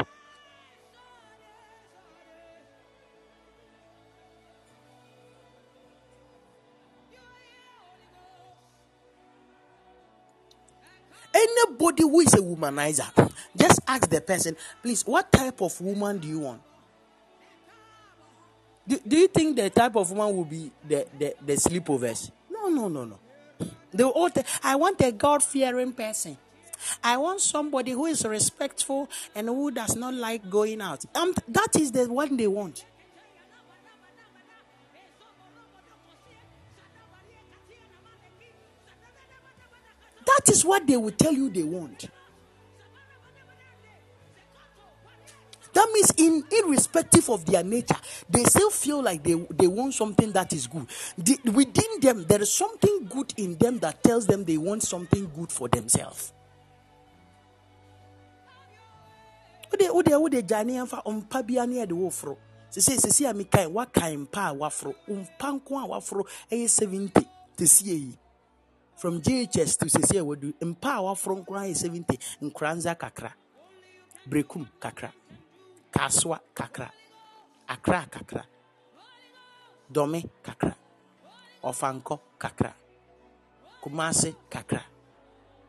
anybody 11.33 12.03
who 12.03 12.21
is 12.21 12.33
a 12.35 12.37
womanizer 12.37 13.33
just 13.57 13.81
ask 13.85 14.09
the 14.09 14.21
person 14.21 14.55
please 14.81 15.05
what 15.05 15.29
type 15.29 15.59
of 15.61 15.79
woman 15.81 16.19
do 16.19 16.27
you 16.29 16.39
want 16.39 16.61
do, 18.87 18.99
do 19.05 19.17
you 19.17 19.27
think 19.27 19.57
the 19.57 19.69
type 19.69 19.95
of 19.97 20.09
woman 20.11 20.35
will 20.35 20.45
be 20.45 20.69
the, 20.85 21.07
the, 21.17 21.33
the 21.45 21.53
sleepovers? 21.53 22.29
No, 22.51 22.67
no, 22.67 22.89
no, 22.89 23.05
no. 23.05 23.17
All 24.01 24.29
tell, 24.29 24.45
I 24.63 24.75
want 24.75 25.01
a 25.01 25.11
God 25.11 25.43
fearing 25.43 25.93
person. 25.93 26.37
I 27.03 27.17
want 27.17 27.41
somebody 27.41 27.91
who 27.91 28.05
is 28.07 28.25
respectful 28.25 29.09
and 29.35 29.47
who 29.47 29.71
does 29.71 29.95
not 29.95 30.13
like 30.13 30.49
going 30.49 30.81
out. 30.81 31.05
Um, 31.15 31.33
that 31.47 31.75
is 31.75 31.91
the 31.91 32.11
one 32.11 32.35
they 32.35 32.47
want. 32.47 32.85
That 40.25 40.49
is 40.49 40.65
what 40.65 40.87
they 40.87 40.97
will 40.97 41.11
tell 41.11 41.33
you 41.33 41.49
they 41.49 41.63
want. 41.63 42.05
That 45.73 45.89
means, 45.91 46.11
in 46.17 46.43
irrespective 46.51 47.29
of 47.29 47.45
their 47.45 47.63
nature, 47.63 47.97
they 48.29 48.43
still 48.43 48.69
feel 48.69 49.01
like 49.01 49.23
they, 49.23 49.33
they 49.33 49.67
want 49.67 49.95
something 49.95 50.31
that 50.33 50.53
is 50.53 50.67
good. 50.67 50.87
The- 51.17 51.39
within 51.51 51.99
them, 51.99 52.25
there 52.27 52.41
is 52.41 52.51
something 52.53 53.07
good 53.09 53.33
in 53.37 53.57
them 53.57 53.79
that 53.79 54.03
tells 54.03 54.27
them 54.27 54.45
they 54.45 54.57
want 54.57 54.83
something 54.83 55.31
good 55.35 55.51
for 55.51 55.67
themselves. 55.67 56.31
wode 59.93 60.13
wode 60.13 60.41
gyaane 60.47 60.77
amfa 60.79 61.01
ɔmpa 61.05 61.45
bia 61.45 61.65
ne 61.65 61.75
yɛde 61.81 61.93
woforo 61.93 62.37
sese 62.69 62.97
sese 63.01 63.25
a 63.25 63.33
mekan 63.33 63.73
wakan 63.73 64.27
mpa 64.27 64.49
a 64.49 64.53
waforo 64.53 64.93
ɔmpa 65.09 65.47
nko 65.59 65.77
a 65.83 65.87
waforo 65.87 66.23
ɛyɛ 66.51 66.69
70 66.69 67.25
tesie 67.57 67.95
yi. 67.95 68.17
From 68.95 69.19
ghs 69.21 69.77
to 69.77 69.89
sese 69.89 70.19
a 70.19 70.23
wadu 70.23 70.53
mpa 70.61 70.97
a 70.97 71.01
waforo 71.01 71.43
nko 71.43 71.53
ayɛ 71.57 71.75
70 71.75 72.17
nkranza 72.41 72.95
kakra. 72.95 73.33
Brekum 74.29 74.67
kakra 74.79 75.11
Kaswa 75.93 76.39
kakra. 76.55 76.89
akra 77.67 78.05
kakra. 78.09 78.43
Dome 79.91 80.23
kakra. 80.43 80.75
Ofanko 81.63 82.19
kakra. 82.39 82.73
Kumase 83.81 84.35
kakra. 84.49 84.81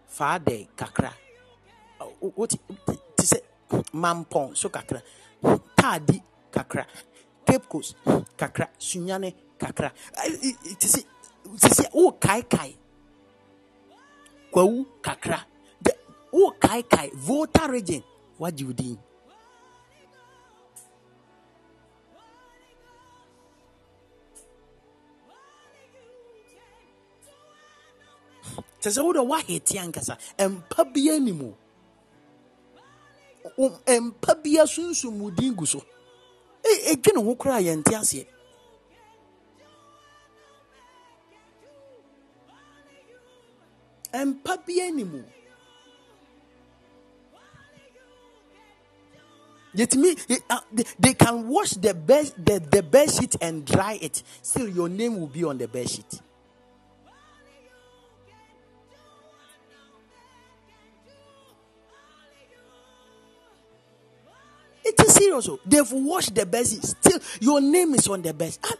Fade 0.08 0.68
kakra. 0.76 1.12
Oh, 2.00 2.12
oh, 2.22 2.32
what 2.36 2.50
to 2.50 3.26
say? 3.26 3.40
Mampon 3.94 4.56
so 4.56 4.68
kakra. 4.68 5.02
Tadi 5.76 6.22
kakra. 6.52 6.86
Cape 7.46 7.66
kakra. 8.36 8.68
Sunyane 8.78 9.34
kakra. 9.58 9.92
To 10.80 10.88
say, 10.88 11.02
to 11.60 11.74
say, 11.74 11.86
oh, 11.94 12.12
kai 12.12 12.42
kai. 12.42 12.74
Kwawu 14.52 14.86
kakra. 15.02 15.40
Oh, 16.32 16.52
kai 16.60 16.82
kai. 16.82 17.10
Volta 17.14 17.68
region. 17.68 18.02
What 18.38 18.56
do 18.56 18.66
you 18.66 18.72
think? 18.72 18.98
Kyɛ 28.84 28.90
sɛ 28.92 29.02
wode 29.04 29.20
woahete 29.24 29.80
ankasa 29.80 30.18
ɛmpa 30.38 30.92
bia 30.94 31.18
nim 31.20 31.42
o 31.42 31.54
Wo- 33.58 33.80
ɛmpa 33.86 34.42
bia 34.42 34.64
sunsum 34.66 35.20
wo 35.20 35.30
din 35.30 35.54
gu 35.54 35.66
so. 35.66 35.80
Ɛ- 36.64 36.94
ɛdwe 36.94 37.14
ne 37.16 37.22
ho 37.24 37.34
koraa 37.36 37.62
yɛnte 37.62 37.94
aseɛ. 37.94 38.26
Mpa 44.14 44.56
bi 44.66 44.80
anim 44.80 45.24
yɛtumi 49.76 50.16
yɛ- 50.28 50.42
ah, 50.50 50.64
they, 50.72 50.84
they 50.98 51.14
can 51.14 51.48
wash 51.48 51.72
the 51.72 51.94
bed 51.94 52.32
the, 52.38 52.60
the 52.60 52.82
bed 52.82 53.10
sheet 53.10 53.36
and 53.40 53.64
dry 53.66 53.98
it. 54.02 54.22
Still 54.42 54.68
your 54.68 54.88
name 54.88 55.18
will 55.20 55.28
be 55.28 55.44
on 55.44 55.58
the 55.58 55.68
bed 55.68 55.88
sheet 55.90 56.20
it 64.98 65.06
is 65.06 65.14
serious 65.14 65.48
oh. 65.48 65.58
they've 65.66 65.92
washed 65.92 66.34
the 66.34 66.46
best. 66.46 66.84
still 66.86 67.18
your 67.40 67.60
name 67.60 67.94
is 67.94 68.08
on 68.08 68.22
the 68.22 68.32
best. 68.34 68.60
ah 68.64 68.74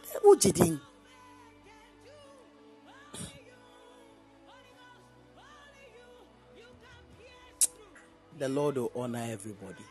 the 8.37 8.49
lord 8.49 8.75
will 8.77 8.91
honor 8.95 9.25
everybody 9.29 9.83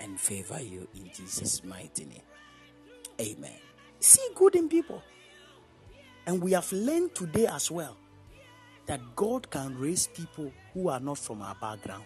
and 0.00 0.18
favor 0.18 0.60
you 0.60 0.86
in 0.94 1.10
jesus 1.14 1.62
mighty 1.64 2.04
name 2.04 2.22
amen 3.20 3.58
see 4.00 4.26
good 4.34 4.54
in 4.54 4.68
people 4.68 5.02
and 6.26 6.42
we 6.42 6.52
have 6.52 6.70
learned 6.72 7.14
today 7.14 7.46
as 7.46 7.70
well 7.70 7.96
that 8.86 9.00
god 9.16 9.50
can 9.50 9.76
raise 9.78 10.06
people 10.06 10.50
who 10.72 10.88
are 10.88 11.00
not 11.00 11.18
from 11.18 11.42
our 11.42 11.54
background 11.56 12.04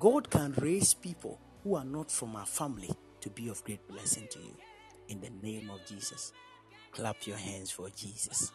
god 0.00 0.28
can 0.30 0.52
raise 0.58 0.94
people 0.94 1.38
who 1.62 1.76
are 1.76 1.84
not 1.84 2.10
from 2.10 2.36
our 2.36 2.46
family 2.46 2.90
to 3.20 3.30
be 3.30 3.48
of 3.48 3.62
great 3.64 3.86
blessing 3.88 4.26
to 4.30 4.38
you. 4.38 4.54
In 5.08 5.20
the 5.20 5.30
name 5.42 5.70
of 5.70 5.84
jesus 5.86 6.32
clap 6.92 7.26
your 7.26 7.36
hands 7.36 7.70
for 7.70 7.88
jesus 7.90 8.52